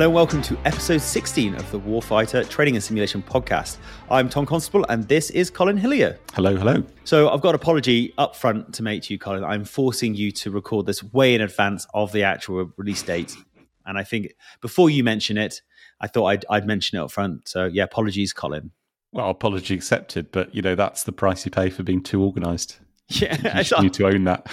Hello 0.00 0.08
and 0.08 0.14
welcome 0.14 0.40
to 0.40 0.56
episode 0.64 1.02
16 1.02 1.56
of 1.56 1.70
the 1.70 1.78
Warfighter 1.78 2.48
Training 2.48 2.74
and 2.74 2.82
Simulation 2.82 3.22
podcast. 3.22 3.76
I'm 4.10 4.30
Tom 4.30 4.46
Constable 4.46 4.86
and 4.88 5.06
this 5.06 5.28
is 5.28 5.50
Colin 5.50 5.76
Hillier. 5.76 6.18
Hello, 6.32 6.56
hello. 6.56 6.82
So 7.04 7.28
I've 7.28 7.42
got 7.42 7.50
an 7.50 7.56
apology 7.56 8.14
up 8.16 8.34
front 8.34 8.72
to 8.76 8.82
make 8.82 9.02
to 9.02 9.12
you, 9.12 9.18
Colin. 9.18 9.44
I'm 9.44 9.62
forcing 9.62 10.14
you 10.14 10.32
to 10.32 10.50
record 10.50 10.86
this 10.86 11.02
way 11.02 11.34
in 11.34 11.42
advance 11.42 11.86
of 11.92 12.12
the 12.12 12.22
actual 12.22 12.72
release 12.78 13.02
date. 13.02 13.36
And 13.84 13.98
I 13.98 14.02
think 14.02 14.32
before 14.62 14.88
you 14.88 15.04
mention 15.04 15.36
it, 15.36 15.60
I 16.00 16.06
thought 16.06 16.28
I'd, 16.28 16.46
I'd 16.48 16.66
mention 16.66 16.96
it 16.96 17.02
up 17.02 17.10
front. 17.10 17.46
So 17.46 17.66
yeah, 17.66 17.84
apologies, 17.84 18.32
Colin. 18.32 18.70
Well, 19.12 19.28
apology 19.28 19.74
accepted, 19.74 20.32
but 20.32 20.54
you 20.54 20.62
know 20.62 20.76
that's 20.76 21.04
the 21.04 21.12
price 21.12 21.44
you 21.44 21.50
pay 21.50 21.68
for 21.68 21.82
being 21.82 22.02
too 22.02 22.24
organised. 22.24 22.80
Yeah, 23.10 23.60
you 23.60 23.82
need 23.82 23.94
to 23.94 24.06
own 24.06 24.24
that. 24.24 24.46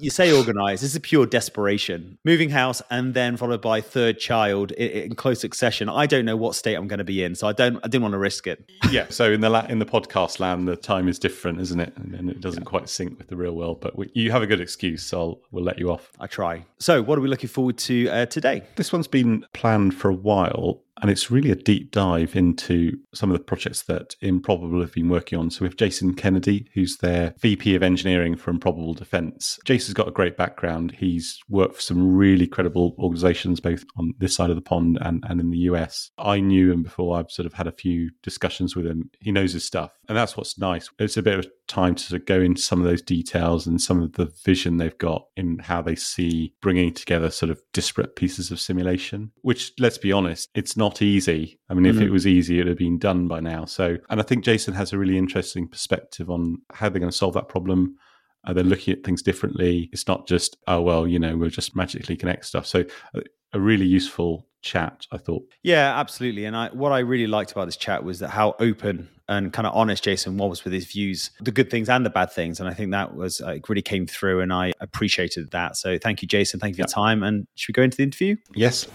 you 0.00 0.10
say 0.10 0.36
organised. 0.36 0.82
This 0.82 0.94
is 0.94 0.98
pure 1.00 1.26
desperation. 1.26 2.18
Moving 2.24 2.50
house 2.50 2.82
and 2.90 3.14
then 3.14 3.36
followed 3.36 3.62
by 3.62 3.80
third 3.80 4.18
child 4.18 4.72
in, 4.72 5.14
close 5.14 5.40
succession. 5.40 5.88
I 5.88 6.06
don't 6.06 6.24
know 6.24 6.36
what 6.36 6.54
state 6.54 6.74
I'm 6.74 6.88
going 6.88 6.98
to 6.98 7.04
be 7.04 7.22
in, 7.22 7.34
so 7.34 7.46
I 7.46 7.52
don't. 7.52 7.76
I 7.78 7.88
didn't 7.88 8.02
want 8.02 8.12
to 8.12 8.18
risk 8.18 8.46
it. 8.46 8.68
yeah. 8.90 9.06
So 9.10 9.30
in 9.30 9.40
the 9.40 9.48
la- 9.48 9.66
in 9.66 9.78
the 9.78 9.86
podcast 9.86 10.40
land, 10.40 10.66
the 10.66 10.76
time 10.76 11.08
is 11.08 11.18
different, 11.18 11.60
isn't 11.60 11.78
it? 11.80 11.96
And, 11.96 12.30
it 12.30 12.40
doesn't 12.40 12.64
yeah. 12.64 12.68
quite 12.68 12.88
sync 12.88 13.18
with 13.18 13.28
the 13.28 13.36
real 13.36 13.54
world. 13.54 13.80
But 13.80 13.96
we, 13.96 14.10
you 14.14 14.32
have 14.32 14.42
a 14.42 14.46
good 14.46 14.60
excuse, 14.60 15.04
so 15.04 15.18
I'll, 15.20 15.40
we'll 15.52 15.64
let 15.64 15.78
you 15.78 15.90
off. 15.90 16.10
I 16.18 16.26
try. 16.26 16.64
So, 16.78 17.02
what 17.02 17.16
are 17.16 17.20
we 17.20 17.28
looking 17.28 17.48
forward 17.48 17.78
to 17.78 18.08
uh, 18.08 18.26
today? 18.26 18.64
This 18.74 18.92
one's 18.92 19.08
been 19.08 19.46
planned 19.52 19.94
for 19.94 20.10
a 20.10 20.14
while. 20.14 20.82
And 21.02 21.10
it's 21.10 21.30
really 21.30 21.50
a 21.50 21.56
deep 21.56 21.90
dive 21.90 22.34
into 22.36 22.96
some 23.14 23.30
of 23.30 23.36
the 23.36 23.44
projects 23.44 23.82
that 23.84 24.14
Improbable 24.22 24.80
have 24.80 24.94
been 24.94 25.08
working 25.08 25.38
on. 25.38 25.50
So 25.50 25.62
we 25.62 25.68
have 25.68 25.76
Jason 25.76 26.14
Kennedy, 26.14 26.70
who's 26.74 26.96
their 26.98 27.34
VP 27.40 27.74
of 27.74 27.82
Engineering 27.82 28.36
for 28.36 28.50
Improbable 28.50 28.94
Defense. 28.94 29.58
Jason's 29.64 29.94
got 29.94 30.08
a 30.08 30.12
great 30.12 30.36
background. 30.36 30.92
He's 30.92 31.38
worked 31.48 31.76
for 31.76 31.82
some 31.82 32.16
really 32.16 32.46
credible 32.46 32.94
organizations, 32.98 33.60
both 33.60 33.84
on 33.98 34.14
this 34.18 34.34
side 34.34 34.50
of 34.50 34.56
the 34.56 34.62
pond 34.62 34.98
and, 35.02 35.22
and 35.28 35.40
in 35.40 35.50
the 35.50 35.58
US. 35.58 36.10
I 36.18 36.40
knew 36.40 36.72
him 36.72 36.82
before 36.82 37.18
I've 37.18 37.30
sort 37.30 37.46
of 37.46 37.52
had 37.52 37.66
a 37.66 37.72
few 37.72 38.10
discussions 38.22 38.74
with 38.74 38.86
him. 38.86 39.10
He 39.20 39.32
knows 39.32 39.52
his 39.52 39.64
stuff. 39.64 39.90
And 40.08 40.16
that's 40.16 40.36
what's 40.36 40.58
nice. 40.58 40.88
It's 40.98 41.16
a 41.16 41.22
bit 41.22 41.38
of 41.38 41.46
time 41.66 41.94
to 41.94 42.02
sort 42.02 42.20
of 42.20 42.26
go 42.26 42.40
into 42.40 42.62
some 42.62 42.80
of 42.80 42.86
those 42.86 43.02
details 43.02 43.66
and 43.66 43.80
some 43.80 44.02
of 44.02 44.12
the 44.12 44.32
vision 44.44 44.76
they've 44.76 44.96
got 44.98 45.26
in 45.36 45.58
how 45.58 45.82
they 45.82 45.96
see 45.96 46.54
bringing 46.62 46.92
together 46.92 47.30
sort 47.30 47.50
of 47.50 47.60
disparate 47.72 48.16
pieces 48.16 48.50
of 48.50 48.60
simulation, 48.60 49.32
which 49.42 49.72
let's 49.78 49.98
be 49.98 50.12
honest, 50.12 50.48
it's 50.54 50.76
not 50.76 51.02
easy. 51.02 51.58
I 51.68 51.74
mean, 51.74 51.84
mm-hmm. 51.84 52.02
if 52.02 52.06
it 52.06 52.10
was 52.10 52.26
easy, 52.26 52.56
it 52.56 52.62
would 52.62 52.68
have 52.68 52.78
been 52.78 52.98
done 52.98 53.26
by 53.26 53.40
now. 53.40 53.64
So, 53.64 53.96
and 54.10 54.20
I 54.20 54.22
think 54.22 54.44
Jason 54.44 54.74
has 54.74 54.92
a 54.92 54.98
really 54.98 55.18
interesting 55.18 55.68
perspective 55.68 56.30
on 56.30 56.58
how 56.72 56.88
they're 56.88 57.00
going 57.00 57.10
to 57.10 57.16
solve 57.16 57.34
that 57.34 57.48
problem. 57.48 57.96
Uh, 58.44 58.52
they're 58.52 58.62
looking 58.62 58.94
at 58.94 59.02
things 59.02 59.22
differently. 59.22 59.90
It's 59.92 60.06
not 60.06 60.28
just, 60.28 60.56
oh, 60.68 60.80
well, 60.80 61.06
you 61.06 61.18
know, 61.18 61.36
we'll 61.36 61.50
just 61.50 61.74
magically 61.74 62.16
connect 62.16 62.44
stuff. 62.44 62.66
So, 62.66 62.84
uh, 63.14 63.22
a 63.52 63.60
really 63.60 63.86
useful 63.86 64.46
chat, 64.66 65.06
I 65.12 65.18
thought. 65.18 65.48
Yeah, 65.62 65.98
absolutely. 65.98 66.44
And 66.44 66.56
I, 66.56 66.68
what 66.68 66.92
I 66.92 66.98
really 66.98 67.26
liked 67.26 67.52
about 67.52 67.66
this 67.66 67.76
chat 67.76 68.04
was 68.04 68.18
that 68.18 68.30
how 68.30 68.54
open 68.58 69.08
and 69.28 69.52
kind 69.52 69.66
of 69.66 69.74
honest 69.74 70.04
Jason 70.04 70.36
was 70.36 70.64
with 70.64 70.72
his 70.72 70.86
views, 70.86 71.30
the 71.40 71.50
good 71.50 71.70
things 71.70 71.88
and 71.88 72.06
the 72.06 72.10
bad 72.10 72.30
things. 72.30 72.60
And 72.60 72.68
I 72.68 72.74
think 72.74 72.90
that 72.92 73.16
was 73.16 73.40
uh, 73.40 73.58
really 73.68 73.82
came 73.82 74.06
through, 74.06 74.40
and 74.40 74.52
I 74.52 74.72
appreciated 74.80 75.50
that. 75.50 75.76
So 75.76 75.98
thank 75.98 76.22
you, 76.22 76.28
Jason. 76.28 76.60
Thank 76.60 76.72
you 76.72 76.76
for 76.76 76.88
your 76.88 76.88
time. 76.88 77.22
And 77.22 77.46
should 77.54 77.70
we 77.70 77.80
go 77.80 77.82
into 77.82 77.96
the 77.96 78.04
interview? 78.04 78.36
Yes. 78.54 78.86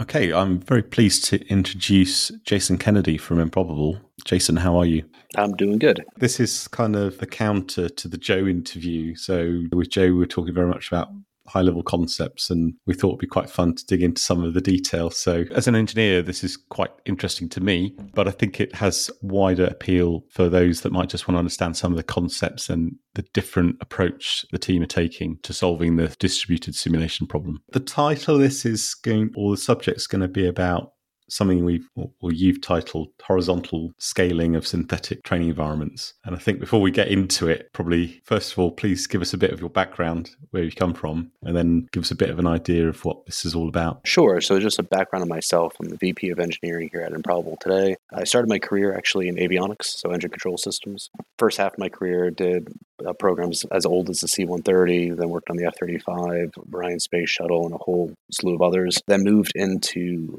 Okay, 0.00 0.32
I'm 0.32 0.58
very 0.60 0.82
pleased 0.82 1.26
to 1.26 1.46
introduce 1.48 2.30
Jason 2.44 2.78
Kennedy 2.78 3.18
from 3.18 3.38
Improbable. 3.38 3.98
Jason, 4.24 4.56
how 4.56 4.76
are 4.76 4.86
you? 4.86 5.04
I'm 5.36 5.54
doing 5.54 5.78
good. 5.78 6.02
This 6.16 6.40
is 6.40 6.66
kind 6.68 6.96
of 6.96 7.18
the 7.18 7.26
counter 7.26 7.88
to 7.88 8.08
the 8.08 8.16
Joe 8.16 8.46
interview. 8.46 9.14
So, 9.14 9.62
with 9.70 9.90
Joe, 9.90 10.06
we 10.06 10.12
were 10.12 10.26
talking 10.26 10.54
very 10.54 10.66
much 10.66 10.88
about 10.88 11.08
high 11.46 11.62
level 11.62 11.82
concepts 11.82 12.50
and 12.50 12.74
we 12.86 12.94
thought 12.94 13.10
it'd 13.10 13.20
be 13.20 13.26
quite 13.26 13.50
fun 13.50 13.74
to 13.74 13.86
dig 13.86 14.02
into 14.02 14.20
some 14.20 14.44
of 14.44 14.54
the 14.54 14.60
details. 14.60 15.16
So 15.18 15.44
as 15.52 15.66
an 15.66 15.74
engineer, 15.74 16.22
this 16.22 16.44
is 16.44 16.56
quite 16.56 16.90
interesting 17.04 17.48
to 17.50 17.60
me, 17.60 17.96
but 18.14 18.28
I 18.28 18.30
think 18.30 18.60
it 18.60 18.74
has 18.76 19.10
wider 19.22 19.66
appeal 19.66 20.24
for 20.30 20.48
those 20.48 20.82
that 20.82 20.92
might 20.92 21.08
just 21.08 21.26
want 21.26 21.36
to 21.36 21.40
understand 21.40 21.76
some 21.76 21.92
of 21.92 21.96
the 21.96 22.02
concepts 22.02 22.70
and 22.70 22.96
the 23.14 23.22
different 23.34 23.76
approach 23.80 24.44
the 24.52 24.58
team 24.58 24.82
are 24.82 24.86
taking 24.86 25.38
to 25.42 25.52
solving 25.52 25.96
the 25.96 26.08
distributed 26.18 26.74
simulation 26.74 27.26
problem. 27.26 27.62
The 27.72 27.80
title 27.80 28.36
of 28.36 28.40
this 28.40 28.64
is 28.64 28.94
going, 28.94 29.30
or 29.36 29.52
the 29.52 29.56
subject's 29.56 30.06
going 30.06 30.22
to 30.22 30.28
be 30.28 30.46
about 30.46 30.92
something 31.28 31.64
we've 31.64 31.88
or 31.96 32.32
you've 32.32 32.60
titled 32.60 33.08
horizontal 33.22 33.92
scaling 33.98 34.56
of 34.56 34.66
synthetic 34.66 35.22
training 35.22 35.48
environments. 35.48 36.14
And 36.24 36.34
I 36.34 36.38
think 36.38 36.60
before 36.60 36.80
we 36.80 36.90
get 36.90 37.08
into 37.08 37.48
it, 37.48 37.68
probably 37.72 38.22
first 38.24 38.52
of 38.52 38.58
all, 38.58 38.70
please 38.70 39.06
give 39.06 39.22
us 39.22 39.32
a 39.32 39.38
bit 39.38 39.52
of 39.52 39.60
your 39.60 39.70
background, 39.70 40.30
where 40.50 40.62
you 40.62 40.72
come 40.72 40.94
from, 40.94 41.32
and 41.42 41.56
then 41.56 41.88
give 41.92 42.02
us 42.02 42.10
a 42.10 42.16
bit 42.16 42.30
of 42.30 42.38
an 42.38 42.46
idea 42.46 42.88
of 42.88 43.04
what 43.04 43.26
this 43.26 43.44
is 43.44 43.54
all 43.54 43.68
about. 43.68 44.00
Sure. 44.04 44.40
So 44.40 44.58
just 44.60 44.78
a 44.78 44.82
background 44.82 45.22
of 45.22 45.28
myself. 45.28 45.74
I'm 45.80 45.88
the 45.88 45.96
VP 45.96 46.30
of 46.30 46.38
engineering 46.38 46.90
here 46.92 47.02
at 47.02 47.12
Improbable 47.12 47.58
today. 47.60 47.96
I 48.12 48.24
started 48.24 48.48
my 48.48 48.58
career 48.58 48.94
actually 48.94 49.28
in 49.28 49.36
avionics, 49.36 49.86
so 49.86 50.10
engine 50.10 50.30
control 50.30 50.58
systems. 50.58 51.10
First 51.38 51.58
half 51.58 51.74
of 51.74 51.78
my 51.78 51.88
career 51.88 52.30
did 52.30 52.68
uh, 53.06 53.12
programs 53.14 53.64
as 53.72 53.86
old 53.86 54.10
as 54.10 54.20
the 54.20 54.28
C-130, 54.28 55.16
then 55.16 55.28
worked 55.28 55.50
on 55.50 55.56
the 55.56 55.66
F-35, 55.66 56.52
Orion 56.72 57.00
Space 57.00 57.30
Shuttle, 57.30 57.64
and 57.64 57.74
a 57.74 57.78
whole 57.78 58.12
slew 58.30 58.54
of 58.54 58.62
others. 58.62 59.00
Then 59.06 59.24
moved 59.24 59.52
into 59.54 60.38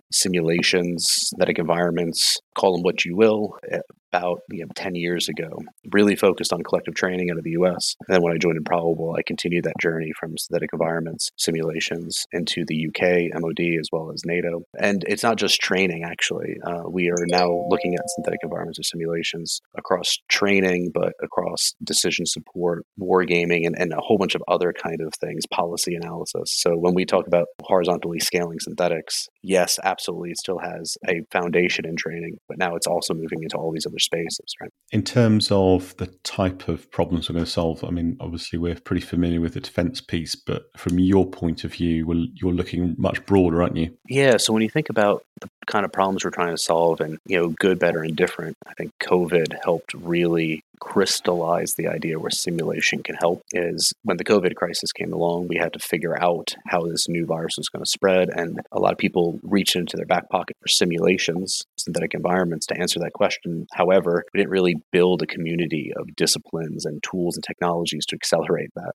synthetic 0.98 1.60
environments, 1.60 2.38
call 2.58 2.74
them 2.74 2.84
what 2.84 3.06
you 3.06 3.16
will, 3.16 3.58
eh, 3.72 3.80
about 4.14 4.40
you 4.52 4.62
know, 4.62 4.72
10 4.76 4.96
years 4.96 5.28
ago, 5.28 5.50
really 5.92 6.16
focused 6.16 6.54
on 6.54 6.62
collective 6.62 6.94
training 6.94 7.32
out 7.32 7.38
of 7.38 7.44
the 7.44 7.52
US. 7.52 7.96
And 8.08 8.16
then 8.16 8.22
when 8.22 8.34
I 8.34 8.38
joined 8.38 8.58
Improbable, 8.58 9.16
I 9.18 9.24
continued 9.26 9.66
that 9.66 9.80
journey 9.82 10.12
from 10.20 10.38
synthetic 10.38 10.70
environments, 10.72 11.30
simulations 11.38 12.24
into 12.32 12.64
the 12.68 12.88
UK, 12.88 13.42
MOD, 13.42 13.80
as 13.80 13.90
well 13.92 14.12
as 14.14 14.22
NATO. 14.26 14.62
And 14.80 15.04
it's 15.08 15.24
not 15.24 15.38
just 15.38 15.60
training, 15.60 16.04
actually. 16.04 16.58
Uh, 16.66 16.84
we 16.90 17.10
are 17.10 17.26
now 17.28 17.66
looking 17.70 17.96
at 17.96 18.02
synthetic 18.16 18.40
environments 18.44 18.80
or 18.80 18.84
simulations 18.84 19.62
across 19.78 20.18
training, 20.30 20.92
but 20.94 21.14
across 21.24 21.74
decision 21.84 22.26
support, 22.26 22.86
wargaming, 23.02 23.66
and, 23.66 23.76
and 23.78 23.94
a 23.94 24.02
whole 24.02 24.18
bunch 24.18 24.36
of 24.36 24.44
other 24.48 24.74
kind 24.74 25.02
of 25.02 25.14
things, 25.20 25.44
policy 25.52 25.96
analysis. 25.96 26.54
So 26.62 26.72
when 26.72 26.94
we 26.94 27.06
talk 27.06 27.26
about 27.28 27.48
horizontally 27.64 28.20
scaling 28.20 28.60
synthetics, 28.60 29.28
yes, 29.42 29.80
absolutely, 29.84 30.32
it 30.32 30.38
still 30.38 30.60
has 30.60 30.98
a 31.08 31.22
foundation 31.32 31.86
in 31.86 31.96
training, 31.96 32.38
but 32.48 32.58
now 32.58 32.76
it's 32.76 32.88
also 32.88 33.14
moving 33.14 33.42
into 33.42 33.58
all 33.58 33.72
these 33.72 33.88
other 33.88 34.00
spaces, 34.04 34.54
right? 34.62 34.72
In 34.94 35.02
terms 35.02 35.52
of 35.52 35.98
the 35.98 36.06
type 36.24 36.68
of 36.68 36.90
problems 36.92 37.28
we're 37.28 37.34
going 37.34 37.46
to 37.46 37.52
solve, 37.52 37.84
I 37.84 37.90
mean, 37.90 38.16
obviously 38.20 38.60
we're 38.60 38.76
pretty 38.76 39.02
familiar 39.02 39.42
with 39.42 39.56
the 39.56 39.60
defense 39.60 40.00
piece, 40.02 40.36
but 40.36 40.66
from 40.78 41.00
your 41.00 41.26
point 41.26 41.64
of 41.64 41.74
view, 41.74 42.30
you're 42.36 42.54
looking 42.54 42.94
much 43.00 43.26
broader, 43.26 43.64
aren't 43.64 43.76
you? 43.76 43.98
Yeah. 44.08 44.38
So 44.38 44.54
when 44.54 44.62
you 44.62 44.70
think 44.70 44.90
about 44.90 45.26
the 45.42 45.50
kind 45.66 45.84
of 45.84 45.92
problems 45.92 46.24
we're 46.24 46.30
trying 46.30 46.56
to 46.56 46.62
solve 46.62 47.02
and, 47.02 47.18
you 47.26 47.38
know, 47.38 47.50
good, 47.50 47.80
better, 47.80 48.04
and 48.04 48.16
different, 48.16 48.56
I 48.68 48.76
think 48.76 48.92
COVID 49.02 49.56
helped 49.64 49.96
really 49.96 50.64
crystallize 50.80 51.76
the 51.76 51.88
idea 51.88 52.20
where 52.20 52.30
simulation 52.30 53.02
can 53.02 53.16
help 53.16 53.42
is 53.54 53.94
when 54.04 54.18
the 54.18 54.24
COVID 54.26 54.56
crisis 54.56 54.92
came 54.92 55.14
along, 55.14 55.48
we 55.48 55.56
had 55.56 55.72
to 55.72 55.80
figure 55.80 56.22
out 56.22 56.56
how 56.68 56.82
this 56.82 57.08
new 57.08 57.26
virus 57.26 57.58
was 57.58 57.70
going 57.70 57.84
to 57.84 57.90
spread. 57.90 58.30
And 58.30 58.60
a 58.72 58.80
lot 58.80 58.92
of 58.92 58.98
people 58.98 59.40
reached 59.44 59.78
into 59.78 59.96
their 59.96 60.06
back 60.06 60.30
pocket 60.30 60.58
for 60.60 60.68
simulations, 60.68 61.66
synthetic 61.78 62.14
environments 62.14 62.66
to 62.68 62.78
answer 62.78 63.00
that 63.00 63.14
question. 63.14 63.66
However, 63.72 64.26
we 64.34 64.40
didn't 64.40 64.52
really 64.52 64.76
build 64.92 65.22
a 65.22 65.28
community 65.28 65.92
of 65.98 66.16
disciplines 66.16 66.86
and 66.86 67.04
tools 67.04 67.36
and 67.36 67.44
technologies 67.44 68.06
to 68.08 68.16
accelerate 68.16 68.70
that. 68.76 68.94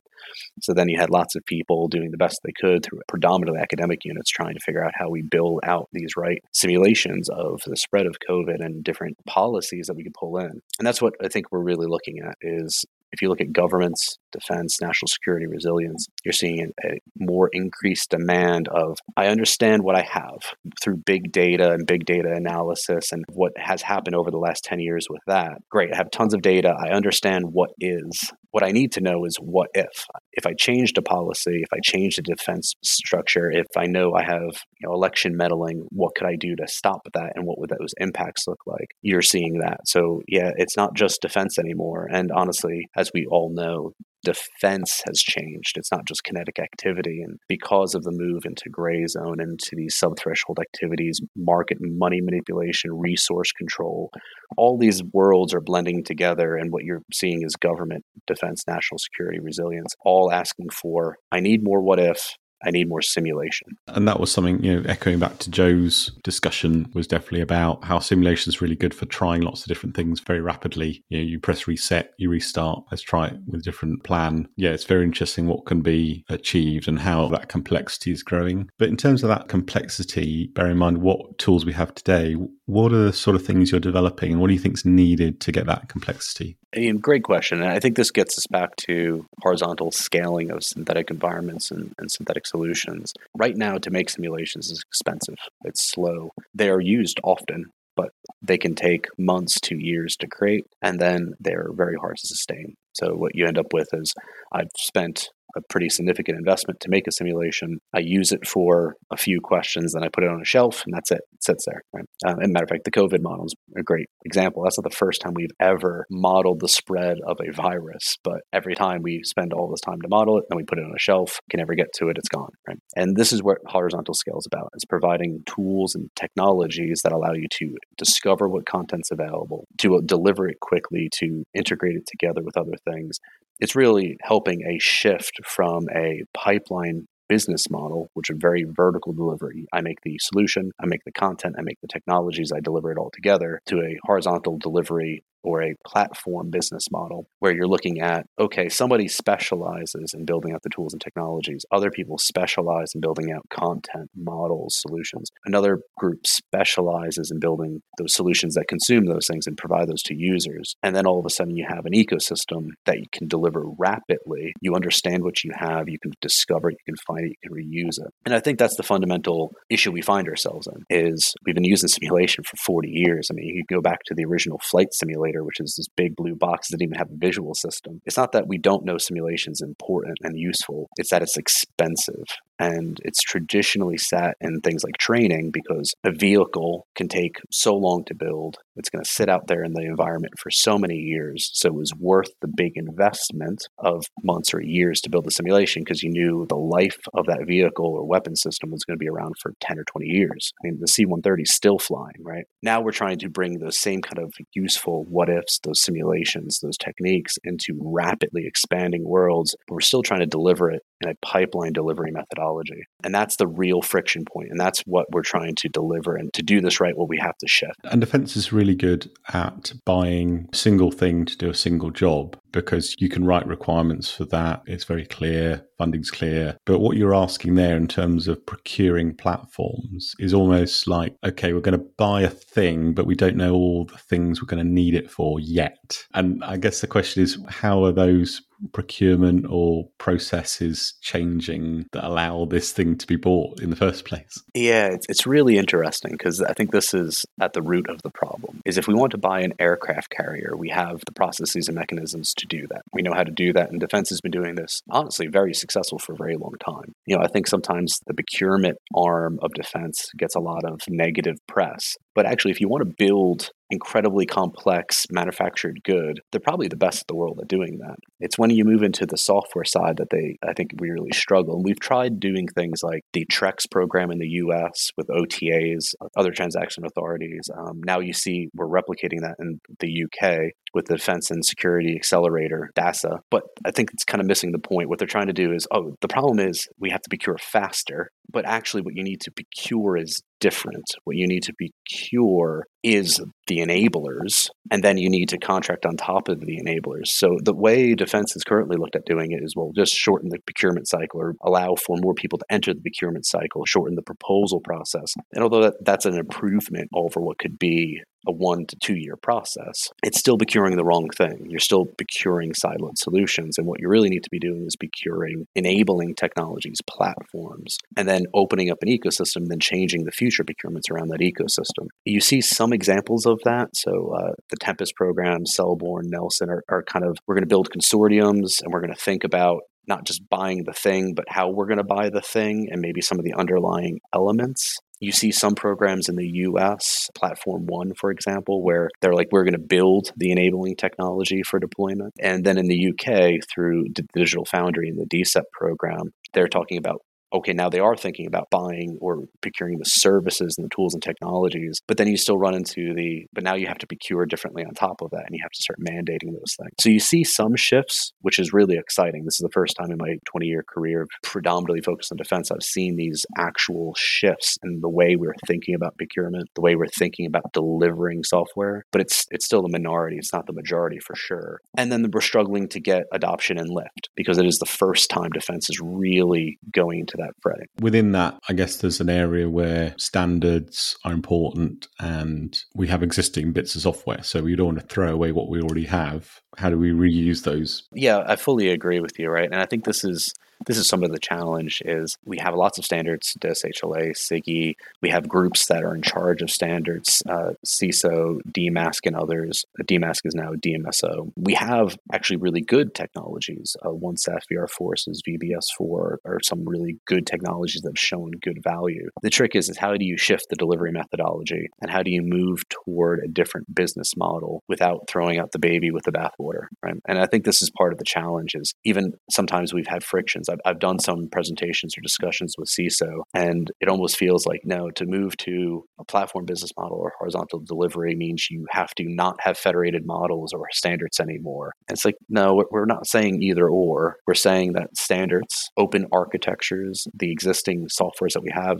So 0.60 0.74
then 0.74 0.88
you 0.88 0.98
had 0.98 1.10
lots 1.10 1.36
of 1.36 1.44
people 1.44 1.88
doing 1.88 2.10
the 2.10 2.16
best 2.16 2.40
they 2.44 2.52
could 2.60 2.84
through 2.84 3.00
predominantly 3.08 3.60
academic 3.60 4.04
units 4.04 4.30
trying 4.30 4.54
to 4.54 4.60
figure 4.60 4.84
out 4.84 4.92
how 4.94 5.08
we 5.08 5.22
build 5.22 5.60
out 5.64 5.88
these 5.92 6.16
right 6.16 6.42
simulations 6.52 7.28
of 7.28 7.60
the 7.66 7.76
spread 7.76 8.06
of 8.06 8.16
COVID 8.28 8.56
and 8.64 8.84
different 8.84 9.16
policies 9.26 9.86
that 9.86 9.94
we 9.94 10.04
could 10.04 10.14
pull 10.14 10.38
in. 10.38 10.60
And 10.78 10.86
that's 10.86 11.02
what 11.02 11.14
I 11.22 11.28
think 11.28 11.50
we're 11.50 11.62
really 11.62 11.86
looking 11.86 12.20
at 12.20 12.36
is 12.42 12.84
if 13.12 13.22
you 13.22 13.28
look 13.28 13.40
at 13.40 13.52
governments, 13.52 14.18
defense, 14.32 14.80
national 14.80 15.08
security, 15.08 15.46
resilience, 15.46 16.06
you're 16.24 16.32
seeing 16.32 16.72
a 16.84 16.98
more 17.18 17.48
increased 17.52 18.10
demand 18.10 18.68
of 18.68 18.98
I 19.16 19.28
understand 19.28 19.82
what 19.82 19.96
I 19.96 20.02
have 20.02 20.38
through 20.82 20.98
big 20.98 21.32
data 21.32 21.72
and 21.72 21.86
big 21.86 22.04
data 22.04 22.32
analysis 22.34 23.12
and 23.12 23.24
what 23.32 23.52
has 23.56 23.82
happened 23.82 24.14
over 24.14 24.30
the 24.30 24.38
last 24.38 24.64
10 24.64 24.80
years 24.80 25.06
with 25.08 25.22
that. 25.26 25.62
Great, 25.70 25.92
I 25.92 25.96
have 25.96 26.10
tons 26.10 26.34
of 26.34 26.42
data. 26.42 26.74
I 26.78 26.90
understand 26.90 27.46
what 27.52 27.70
is. 27.80 28.32
What 28.50 28.64
I 28.64 28.70
need 28.70 28.92
to 28.92 29.00
know 29.00 29.24
is 29.24 29.36
what 29.40 29.68
if. 29.74 30.04
If 30.32 30.46
I 30.46 30.52
changed 30.58 30.96
a 30.98 31.02
policy, 31.02 31.62
if 31.62 31.68
I 31.72 31.78
changed 31.82 32.18
a 32.18 32.22
defense 32.22 32.74
structure, 32.82 33.50
if 33.50 33.66
I 33.76 33.86
know 33.86 34.12
I 34.14 34.22
have 34.22 34.52
you 34.78 34.88
know, 34.88 34.94
election 34.94 35.36
meddling, 35.36 35.86
what 35.90 36.14
could 36.16 36.26
I 36.26 36.36
do 36.38 36.56
to 36.56 36.66
stop 36.68 37.00
that 37.12 37.32
and 37.34 37.46
what 37.46 37.58
would 37.58 37.70
those 37.70 37.92
impacts 37.98 38.46
look 38.46 38.60
like? 38.66 38.88
You're 39.02 39.22
seeing 39.22 39.58
that. 39.60 39.80
So, 39.86 40.22
yeah, 40.28 40.52
it's 40.56 40.76
not 40.76 40.94
just 40.94 41.22
defense 41.22 41.58
anymore. 41.58 42.08
And 42.10 42.30
honestly, 42.34 42.88
as 42.96 43.10
we 43.12 43.26
all 43.30 43.52
know, 43.54 43.92
defense 44.24 45.02
has 45.06 45.20
changed. 45.20 45.76
It's 45.76 45.92
not 45.92 46.06
just 46.06 46.24
kinetic 46.24 46.58
activity. 46.58 47.22
And 47.22 47.38
because 47.48 47.94
of 47.94 48.02
the 48.02 48.12
move 48.12 48.42
into 48.44 48.68
gray 48.70 49.06
zone, 49.06 49.40
into 49.40 49.70
these 49.74 49.96
sub-threshold 49.96 50.58
activities, 50.60 51.20
market 51.36 51.78
money 51.80 52.20
manipulation, 52.20 52.92
resource 52.92 53.52
control, 53.52 54.10
all 54.56 54.78
these 54.78 55.02
worlds 55.12 55.54
are 55.54 55.60
blending 55.60 56.02
together. 56.04 56.56
And 56.56 56.72
what 56.72 56.84
you're 56.84 57.02
seeing 57.12 57.42
is 57.42 57.54
government, 57.54 58.04
defense, 58.26 58.64
national 58.66 58.98
security, 58.98 59.38
resilience, 59.40 59.94
all 60.04 60.32
asking 60.32 60.70
for, 60.70 61.16
I 61.30 61.40
need 61.40 61.60
more 61.62 61.82
what 61.82 62.00
if, 62.00 62.34
I 62.64 62.70
need 62.70 62.88
more 62.88 63.02
simulation. 63.02 63.76
And 63.88 64.08
that 64.08 64.20
was 64.20 64.32
something, 64.32 64.62
you 64.62 64.76
know, 64.76 64.88
echoing 64.88 65.18
back 65.18 65.38
to 65.38 65.50
Joe's 65.50 66.12
discussion 66.24 66.90
was 66.94 67.06
definitely 67.06 67.40
about 67.40 67.84
how 67.84 67.98
simulation 67.98 68.50
is 68.50 68.60
really 68.60 68.74
good 68.74 68.94
for 68.94 69.06
trying 69.06 69.42
lots 69.42 69.62
of 69.62 69.68
different 69.68 69.94
things 69.94 70.20
very 70.20 70.40
rapidly. 70.40 71.04
You 71.08 71.18
know, 71.18 71.24
you 71.24 71.38
press 71.38 71.66
reset, 71.66 72.14
you 72.18 72.30
restart, 72.30 72.84
let's 72.90 73.02
try 73.02 73.28
it 73.28 73.36
with 73.46 73.60
a 73.60 73.64
different 73.64 74.02
plan. 74.02 74.48
Yeah, 74.56 74.70
it's 74.70 74.84
very 74.84 75.04
interesting 75.04 75.46
what 75.46 75.66
can 75.66 75.80
be 75.82 76.24
achieved 76.28 76.88
and 76.88 76.98
how 76.98 77.28
that 77.28 77.48
complexity 77.48 78.10
is 78.10 78.22
growing. 78.22 78.70
But 78.78 78.88
in 78.88 78.96
terms 78.96 79.22
of 79.22 79.28
that 79.28 79.48
complexity, 79.48 80.48
bear 80.48 80.66
in 80.66 80.78
mind 80.78 80.98
what 80.98 81.38
tools 81.38 81.64
we 81.64 81.72
have 81.74 81.94
today, 81.94 82.34
what 82.66 82.92
are 82.92 83.04
the 83.04 83.12
sort 83.12 83.36
of 83.36 83.44
things 83.44 83.70
you're 83.70 83.80
developing 83.80 84.32
and 84.32 84.40
what 84.40 84.48
do 84.48 84.54
you 84.54 84.60
think 84.60 84.76
is 84.76 84.84
needed 84.84 85.40
to 85.40 85.52
get 85.52 85.66
that 85.66 85.88
complexity? 85.88 86.57
Great 87.00 87.22
question. 87.22 87.62
And 87.62 87.72
I 87.72 87.80
think 87.80 87.96
this 87.96 88.10
gets 88.10 88.36
us 88.36 88.46
back 88.46 88.76
to 88.88 89.26
horizontal 89.40 89.90
scaling 89.90 90.50
of 90.50 90.62
synthetic 90.62 91.10
environments 91.10 91.70
and, 91.70 91.94
and, 91.98 92.10
synthetic 92.10 92.46
solutions. 92.46 93.12
Right 93.34 93.56
now, 93.56 93.78
to 93.78 93.90
make 93.90 94.10
simulations 94.10 94.70
is 94.70 94.84
expensive, 94.86 95.36
it's 95.64 95.90
slow. 95.90 96.30
They 96.54 96.68
are 96.68 96.80
used 96.80 97.20
often, 97.24 97.70
but 97.96 98.10
they 98.42 98.58
can 98.58 98.74
take 98.74 99.06
months 99.16 99.58
to 99.60 99.76
years 99.76 100.14
to 100.20 100.26
create, 100.26 100.66
and 100.82 101.00
then 101.00 101.32
they're 101.40 101.70
very 101.72 101.96
hard 101.96 102.16
to 102.18 102.26
sustain. 102.26 102.74
So, 102.92 103.14
what 103.14 103.34
you 103.34 103.46
end 103.46 103.58
up 103.58 103.72
with 103.72 103.88
is 103.94 104.12
I've 104.52 104.68
spent 104.76 105.30
a 105.58 105.62
pretty 105.68 105.88
significant 105.88 106.38
investment 106.38 106.80
to 106.80 106.88
make 106.88 107.06
a 107.06 107.12
simulation. 107.12 107.78
I 107.94 108.00
use 108.00 108.32
it 108.32 108.46
for 108.46 108.96
a 109.12 109.16
few 109.16 109.40
questions, 109.40 109.92
then 109.92 110.04
I 110.04 110.08
put 110.08 110.24
it 110.24 110.30
on 110.30 110.40
a 110.40 110.44
shelf, 110.44 110.82
and 110.84 110.94
that's 110.94 111.10
it. 111.10 111.20
It 111.32 111.44
sits 111.44 111.64
there. 111.66 111.82
Right? 111.92 112.04
Uh, 112.26 112.36
and 112.40 112.52
matter 112.52 112.64
of 112.64 112.70
fact, 112.70 112.84
the 112.84 112.90
COVID 112.90 113.20
model 113.20 113.46
is 113.46 113.54
a 113.76 113.82
great 113.82 114.06
example. 114.24 114.62
That's 114.62 114.78
not 114.78 114.88
the 114.88 114.96
first 114.96 115.20
time 115.20 115.34
we've 115.34 115.50
ever 115.60 116.06
modeled 116.10 116.60
the 116.60 116.68
spread 116.68 117.18
of 117.26 117.38
a 117.40 117.52
virus, 117.52 118.16
but 118.24 118.40
every 118.52 118.74
time 118.74 119.02
we 119.02 119.22
spend 119.24 119.52
all 119.52 119.68
this 119.70 119.80
time 119.80 120.00
to 120.00 120.08
model 120.08 120.38
it, 120.38 120.44
then 120.48 120.56
we 120.56 120.64
put 120.64 120.78
it 120.78 120.84
on 120.84 120.92
a 120.94 120.98
shelf, 120.98 121.40
can 121.50 121.58
never 121.58 121.74
get 121.74 121.92
to 121.94 122.08
it, 122.08 122.18
it's 122.18 122.28
gone. 122.28 122.50
Right? 122.66 122.78
And 122.96 123.16
this 123.16 123.32
is 123.32 123.42
what 123.42 123.58
horizontal 123.66 124.14
scale 124.14 124.38
is 124.38 124.46
about: 124.50 124.70
is 124.74 124.84
providing 124.84 125.42
tools 125.46 125.94
and 125.94 126.10
technologies 126.16 127.00
that 127.02 127.12
allow 127.12 127.32
you 127.32 127.46
to 127.58 127.76
discover 127.96 128.48
what 128.48 128.66
content's 128.66 129.10
available, 129.10 129.66
to 129.78 130.00
deliver 130.04 130.48
it 130.48 130.60
quickly, 130.60 131.08
to 131.18 131.44
integrate 131.54 131.96
it 131.96 132.06
together 132.06 132.42
with 132.42 132.56
other 132.56 132.76
things, 132.90 133.18
it's 133.60 133.76
really 133.76 134.16
helping 134.22 134.62
a 134.62 134.78
shift 134.78 135.40
from 135.44 135.86
a 135.94 136.22
pipeline 136.34 137.06
business 137.28 137.68
model, 137.70 138.08
which 138.14 138.30
is 138.30 138.36
very 138.40 138.64
vertical 138.64 139.12
delivery. 139.12 139.66
I 139.72 139.82
make 139.82 140.00
the 140.02 140.18
solution, 140.18 140.72
I 140.80 140.86
make 140.86 141.04
the 141.04 141.12
content, 141.12 141.56
I 141.58 141.62
make 141.62 141.78
the 141.82 141.88
technologies, 141.88 142.52
I 142.54 142.60
deliver 142.60 142.90
it 142.90 142.98
all 142.98 143.10
together 143.12 143.60
to 143.66 143.80
a 143.80 143.98
horizontal 144.02 144.58
delivery 144.58 145.22
or 145.42 145.62
a 145.62 145.74
platform 145.86 146.50
business 146.50 146.86
model 146.90 147.26
where 147.38 147.52
you're 147.52 147.68
looking 147.68 148.00
at 148.00 148.26
okay 148.38 148.68
somebody 148.68 149.08
specializes 149.08 150.14
in 150.14 150.24
building 150.24 150.52
out 150.52 150.62
the 150.62 150.70
tools 150.70 150.92
and 150.92 151.00
technologies. 151.00 151.64
Other 151.72 151.90
people 151.90 152.18
specialize 152.18 152.92
in 152.94 153.00
building 153.00 153.32
out 153.32 153.46
content 153.50 154.10
models 154.16 154.78
solutions. 154.80 155.30
Another 155.44 155.80
group 155.96 156.26
specializes 156.26 157.30
in 157.30 157.40
building 157.40 157.80
those 157.98 158.14
solutions 158.14 158.54
that 158.54 158.68
consume 158.68 159.06
those 159.06 159.26
things 159.26 159.46
and 159.46 159.56
provide 159.56 159.88
those 159.88 160.02
to 160.04 160.14
users. 160.14 160.76
And 160.82 160.94
then 160.94 161.06
all 161.06 161.18
of 161.18 161.26
a 161.26 161.30
sudden 161.30 161.56
you 161.56 161.66
have 161.68 161.86
an 161.86 161.92
ecosystem 161.92 162.68
that 162.86 162.98
you 162.98 163.06
can 163.12 163.28
deliver 163.28 163.64
rapidly. 163.78 164.52
You 164.60 164.74
understand 164.74 165.22
what 165.22 165.44
you 165.44 165.52
have. 165.56 165.88
You 165.88 165.98
can 166.00 166.12
discover 166.20 166.70
it. 166.70 166.76
You 166.86 166.94
can 166.94 167.04
find 167.06 167.26
it. 167.26 167.36
You 167.42 167.48
can 167.48 167.56
reuse 167.56 167.98
it. 168.04 168.12
And 168.24 168.34
i 168.34 168.40
think 168.40 168.58
that's 168.58 168.76
the 168.76 168.82
fundamental 168.82 169.52
issue 169.70 169.92
we 169.92 170.02
find 170.02 170.28
ourselves 170.28 170.68
in 170.68 170.84
is 170.90 171.34
we've 171.44 171.54
been 171.54 171.64
using 171.64 171.88
simulation 171.88 172.44
for 172.44 172.56
40 172.56 172.88
years. 172.90 173.28
I 173.30 173.34
mean 173.34 173.46
you 173.54 173.64
go 173.68 173.80
back 173.80 174.00
to 174.06 174.14
the 174.14 174.24
original 174.24 174.60
flight 174.62 174.92
simulator 175.28 175.44
which 175.44 175.60
is 175.60 175.74
this 175.76 175.88
big 175.96 176.16
blue 176.16 176.34
box 176.34 176.68
that 176.68 176.78
didn't 176.78 176.90
even 176.90 176.98
have 176.98 177.10
a 177.10 177.16
visual 177.16 177.54
system. 177.54 178.00
It's 178.04 178.16
not 178.16 178.32
that 178.32 178.48
we 178.48 178.58
don't 178.58 178.84
know 178.84 178.98
simulations 178.98 179.60
important 179.60 180.18
and 180.22 180.38
useful, 180.38 180.88
it's 180.96 181.10
that 181.10 181.22
it's 181.22 181.36
expensive 181.36 182.24
and 182.58 182.98
it's 183.04 183.22
traditionally 183.22 183.98
set 183.98 184.34
in 184.40 184.60
things 184.60 184.82
like 184.84 184.96
training 184.98 185.50
because 185.52 185.94
a 186.04 186.10
vehicle 186.10 186.86
can 186.94 187.08
take 187.08 187.36
so 187.50 187.74
long 187.74 188.04
to 188.06 188.14
build. 188.14 188.56
It's 188.76 188.90
going 188.90 189.04
to 189.04 189.10
sit 189.10 189.28
out 189.28 189.46
there 189.46 189.64
in 189.64 189.72
the 189.72 189.82
environment 189.82 190.34
for 190.38 190.50
so 190.50 190.78
many 190.78 190.96
years. 190.96 191.50
So 191.52 191.68
it 191.68 191.74
was 191.74 191.92
worth 191.98 192.30
the 192.40 192.48
big 192.48 192.72
investment 192.76 193.66
of 193.78 194.04
months 194.22 194.54
or 194.54 194.62
years 194.62 195.00
to 195.02 195.10
build 195.10 195.24
the 195.24 195.30
simulation 195.30 195.82
because 195.82 196.02
you 196.02 196.10
knew 196.10 196.46
the 196.48 196.56
life 196.56 196.98
of 197.14 197.26
that 197.26 197.46
vehicle 197.46 197.86
or 197.86 198.06
weapon 198.06 198.36
system 198.36 198.70
was 198.70 198.84
going 198.84 198.96
to 198.96 199.02
be 199.02 199.08
around 199.08 199.34
for 199.40 199.54
10 199.60 199.78
or 199.78 199.84
20 199.84 200.06
years. 200.06 200.52
I 200.62 200.68
mean, 200.68 200.78
the 200.80 200.88
C 200.88 201.04
130 201.04 201.42
is 201.42 201.54
still 201.54 201.78
flying, 201.78 202.16
right? 202.20 202.44
Now 202.62 202.80
we're 202.80 202.92
trying 202.92 203.18
to 203.18 203.28
bring 203.28 203.58
those 203.58 203.78
same 203.78 204.02
kind 204.02 204.18
of 204.18 204.32
useful 204.54 205.04
what 205.08 205.28
ifs, 205.28 205.58
those 205.62 205.82
simulations, 205.82 206.60
those 206.60 206.76
techniques 206.76 207.36
into 207.44 207.78
rapidly 207.80 208.46
expanding 208.46 209.04
worlds. 209.04 209.54
But 209.66 209.74
we're 209.74 209.80
still 209.80 210.02
trying 210.02 210.20
to 210.20 210.26
deliver 210.26 210.70
it 210.70 210.82
in 211.00 211.10
a 211.10 211.14
pipeline 211.22 211.72
delivery 211.72 212.10
methodology. 212.10 212.82
And 213.04 213.14
that's 213.14 213.36
the 213.36 213.46
real 213.46 213.82
friction 213.82 214.24
point, 214.24 214.50
And 214.50 214.60
that's 214.60 214.80
what 214.80 215.06
we're 215.12 215.22
trying 215.22 215.54
to 215.56 215.68
deliver. 215.68 216.16
And 216.16 216.32
to 216.34 216.42
do 216.42 216.60
this 216.60 216.80
right, 216.80 216.96
well, 216.96 217.06
we 217.06 217.18
have 217.18 217.36
to 217.38 217.48
shift. 217.48 217.80
And 217.84 218.00
defense 218.00 218.36
is 218.36 218.52
really 218.52 218.74
good 218.74 219.10
at 219.32 219.72
buying 219.84 220.48
single 220.52 220.90
thing 220.90 221.24
to 221.26 221.36
do 221.36 221.50
a 221.50 221.54
single 221.54 221.90
job 221.90 222.36
because 222.52 222.94
you 222.98 223.08
can 223.08 223.24
write 223.24 223.46
requirements 223.46 224.10
for 224.10 224.24
that. 224.26 224.62
It's 224.66 224.84
very 224.84 225.06
clear, 225.06 225.66
funding's 225.76 226.10
clear. 226.10 226.56
But 226.64 226.80
what 226.80 226.96
you're 226.96 227.14
asking 227.14 227.54
there 227.54 227.76
in 227.76 227.88
terms 227.88 228.26
of 228.28 228.44
procuring 228.46 229.14
platforms 229.14 230.14
is 230.18 230.34
almost 230.34 230.86
like, 230.86 231.14
okay, 231.24 231.52
we're 231.52 231.60
going 231.60 231.78
to 231.78 231.86
buy 231.96 232.22
a 232.22 232.30
thing, 232.30 232.94
but 232.94 233.06
we 233.06 233.14
don't 233.14 233.36
know 233.36 233.54
all 233.54 233.84
the 233.84 233.98
things 233.98 234.40
we're 234.40 234.46
going 234.46 234.64
to 234.64 234.68
need 234.68 234.94
it 234.94 235.10
for 235.10 235.38
yet. 235.40 236.04
And 236.14 236.42
I 236.44 236.56
guess 236.56 236.80
the 236.80 236.86
question 236.86 237.22
is, 237.22 237.38
how 237.48 237.84
are 237.84 237.92
those 237.92 238.42
procurement 238.72 239.46
or 239.48 239.88
processes 239.98 240.94
changing 241.00 241.86
that 241.92 242.04
allow 242.04 242.44
this 242.44 242.72
thing 242.72 242.96
to 242.96 243.06
be 243.06 243.16
bought 243.16 243.60
in 243.60 243.70
the 243.70 243.76
first 243.76 244.04
place? 244.04 244.42
Yeah, 244.54 244.86
it's, 244.86 245.06
it's 245.08 245.26
really 245.26 245.58
interesting 245.58 246.12
because 246.12 246.42
I 246.42 246.52
think 246.52 246.70
this 246.70 246.94
is 246.94 247.24
at 247.40 247.52
the 247.52 247.62
root 247.62 247.88
of 247.88 248.02
the 248.02 248.10
problem. 248.10 248.60
Is 248.64 248.78
if 248.78 248.88
we 248.88 248.94
want 248.94 249.12
to 249.12 249.18
buy 249.18 249.40
an 249.40 249.54
aircraft 249.58 250.10
carrier, 250.10 250.54
we 250.56 250.68
have 250.70 251.00
the 251.06 251.12
processes 251.12 251.68
and 251.68 251.76
mechanisms 251.76 252.34
to 252.34 252.46
do 252.46 252.66
that. 252.68 252.82
We 252.92 253.02
know 253.02 253.14
how 253.14 253.24
to 253.24 253.32
do 253.32 253.52
that, 253.52 253.70
and 253.70 253.80
defense 253.80 254.08
has 254.10 254.20
been 254.20 254.32
doing 254.32 254.54
this 254.54 254.82
honestly 254.90 255.26
very 255.26 255.54
successful 255.54 255.98
for 255.98 256.12
a 256.12 256.16
very 256.16 256.36
long 256.36 256.54
time. 256.64 256.94
You 257.06 257.16
know, 257.16 257.22
I 257.22 257.28
think 257.28 257.46
sometimes 257.46 258.00
the 258.06 258.14
procurement 258.14 258.78
arm 258.94 259.38
of 259.42 259.52
defense 259.54 260.10
gets 260.16 260.34
a 260.34 260.40
lot 260.40 260.64
of 260.64 260.80
negative 260.88 261.36
press, 261.46 261.96
but 262.18 262.26
actually, 262.26 262.50
if 262.50 262.60
you 262.60 262.68
want 262.68 262.82
to 262.84 262.94
build 262.98 263.52
incredibly 263.70 264.26
complex 264.26 265.06
manufactured 265.08 265.78
good, 265.84 266.18
they're 266.32 266.40
probably 266.40 266.66
the 266.66 266.76
best 266.76 267.02
in 267.02 267.04
the 267.06 267.14
world 267.14 267.38
at 267.40 267.46
doing 267.46 267.78
that. 267.78 267.94
It's 268.18 268.36
when 268.36 268.50
you 268.50 268.64
move 268.64 268.82
into 268.82 269.06
the 269.06 269.16
software 269.16 269.64
side 269.64 269.98
that 269.98 270.10
they, 270.10 270.36
I 270.42 270.52
think, 270.52 270.72
we 270.80 270.90
really 270.90 271.12
struggle. 271.12 271.54
And 271.54 271.64
we've 271.64 271.78
tried 271.78 272.18
doing 272.18 272.48
things 272.48 272.82
like 272.82 273.02
the 273.12 273.24
TREX 273.26 273.70
program 273.70 274.10
in 274.10 274.18
the 274.18 274.26
US 274.26 274.90
with 274.96 275.06
OTAs, 275.06 275.94
other 276.16 276.32
transaction 276.32 276.84
authorities. 276.84 277.48
Um, 277.56 277.82
now 277.84 278.00
you 278.00 278.12
see 278.12 278.48
we're 278.52 278.66
replicating 278.66 279.20
that 279.20 279.36
in 279.38 279.60
the 279.78 280.04
UK 280.04 280.50
with 280.74 280.86
the 280.86 280.96
Defense 280.96 281.30
and 281.30 281.44
Security 281.44 281.94
Accelerator, 281.94 282.70
DASA. 282.76 283.18
But 283.30 283.44
I 283.64 283.70
think 283.70 283.90
it's 283.92 284.04
kind 284.04 284.20
of 284.20 284.26
missing 284.26 284.50
the 284.50 284.58
point. 284.58 284.88
What 284.88 284.98
they're 284.98 285.06
trying 285.06 285.28
to 285.28 285.32
do 285.32 285.52
is, 285.52 285.68
oh, 285.70 285.94
the 286.00 286.08
problem 286.08 286.40
is 286.40 286.66
we 286.80 286.90
have 286.90 287.02
to 287.02 287.08
procure 287.08 287.38
faster, 287.38 288.10
but 288.28 288.44
actually 288.44 288.82
what 288.82 288.96
you 288.96 289.04
need 289.04 289.20
to 289.20 289.30
procure 289.30 289.96
is 289.96 290.20
different. 290.40 290.86
What 291.04 291.16
you 291.16 291.26
need 291.26 291.42
to 291.44 291.52
procure 291.52 292.66
is 292.82 293.20
the 293.48 293.58
enablers, 293.58 294.48
and 294.70 294.84
then 294.84 294.98
you 294.98 295.08
need 295.08 295.28
to 295.30 295.38
contract 295.38 295.86
on 295.86 295.96
top 295.96 296.28
of 296.28 296.40
the 296.40 296.60
enablers. 296.60 297.06
So 297.06 297.36
the 297.42 297.54
way 297.54 297.94
defense 297.94 298.36
is 298.36 298.44
currently 298.44 298.76
looked 298.76 298.96
at 298.96 299.06
doing 299.06 299.32
it 299.32 299.42
is 299.42 299.54
well, 299.56 299.72
just 299.74 299.94
shorten 299.94 300.28
the 300.28 300.38
procurement 300.46 300.86
cycle 300.86 301.20
or 301.20 301.34
allow 301.42 301.74
for 301.74 301.96
more 301.98 302.14
people 302.14 302.38
to 302.38 302.44
enter 302.50 302.72
the 302.72 302.80
procurement 302.80 303.26
cycle, 303.26 303.64
shorten 303.66 303.96
the 303.96 304.02
proposal 304.02 304.60
process. 304.60 305.14
And 305.32 305.42
although 305.42 305.62
that, 305.62 305.74
that's 305.84 306.04
an 306.04 306.14
improvement 306.14 306.88
over 306.94 307.20
what 307.20 307.38
could 307.38 307.58
be 307.58 308.02
a 308.26 308.32
one 308.32 308.66
to 308.66 308.76
two 308.82 308.96
year 308.96 309.16
process, 309.16 309.88
it's 310.02 310.18
still 310.18 310.36
procuring 310.36 310.76
the 310.76 310.84
wrong 310.84 311.08
thing. 311.16 311.46
You're 311.48 311.60
still 311.60 311.86
procuring 311.86 312.52
siloed 312.52 312.96
solutions. 312.96 313.56
And 313.56 313.66
what 313.66 313.80
you 313.80 313.88
really 313.88 314.10
need 314.10 314.24
to 314.24 314.30
be 314.30 314.38
doing 314.38 314.64
is 314.66 314.76
procuring 314.76 315.46
enabling 315.54 316.14
technologies, 316.16 316.78
platforms, 316.86 317.78
and 317.96 318.08
then 318.08 318.26
opening 318.34 318.70
up 318.70 318.78
an 318.82 318.88
ecosystem, 318.88 319.46
then 319.46 319.60
changing 319.60 320.04
the 320.04 320.10
future 320.10 320.44
procurements 320.44 320.90
around 320.90 321.08
that 321.08 321.20
ecosystem. 321.20 321.86
You 322.04 322.20
see 322.20 322.40
some 322.40 322.67
examples 322.72 323.26
of 323.26 323.40
that. 323.44 323.68
So 323.74 324.14
uh, 324.16 324.32
the 324.50 324.56
Tempest 324.60 324.94
program, 324.94 325.46
Selborne, 325.46 326.08
Nelson 326.08 326.50
are, 326.50 326.62
are 326.68 326.82
kind 326.82 327.04
of, 327.04 327.16
we're 327.26 327.34
going 327.34 327.44
to 327.44 327.48
build 327.48 327.70
consortiums 327.70 328.62
and 328.62 328.72
we're 328.72 328.80
going 328.80 328.94
to 328.94 329.00
think 329.00 329.24
about 329.24 329.60
not 329.86 330.04
just 330.04 330.28
buying 330.28 330.64
the 330.64 330.72
thing, 330.72 331.14
but 331.14 331.24
how 331.28 331.50
we're 331.50 331.66
going 331.66 331.78
to 331.78 331.84
buy 331.84 332.10
the 332.10 332.20
thing 332.20 332.68
and 332.70 332.80
maybe 332.80 333.00
some 333.00 333.18
of 333.18 333.24
the 333.24 333.34
underlying 333.34 333.98
elements. 334.14 334.76
You 335.00 335.12
see 335.12 335.30
some 335.30 335.54
programs 335.54 336.08
in 336.08 336.16
the 336.16 336.28
US, 336.28 337.08
Platform 337.14 337.66
One, 337.66 337.92
for 337.94 338.10
example, 338.10 338.62
where 338.62 338.90
they're 339.00 339.14
like, 339.14 339.28
we're 339.30 339.44
going 339.44 339.52
to 339.52 339.58
build 339.58 340.12
the 340.16 340.30
enabling 340.30 340.76
technology 340.76 341.42
for 341.42 341.60
deployment. 341.60 342.12
And 342.20 342.44
then 342.44 342.58
in 342.58 342.66
the 342.66 342.88
UK, 342.88 343.40
through 343.52 343.84
the 343.94 344.04
Digital 344.12 344.44
Foundry 344.46 344.88
and 344.88 344.98
the 344.98 345.06
DCEP 345.06 345.44
program, 345.52 346.12
they're 346.34 346.48
talking 346.48 346.78
about 346.78 347.00
okay, 347.32 347.52
now 347.52 347.68
they 347.68 347.78
are 347.78 347.96
thinking 347.96 348.26
about 348.26 348.48
buying 348.50 348.96
or 349.00 349.24
procuring 349.40 349.78
the 349.78 349.84
services 349.84 350.54
and 350.56 350.64
the 350.64 350.74
tools 350.74 350.94
and 350.94 351.02
technologies, 351.02 351.80
but 351.86 351.96
then 351.96 352.08
you 352.08 352.16
still 352.16 352.38
run 352.38 352.54
into 352.54 352.94
the, 352.94 353.26
but 353.32 353.44
now 353.44 353.54
you 353.54 353.66
have 353.66 353.78
to 353.78 353.86
procure 353.86 354.26
differently 354.26 354.64
on 354.64 354.72
top 354.74 355.02
of 355.02 355.10
that 355.10 355.24
and 355.26 355.34
you 355.34 355.40
have 355.42 355.50
to 355.50 355.62
start 355.62 355.78
mandating 355.80 356.32
those 356.32 356.54
things. 356.58 356.72
So 356.80 356.88
you 356.88 357.00
see 357.00 357.24
some 357.24 357.56
shifts, 357.56 358.12
which 358.22 358.38
is 358.38 358.52
really 358.52 358.76
exciting. 358.76 359.24
This 359.24 359.34
is 359.34 359.44
the 359.44 359.52
first 359.52 359.76
time 359.78 359.90
in 359.90 359.98
my 359.98 360.16
20 360.24 360.46
year 360.46 360.64
career, 360.66 361.06
predominantly 361.22 361.82
focused 361.82 362.12
on 362.12 362.16
defense, 362.16 362.50
I've 362.50 362.62
seen 362.62 362.96
these 362.96 363.24
actual 363.36 363.94
shifts 363.96 364.56
in 364.62 364.80
the 364.80 364.88
way 364.88 365.16
we're 365.16 365.34
thinking 365.46 365.74
about 365.74 365.96
procurement, 365.96 366.48
the 366.54 366.62
way 366.62 366.76
we're 366.76 366.86
thinking 366.98 367.26
about 367.26 367.52
delivering 367.52 368.24
software, 368.24 368.84
but 368.92 369.00
it's, 369.00 369.24
it's 369.30 369.44
still 369.44 369.62
the 369.62 369.68
minority. 369.68 370.16
It's 370.16 370.32
not 370.32 370.46
the 370.46 370.52
majority 370.52 370.98
for 371.00 371.14
sure. 371.14 371.60
And 371.76 371.92
then 371.92 372.06
we're 372.12 372.20
struggling 372.20 372.68
to 372.68 372.80
get 372.80 373.04
adoption 373.12 373.58
and 373.58 373.68
lift 373.68 374.08
because 374.16 374.38
it 374.38 374.46
is 374.46 374.58
the 374.58 374.66
first 374.66 375.10
time 375.10 375.30
defense 375.30 375.68
is 375.68 375.80
really 375.82 376.58
going 376.72 377.00
into 377.00 377.17
that. 377.18 377.32
Within 377.80 378.12
that, 378.12 378.38
I 378.48 378.52
guess 378.52 378.76
there's 378.76 379.00
an 379.00 379.10
area 379.10 379.48
where 379.48 379.94
standards 379.98 380.96
are 381.04 381.12
important 381.12 381.86
and 382.00 382.58
we 382.74 382.88
have 382.88 383.02
existing 383.02 383.52
bits 383.52 383.74
of 383.74 383.82
software. 383.82 384.22
So 384.22 384.42
we 384.42 384.56
don't 384.56 384.66
want 384.66 384.80
to 384.80 384.86
throw 384.86 385.12
away 385.12 385.32
what 385.32 385.48
we 385.48 385.60
already 385.60 385.84
have. 385.84 386.40
How 386.56 386.70
do 386.70 386.78
we 386.78 386.90
reuse 386.90 387.44
those? 387.44 387.86
Yeah, 387.92 388.24
I 388.26 388.36
fully 388.36 388.68
agree 388.70 389.00
with 389.00 389.18
you, 389.18 389.28
right? 389.30 389.50
And 389.50 389.60
I 389.60 389.66
think 389.66 389.84
this 389.84 390.04
is 390.04 390.32
this 390.66 390.76
is 390.76 390.88
some 390.88 391.02
of 391.02 391.12
the 391.12 391.18
challenge 391.18 391.82
is 391.84 392.16
we 392.24 392.38
have 392.38 392.54
lots 392.54 392.78
of 392.78 392.84
standards 392.84 393.34
DIS 393.40 393.62
CIGI 393.62 394.74
we 395.02 395.10
have 395.10 395.28
groups 395.28 395.66
that 395.66 395.84
are 395.84 395.94
in 395.94 396.02
charge 396.02 396.42
of 396.42 396.50
standards 396.50 397.22
uh, 397.28 397.52
SISO 397.64 398.40
dmask 398.50 399.06
and 399.06 399.16
others. 399.16 399.64
Dmask 399.82 400.20
is 400.24 400.34
now 400.34 400.52
dmso 400.52 401.32
we 401.36 401.54
have 401.54 401.96
actually 402.12 402.36
really 402.36 402.60
good 402.60 402.94
technologies 402.94 403.76
uh, 403.84 403.88
OneSAF 403.88 404.40
vr 404.50 404.68
forces 404.68 405.22
vbs4 405.28 406.16
are 406.24 406.40
some 406.42 406.64
really 406.64 406.98
good 407.06 407.26
technologies 407.26 407.82
that 407.82 407.90
have 407.90 407.98
shown 407.98 408.32
good 408.42 408.62
value. 408.62 409.08
The 409.22 409.30
trick 409.30 409.54
is, 409.54 409.68
is 409.68 409.78
how 409.78 409.94
do 409.94 410.04
you 410.04 410.16
shift 410.16 410.46
the 410.50 410.56
delivery 410.56 410.92
methodology 410.92 411.68
and 411.80 411.90
how 411.90 412.02
do 412.02 412.10
you 412.10 412.22
move 412.22 412.64
toward 412.68 413.20
a 413.20 413.28
different 413.28 413.74
business 413.74 414.16
model 414.16 414.62
without 414.68 415.08
throwing 415.08 415.38
out 415.38 415.52
the 415.52 415.58
baby 415.58 415.90
with 415.90 416.04
the 416.04 416.12
bathwater 416.12 416.66
right? 416.82 416.94
And 417.06 417.18
i 417.18 417.26
think 417.26 417.44
this 417.44 417.62
is 417.62 417.70
part 417.70 417.92
of 417.92 417.98
the 417.98 418.04
challenge 418.04 418.54
is 418.54 418.74
even 418.84 419.14
sometimes 419.30 419.72
we've 419.72 419.86
had 419.86 420.04
frictions 420.04 420.47
I've, 420.48 420.60
I've 420.64 420.78
done 420.78 420.98
some 420.98 421.28
presentations 421.30 421.96
or 421.96 422.00
discussions 422.00 422.54
with 422.58 422.68
SISO, 422.68 423.22
and 423.34 423.70
it 423.80 423.88
almost 423.88 424.16
feels 424.16 424.46
like 424.46 424.60
no, 424.64 424.90
to 424.90 425.06
move 425.06 425.36
to 425.38 425.84
a 425.98 426.04
platform 426.04 426.44
business 426.44 426.70
model 426.76 426.98
or 426.98 427.12
horizontal 427.18 427.60
delivery 427.60 428.14
means 428.14 428.48
you 428.50 428.66
have 428.70 428.94
to 428.96 429.04
not 429.06 429.36
have 429.40 429.58
federated 429.58 430.06
models 430.06 430.52
or 430.52 430.66
standards 430.72 431.20
anymore. 431.20 431.72
And 431.88 431.96
it's 431.96 432.04
like, 432.04 432.16
no, 432.28 432.62
we're 432.70 432.86
not 432.86 433.06
saying 433.06 433.42
either 433.42 433.68
or. 433.68 434.16
We're 434.26 434.34
saying 434.34 434.72
that 434.74 434.96
standards, 434.96 435.70
open 435.76 436.06
architectures, 436.12 437.06
the 437.14 437.30
existing 437.30 437.86
softwares 438.00 438.32
that 438.34 438.42
we 438.42 438.52
have 438.54 438.78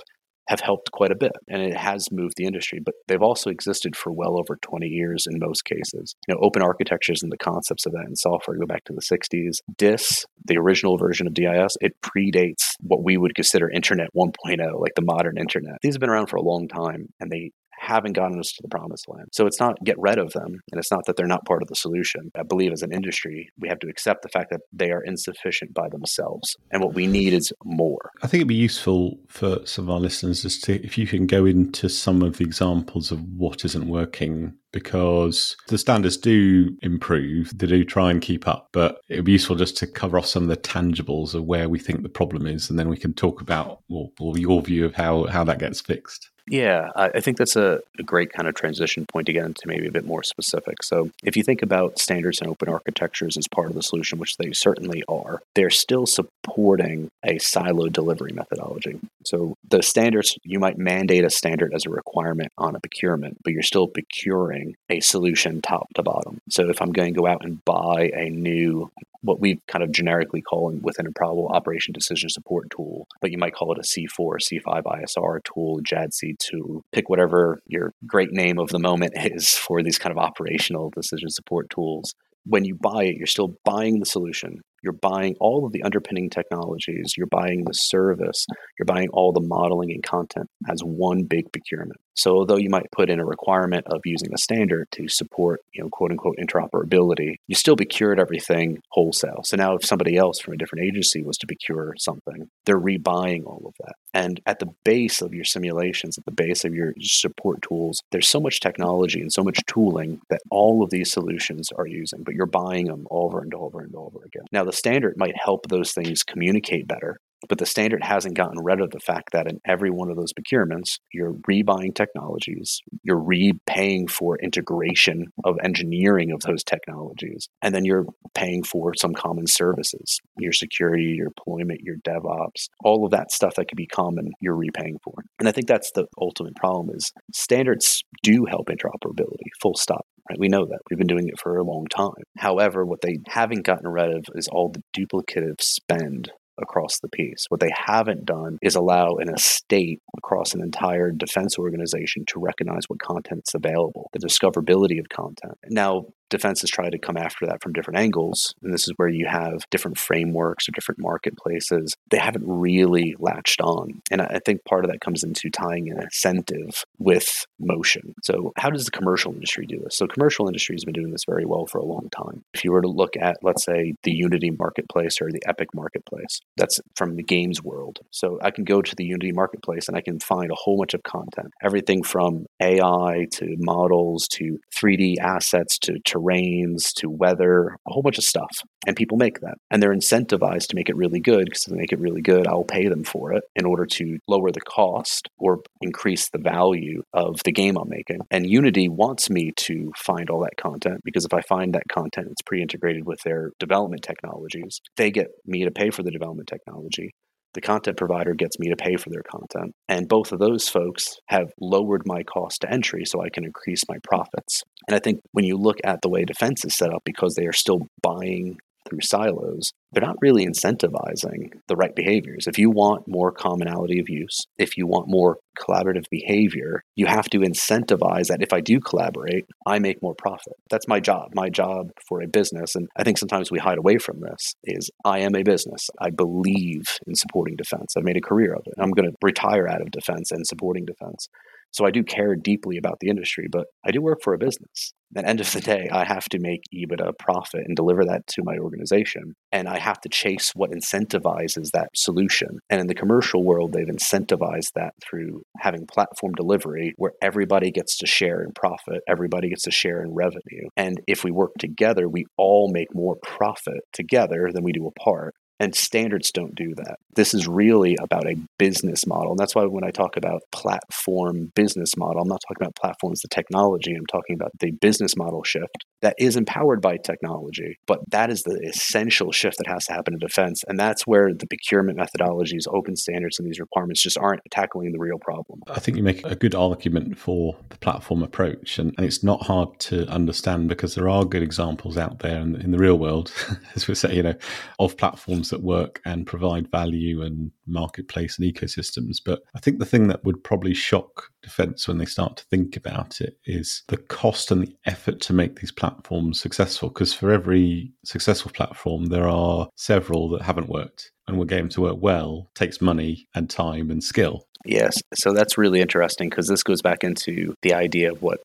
have 0.49 0.61
helped 0.61 0.90
quite 0.93 1.12
a 1.12 1.17
bit 1.17 1.33
and 1.49 1.62
it 1.62 1.76
has 1.76 2.09
moved 2.11 2.35
the 2.37 2.47
industry 2.47 2.81
but 2.83 2.95
they've 3.07 3.23
also 3.23 3.50
existed 3.50 3.95
for 3.95 4.12
well 4.12 4.38
over 4.38 4.57
20 4.62 4.87
years 4.87 5.26
in 5.31 5.38
most 5.38 5.64
cases. 5.64 6.14
You 6.26 6.35
know 6.35 6.40
open 6.43 6.62
architectures 6.62 7.23
and 7.23 7.31
the 7.31 7.38
concepts 7.38 7.87
of 7.87 7.93
that 7.93 8.07
in 8.07 8.17
software 8.17 8.57
go 8.57 8.67
back 8.67 8.85
to 8.85 8.93
the 8.93 9.02
60s 9.02 9.57
dis 9.76 10.25
the 10.45 10.57
original 10.57 10.97
version 10.97 11.26
of 11.26 11.35
dis 11.35 11.76
it 11.81 11.93
predates 12.02 12.64
what 12.81 13.05
we 13.05 13.17
would 13.17 13.35
consider 13.35 13.71
internet 13.71 14.09
1.0 14.17 14.81
like 14.81 14.95
the 14.95 15.02
modern 15.02 15.38
internet. 15.38 15.76
These 15.83 15.95
have 15.95 16.00
been 16.00 16.11
around 16.11 16.28
for 16.28 16.37
a 16.37 16.43
long 16.43 16.69
time 16.69 17.09
and 17.21 17.31
they 17.31 17.52
haven't 17.78 18.12
gotten 18.14 18.38
us 18.38 18.52
to 18.52 18.62
the 18.62 18.68
promised 18.68 19.08
land. 19.08 19.28
So 19.32 19.47
it's 19.47 19.61
not 19.61 19.82
get 19.85 19.99
rid 19.99 20.18
of 20.18 20.32
them, 20.32 20.61
and 20.70 20.78
it's 20.78 20.90
not 20.90 21.06
that 21.06 21.16
they're 21.16 21.26
not 21.26 21.47
part 21.47 21.62
of 21.62 21.68
the 21.68 21.75
solution. 21.75 22.30
I 22.37 22.42
believe 22.42 22.73
as 22.73 22.82
an 22.82 22.92
industry, 22.92 23.50
we 23.58 23.68
have 23.68 23.78
to 23.80 23.88
accept 23.88 24.23
the 24.23 24.28
fact 24.28 24.50
that 24.50 24.61
they 24.73 24.90
are 24.90 25.02
insufficient 25.02 25.75
by 25.75 25.88
themselves, 25.88 26.56
and 26.70 26.82
what 26.82 26.94
we 26.94 27.06
need 27.06 27.32
is 27.32 27.52
more. 27.64 28.11
I 28.23 28.26
think 28.26 28.40
it'd 28.40 28.49
be 28.49 28.54
useful 28.54 29.18
for 29.28 29.64
some 29.64 29.85
of 29.85 29.90
our 29.90 30.00
listeners 30.00 30.42
just 30.42 30.64
to, 30.64 30.85
if 30.85 30.99
you 30.99 31.06
can 31.06 31.26
go 31.26 31.47
into 31.47 31.88
some 31.88 32.23
of 32.23 32.38
the 32.38 32.44
examples 32.44 33.11
of 33.11 33.20
what 33.23 33.64
isn't 33.64 33.88
working 33.88 34.54
because 34.72 35.56
the 35.68 35.78
standards 35.78 36.16
do 36.16 36.76
improve, 36.82 37.56
they 37.56 37.66
do 37.66 37.84
try 37.84 38.10
and 38.10 38.20
keep 38.20 38.46
up, 38.46 38.68
but 38.72 39.00
it 39.08 39.16
would 39.16 39.25
be 39.25 39.32
useful 39.32 39.56
just 39.56 39.76
to 39.78 39.87
cover 39.87 40.18
off 40.18 40.26
some 40.26 40.44
of 40.44 40.48
the 40.48 40.56
tangibles 40.56 41.34
of 41.34 41.44
where 41.44 41.68
we 41.68 41.78
think 41.78 42.02
the 42.02 42.08
problem 42.08 42.46
is, 42.46 42.70
and 42.70 42.78
then 42.78 42.88
we 42.88 42.96
can 42.96 43.14
talk 43.14 43.40
about 43.40 43.80
well, 43.88 44.10
your 44.37 44.62
view 44.62 44.84
of 44.84 44.94
how, 44.94 45.25
how 45.25 45.44
that 45.44 45.58
gets 45.58 45.80
fixed. 45.80 46.30
Yeah, 46.50 46.90
I 46.96 47.20
think 47.20 47.37
that's 47.37 47.56
a, 47.56 47.80
a, 47.98 48.02
great 48.02 48.32
kind 48.32 48.48
of 48.48 48.54
transition 48.54 49.04
point 49.06 49.26
to 49.26 49.32
get 49.32 49.44
into 49.44 49.66
maybe 49.66 49.87
a 49.87 49.92
bit 49.92 50.06
more 50.06 50.22
specific. 50.22 50.82
So, 50.82 51.10
if 51.22 51.37
you 51.37 51.42
think 51.42 51.62
about 51.62 51.98
standards 51.98 52.40
and 52.40 52.48
open 52.48 52.68
architectures 52.68 53.37
as 53.37 53.46
part 53.48 53.68
of 53.68 53.75
the 53.75 53.82
solution, 53.82 54.18
which 54.18 54.37
they 54.38 54.52
certainly 54.52 55.02
are, 55.08 55.42
they're 55.54 55.70
still 55.70 56.06
supporting 56.06 57.10
a 57.25 57.34
siloed 57.34 57.92
delivery 57.92 58.32
methodology. 58.32 58.98
So, 59.25 59.56
the 59.68 59.82
standards, 59.82 60.38
you 60.42 60.58
might 60.58 60.78
mandate 60.78 61.25
a 61.25 61.30
standard 61.30 61.75
as 61.75 61.84
a 61.84 61.90
requirement 61.90 62.50
on 62.56 62.75
a 62.75 62.80
procurement, 62.80 63.38
but 63.44 63.52
you're 63.52 63.62
still 63.62 63.87
procuring 63.87 64.57
a 64.88 65.00
solution 65.00 65.60
top 65.60 65.88
to 65.94 66.02
bottom. 66.02 66.40
So, 66.50 66.68
if 66.68 66.80
I'm 66.80 66.92
going 66.92 67.14
to 67.14 67.20
go 67.20 67.26
out 67.26 67.44
and 67.44 67.64
buy 67.64 68.10
a 68.14 68.28
new 68.30 68.90
what 69.22 69.40
we 69.40 69.60
kind 69.66 69.82
of 69.82 69.90
generically 69.90 70.40
call 70.40 70.70
within 70.82 71.06
Improbable 71.06 71.48
operation 71.48 71.92
decision 71.92 72.28
support 72.28 72.70
tool, 72.70 73.06
but 73.20 73.30
you 73.30 73.38
might 73.38 73.54
call 73.54 73.72
it 73.72 73.78
a 73.78 73.82
C4, 73.82 74.38
C5 74.40 74.82
ISR 74.84 75.40
tool, 75.44 75.80
JADC 75.82 76.38
tool. 76.38 76.82
Pick 76.92 77.08
whatever 77.08 77.60
your 77.66 77.92
great 78.06 78.32
name 78.32 78.58
of 78.58 78.68
the 78.68 78.78
moment 78.78 79.12
is 79.16 79.50
for 79.50 79.82
these 79.82 79.98
kind 79.98 80.12
of 80.12 80.18
operational 80.18 80.90
decision 80.90 81.30
support 81.30 81.68
tools. 81.70 82.14
When 82.46 82.64
you 82.64 82.76
buy 82.76 83.04
it, 83.04 83.16
you're 83.16 83.26
still 83.26 83.56
buying 83.64 83.98
the 83.98 84.06
solution. 84.06 84.60
You're 84.82 84.92
buying 84.92 85.34
all 85.40 85.66
of 85.66 85.72
the 85.72 85.82
underpinning 85.82 86.30
technologies. 86.30 87.14
You're 87.16 87.26
buying 87.26 87.64
the 87.64 87.74
service. 87.74 88.46
You're 88.78 88.86
buying 88.86 89.08
all 89.12 89.32
the 89.32 89.46
modeling 89.46 89.90
and 89.90 90.02
content 90.02 90.46
as 90.70 90.80
one 90.80 91.24
big 91.24 91.52
procurement. 91.52 92.00
So 92.18 92.32
although 92.32 92.56
you 92.56 92.68
might 92.68 92.90
put 92.90 93.10
in 93.10 93.20
a 93.20 93.25
requirement 93.25 93.87
of 93.87 94.00
using 94.04 94.34
a 94.34 94.38
standard 94.38 94.88
to 94.92 95.08
support, 95.08 95.60
you 95.72 95.82
know, 95.82 95.88
quote 95.88 96.10
unquote 96.10 96.37
interoperability, 96.37 97.37
you 97.46 97.54
still 97.54 97.76
procured 97.76 98.18
everything 98.18 98.80
wholesale. 98.90 99.42
So 99.44 99.56
now 99.56 99.76
if 99.76 99.84
somebody 99.84 100.16
else 100.16 100.40
from 100.40 100.54
a 100.54 100.56
different 100.56 100.84
agency 100.84 101.22
was 101.22 101.38
to 101.38 101.46
procure 101.46 101.94
something, 101.96 102.50
they're 102.66 102.80
rebuying 102.80 103.46
all 103.46 103.62
of 103.64 103.75
that. 103.78 103.94
And 104.12 104.40
at 104.46 104.58
the 104.58 104.75
base 104.84 105.22
of 105.22 105.32
your 105.32 105.44
simulations, 105.44 106.18
at 106.18 106.25
the 106.25 106.32
base 106.32 106.64
of 106.64 106.75
your 106.75 106.92
support 107.00 107.62
tools, 107.62 108.02
there's 108.10 108.28
so 108.28 108.40
much 108.40 108.58
technology 108.58 109.20
and 109.20 109.32
so 109.32 109.44
much 109.44 109.60
tooling 109.66 110.20
that 110.28 110.40
all 110.50 110.82
of 110.82 110.90
these 110.90 111.12
solutions 111.12 111.68
are 111.76 111.87
using, 111.87 112.25
but 112.25 112.34
you're 112.34 112.46
buying 112.46 112.87
them 112.87 113.06
over 113.12 113.40
and 113.40 113.54
over 113.54 113.80
and 113.80 113.94
over 113.94 114.18
again. 114.25 114.46
Now 114.50 114.64
the 114.64 114.72
standard 114.72 115.14
might 115.16 115.37
help 115.37 115.68
those 115.68 115.92
things 115.92 116.25
communicate 116.25 116.88
better 116.88 117.20
but 117.49 117.59
the 117.59 117.66
standard 117.66 118.02
hasn't 118.02 118.37
gotten 118.37 118.62
rid 118.62 118.80
of 118.80 118.90
the 118.90 119.00
fact 119.00 119.30
that 119.33 119.47
in 119.47 119.61
every 119.66 119.90
one 119.90 120.11
of 120.11 120.16
those 120.16 120.33
procurements, 120.33 120.99
you're 121.12 121.35
rebuying 121.49 121.95
technologies, 121.95 122.80
you're 123.02 123.23
repaying 123.23 124.09
for 124.09 124.38
integration 124.38 125.26
of 125.45 125.57
engineering 125.62 126.33
of 126.33 126.40
those 126.40 126.64
technologies, 126.64 127.49
and 127.62 127.75
then 127.75 127.85
you're 127.85 128.07
paying 128.35 128.62
for 128.62 128.95
some 128.95 129.14
common 129.14 129.47
services, 129.47 130.21
your 130.38 130.52
security, 130.52 131.14
your 131.16 131.28
deployment, 131.37 131.80
your 131.83 131.97
DevOps, 131.99 132.68
all 132.85 133.04
of 133.04 133.11
that 133.12 133.30
stuff 133.30 133.54
that 133.54 133.68
could 133.68 133.76
be 133.76 133.87
common, 133.87 134.30
you're 134.40 134.57
repaying 134.57 134.99
for. 135.02 135.14
And 135.38 135.49
I 135.49 135.52
think 135.52 135.68
that's 135.68 135.92
the 135.92 136.07
ultimate 136.21 136.57
problem 136.57 136.95
is 136.95 137.12
standards 137.33 138.02
do 138.23 138.47
help 138.49 138.68
interoperability, 138.68 139.49
full 139.61 139.75
stop. 139.75 140.07
Right? 140.28 140.38
We 140.38 140.49
know 140.49 140.66
that. 140.66 140.80
We've 140.90 140.99
been 140.99 141.07
doing 141.07 141.28
it 141.28 141.40
for 141.40 141.57
a 141.57 141.64
long 141.64 141.87
time. 141.87 142.23
However, 142.37 142.85
what 142.85 143.00
they 143.00 143.16
haven't 143.26 143.64
gotten 143.64 143.88
rid 143.88 144.14
of 144.14 144.25
is 144.35 144.47
all 144.49 144.71
the 144.71 144.83
duplicative 144.95 145.61
spend 145.61 146.30
across 146.60 147.00
the 147.00 147.08
piece. 147.08 147.46
What 147.48 147.60
they 147.60 147.70
haven't 147.74 148.24
done 148.24 148.58
is 148.62 148.74
allow 148.74 149.16
an 149.18 149.32
estate 149.32 150.00
across 150.16 150.54
an 150.54 150.62
entire 150.62 151.10
defense 151.10 151.58
organization 151.58 152.24
to 152.28 152.40
recognize 152.40 152.82
what 152.88 153.00
content's 153.00 153.54
available, 153.54 154.10
the 154.12 154.18
discoverability 154.18 154.98
of 154.98 155.08
content. 155.08 155.54
Now, 155.68 156.06
defenses 156.30 156.70
try 156.70 156.90
to 156.90 156.99
come 156.99 157.16
after 157.16 157.47
that 157.47 157.62
from 157.62 157.73
different 157.73 157.99
angles. 157.99 158.54
And 158.62 158.73
this 158.73 158.82
is 158.82 158.92
where 158.97 159.08
you 159.08 159.26
have 159.26 159.64
different 159.70 159.99
frameworks 159.99 160.68
or 160.68 160.73
different 160.73 161.00
marketplaces. 161.00 161.94
They 162.11 162.18
haven't 162.18 162.44
really 162.47 163.14
latched 163.18 163.61
on. 163.61 164.00
And 164.11 164.23
I 164.23 164.40
think 164.44 164.64
part 164.64 164.85
of 164.85 164.90
that 164.90 165.00
comes 165.00 165.23
into 165.23 165.50
tying 165.50 165.90
an 165.90 166.02
incentive 166.02 166.85
with 166.99 167.47
motion. 167.58 168.14
So, 168.23 168.52
how 168.56 168.70
does 168.70 168.85
the 168.85 168.90
commercial 168.90 169.32
industry 169.32 169.66
do 169.66 169.78
this? 169.78 169.97
So, 169.97 170.06
commercial 170.06 170.47
industry 170.47 170.75
has 170.75 170.85
been 170.85 170.94
doing 170.94 171.11
this 171.11 171.25
very 171.28 171.44
well 171.44 171.66
for 171.66 171.78
a 171.78 171.85
long 171.85 172.08
time. 172.11 172.42
If 172.54 172.64
you 172.64 172.73
were 172.73 172.82
to 172.82 172.88
look 172.88 173.16
at, 173.20 173.37
let's 173.42 173.64
say, 173.64 173.94
the 174.02 174.12
Unity 174.12 174.50
marketplace 174.50 175.20
or 175.20 175.30
the 175.30 175.42
Epic 175.47 175.68
marketplace, 175.75 176.40
that's 176.56 176.80
from 176.97 177.16
the 177.16 177.23
games 177.23 177.62
world. 177.62 177.99
So, 178.11 178.38
I 178.42 178.50
can 178.50 178.64
go 178.64 178.82
to 178.82 178.94
the 178.97 179.04
Unity 179.04 179.32
marketplace 179.32 179.88
and 179.88 179.97
I 179.97 180.00
can 180.00 180.18
find 180.20 180.50
a 180.50 180.56
whole 180.56 180.78
bunch 180.78 180.94
of 180.94 181.02
content, 181.02 181.52
everything 181.62 182.02
from 182.02 182.47
AI 182.61 183.26
to 183.32 183.56
models 183.58 184.28
to 184.32 184.58
3D 184.75 185.16
assets 185.20 185.78
to 185.80 185.99
terrains 186.18 186.92
to 186.96 187.08
weather, 187.08 187.76
a 187.87 187.92
whole 187.92 188.02
bunch 188.02 188.18
of 188.18 188.25
stuff. 188.25 188.62
And 188.87 188.96
people 188.96 189.18
make 189.18 189.40
that. 189.40 189.58
And 189.70 189.82
they're 189.82 189.94
incentivized 189.94 190.68
to 190.68 190.76
make 190.76 190.88
it 190.88 190.96
really 190.96 191.20
good 191.20 191.44
because 191.44 191.64
if 191.64 191.72
they 191.72 191.78
make 191.78 191.92
it 191.92 191.98
really 191.98 192.22
good, 192.22 192.46
I'll 192.46 192.64
pay 192.64 192.88
them 192.88 193.04
for 193.04 193.32
it 193.32 193.44
in 193.54 193.66
order 193.66 193.87
to 193.87 194.18
lower 194.26 194.50
the 194.50 194.60
cost 194.60 195.28
or 195.38 195.60
increase 195.80 196.30
the 196.30 196.38
value 196.38 197.02
of 197.12 197.42
the 197.44 197.52
game 197.52 197.76
I'm 197.76 197.88
making. 197.88 198.20
And 198.30 198.48
Unity 198.48 198.88
wants 198.88 199.30
me 199.30 199.52
to 199.56 199.92
find 199.96 200.30
all 200.30 200.40
that 200.40 200.56
content 200.56 201.00
because 201.04 201.25
if 201.25 201.34
I 201.34 201.40
find 201.42 201.75
that 201.75 201.88
content, 201.90 202.28
it's 202.30 202.42
pre 202.42 202.62
integrated 202.62 203.06
with 203.06 203.20
their 203.22 203.52
development 203.58 204.02
technologies. 204.02 204.80
They 204.96 205.10
get 205.10 205.28
me 205.44 205.64
to 205.64 205.70
pay 205.70 205.90
for 205.90 206.02
the 206.02 206.10
development 206.10 206.48
technology 206.48 207.12
The 207.55 207.61
content 207.61 207.97
provider 207.97 208.35
gets 208.35 208.59
me 208.59 208.69
to 208.69 208.76
pay 208.76 208.97
for 208.97 209.11
their 209.11 209.23
content. 209.23 209.75
And 209.88 210.09
both 210.09 210.33
of 210.33 210.38
those 210.38 210.69
folks 210.69 211.17
have 211.26 211.50
lowered 211.61 212.02
my 212.05 212.23
cost 212.23 212.61
to 212.61 212.71
entry 212.71 213.05
so 213.05 213.23
I 213.23 213.31
can 213.31 213.45
increase 213.45 213.83
my 213.88 213.97
profits. 214.02 214.62
And 214.87 214.95
I 214.95 214.99
think 214.99 215.21
when 215.33 215.45
you 215.45 215.57
look 215.57 215.78
at 215.85 216.00
the 216.02 216.09
way 216.09 216.25
defense 216.25 216.64
is 216.64 216.76
set 216.76 216.93
up, 216.93 217.02
because 217.05 217.35
they 217.35 217.47
are 217.47 217.52
still 217.52 217.88
buying 218.02 218.59
through 218.88 219.00
silos, 219.02 219.73
they're 219.92 220.07
not 220.07 220.16
really 220.21 220.47
incentivizing 220.47 221.52
the 221.66 221.76
right 221.76 221.95
behaviors. 221.95 222.47
If 222.47 222.59
you 222.59 222.71
want 222.71 223.09
more 223.09 223.33
commonality 223.33 224.00
of 224.00 224.09
use, 224.09 224.47
if 224.59 224.76
you 224.76 224.87
want 224.87 225.07
more 225.09 225.38
collaborative 225.59 226.04
behavior, 226.11 226.83
you 226.95 227.07
have 227.07 227.28
to 227.30 227.38
incentivize 227.38 228.26
that 228.28 228.42
if 228.42 228.52
I 228.52 228.61
do 228.61 228.80
collaborate, 228.80 229.47
I 229.66 229.78
make 229.78 230.02
more 230.02 230.14
profit. 230.14 230.54
That's 230.71 230.88
my 230.88 231.00
job. 231.00 231.30
My 231.35 231.49
job 231.49 231.88
for 232.07 232.23
a 232.23 232.28
business, 232.28 232.75
and 232.75 232.88
I 232.97 233.02
think 233.02 233.18
sometimes 233.18 233.50
we 233.50 233.59
hide 233.59 233.78
away 233.78 233.99
from 233.99 234.21
this, 234.21 234.54
is 234.64 234.90
I 235.04 235.21
am 235.21 235.35
a 235.35 235.42
business. 235.42 235.88
I 236.00 236.11
believe 236.11 236.85
in 237.07 237.14
supporting 237.14 237.57
defense. 237.57 237.95
I've 237.97 238.04
made 238.04 238.16
a 238.16 238.21
career 238.21 238.54
of 238.54 238.62
it. 238.66 238.75
I'm 238.78 238.90
going 238.90 239.11
to 239.11 239.16
retire 239.23 239.68
out 239.68 239.80
of 239.80 239.90
defense 239.90 240.30
and 240.30 240.47
supporting 240.47 240.85
defense. 240.85 241.28
So 241.71 241.85
I 241.85 241.90
do 241.90 242.02
care 242.02 242.35
deeply 242.35 242.78
about 242.78 242.99
the 243.00 243.09
industry, 243.09 243.47
but 243.50 243.66
I 243.85 243.90
do 243.90 244.00
work 244.00 244.21
for 244.23 244.33
a 244.33 244.38
business. 244.38 244.92
At 245.16 245.23
the 245.23 245.28
end 245.28 245.40
of 245.40 245.52
the 245.52 245.61
day, 245.61 245.88
I 245.92 246.04
have 246.04 246.25
to 246.30 246.38
make 246.38 246.62
EBITDA 246.75 247.12
profit 247.18 247.62
and 247.66 247.76
deliver 247.76 248.04
that 248.04 248.26
to 248.28 248.42
my 248.42 248.57
organization. 248.59 249.35
And 249.52 249.68
I 249.68 249.77
have 249.78 250.00
to 250.00 250.08
chase 250.08 250.52
what 250.54 250.70
incentivizes 250.70 251.70
that 251.73 251.88
solution. 251.94 252.58
And 252.70 252.80
in 252.80 252.87
the 252.87 252.94
commercial 252.94 253.44
world, 253.44 253.73
they've 253.73 253.87
incentivized 253.87 254.73
that 254.75 254.94
through 255.02 255.42
having 255.58 255.87
platform 255.87 256.32
delivery 256.35 256.92
where 256.97 257.12
everybody 257.23 257.70
gets 257.70 257.97
to 257.99 258.06
share 258.06 258.42
in 258.42 258.52
profit, 258.54 259.00
everybody 259.08 259.49
gets 259.49 259.62
to 259.64 259.70
share 259.70 260.02
in 260.02 260.12
revenue. 260.14 260.68
And 260.76 261.00
if 261.06 261.25
we 261.25 261.30
work 261.30 261.52
together, 261.58 262.08
we 262.08 262.25
all 262.37 262.70
make 262.73 262.94
more 262.94 263.16
profit 263.23 263.80
together 263.92 264.50
than 264.52 264.64
we 264.64 264.73
do 264.73 264.87
apart. 264.87 265.35
And 265.60 265.74
standards 265.74 266.30
don't 266.30 266.54
do 266.54 266.74
that. 266.76 266.96
This 267.14 267.34
is 267.34 267.48
really 267.48 267.96
about 268.00 268.26
a 268.26 268.36
business 268.58 269.06
model. 269.06 269.32
And 269.32 269.38
that's 269.38 269.54
why 269.54 269.64
when 269.64 269.84
I 269.84 269.90
talk 269.90 270.16
about 270.16 270.42
platform 270.52 271.50
business 271.54 271.96
model, 271.96 272.22
I'm 272.22 272.28
not 272.28 272.42
talking 272.46 272.64
about 272.64 272.76
platforms, 272.76 273.20
the 273.22 273.28
technology. 273.28 273.94
I'm 273.94 274.06
talking 274.06 274.36
about 274.36 274.52
the 274.60 274.70
business 274.70 275.16
model 275.16 275.42
shift 275.42 275.84
that 276.00 276.14
is 276.18 276.36
empowered 276.36 276.80
by 276.80 276.96
technology. 276.96 277.76
But 277.86 277.98
that 278.10 278.30
is 278.30 278.42
the 278.42 278.60
essential 278.68 279.32
shift 279.32 279.58
that 279.58 279.66
has 279.66 279.86
to 279.86 279.94
happen 279.94 280.14
in 280.14 280.20
defense. 280.20 280.62
And 280.68 280.78
that's 280.78 281.06
where 281.06 281.34
the 281.34 281.46
procurement 281.46 281.98
methodologies, 281.98 282.66
open 282.72 282.94
standards, 282.94 283.40
and 283.40 283.48
these 283.48 283.58
requirements 283.58 284.02
just 284.02 284.16
aren't 284.16 284.42
tackling 284.52 284.92
the 284.92 285.00
real 285.00 285.18
problem. 285.18 285.62
I 285.68 285.80
think 285.80 285.96
you 285.96 286.04
make 286.04 286.24
a 286.24 286.36
good 286.36 286.54
argument 286.54 287.18
for 287.18 287.56
the 287.70 287.78
platform 287.78 288.22
approach. 288.22 288.78
And, 288.78 288.94
and 288.96 289.04
it's 289.04 289.24
not 289.24 289.42
hard 289.42 289.78
to 289.80 290.06
understand 290.06 290.68
because 290.68 290.94
there 290.94 291.08
are 291.08 291.24
good 291.24 291.42
examples 291.42 291.98
out 291.98 292.20
there 292.20 292.38
in, 292.40 292.54
in 292.60 292.70
the 292.70 292.78
real 292.78 292.98
world, 292.98 293.32
as 293.74 293.88
we 293.88 293.96
say, 293.96 294.14
you 294.14 294.22
know, 294.22 294.34
of 294.78 294.96
platforms 294.96 295.48
that 295.50 295.62
work 295.62 296.00
and 296.05 296.26
provide 296.26 296.71
value 296.71 297.23
and 297.23 297.50
marketplace 297.67 298.38
and 298.38 298.52
ecosystems. 298.52 299.19
But 299.25 299.43
I 299.55 299.61
think 299.61 299.78
the 299.78 299.87
thing 299.87 300.09
that 300.09 300.25
would 300.25 300.43
probably 300.43 300.75
shock 300.75 301.31
defense 301.43 301.87
when 301.87 301.99
they 301.99 302.05
start 302.05 302.37
to 302.38 302.45
think 302.47 302.76
about 302.76 303.21
it 303.21 303.38
is 303.45 303.83
the 303.88 303.97
cost 303.97 304.50
and 304.50 304.62
the 304.62 304.76
effort 304.87 305.21
to 305.23 305.33
make 305.33 305.61
these 305.61 305.73
platforms 305.73 306.40
successful. 306.40 306.88
Because 306.88 307.12
for 307.12 307.31
every 307.31 307.93
successful 308.05 308.50
platform, 308.52 309.07
there 309.07 309.28
are 309.28 309.69
several 309.76 310.28
that 310.31 310.43
haven't 310.43 310.69
worked. 310.69 311.12
And 311.26 311.47
get 311.47 311.59
them 311.59 311.69
to 311.71 311.83
work 311.83 311.99
well 312.00 312.49
takes 312.55 312.81
money 312.81 313.28
and 313.35 313.50
time 313.50 313.90
and 313.90 314.02
skill. 314.02 314.47
Yes. 314.64 314.97
So 315.14 315.35
that's 315.35 315.59
really 315.59 315.81
interesting 315.81 316.31
because 316.31 316.49
this 316.49 316.62
goes 316.62 316.81
back 316.81 317.05
into 317.05 317.55
the 317.62 317.75
idea 317.75 318.11
of 318.12 318.23
what 318.23 318.40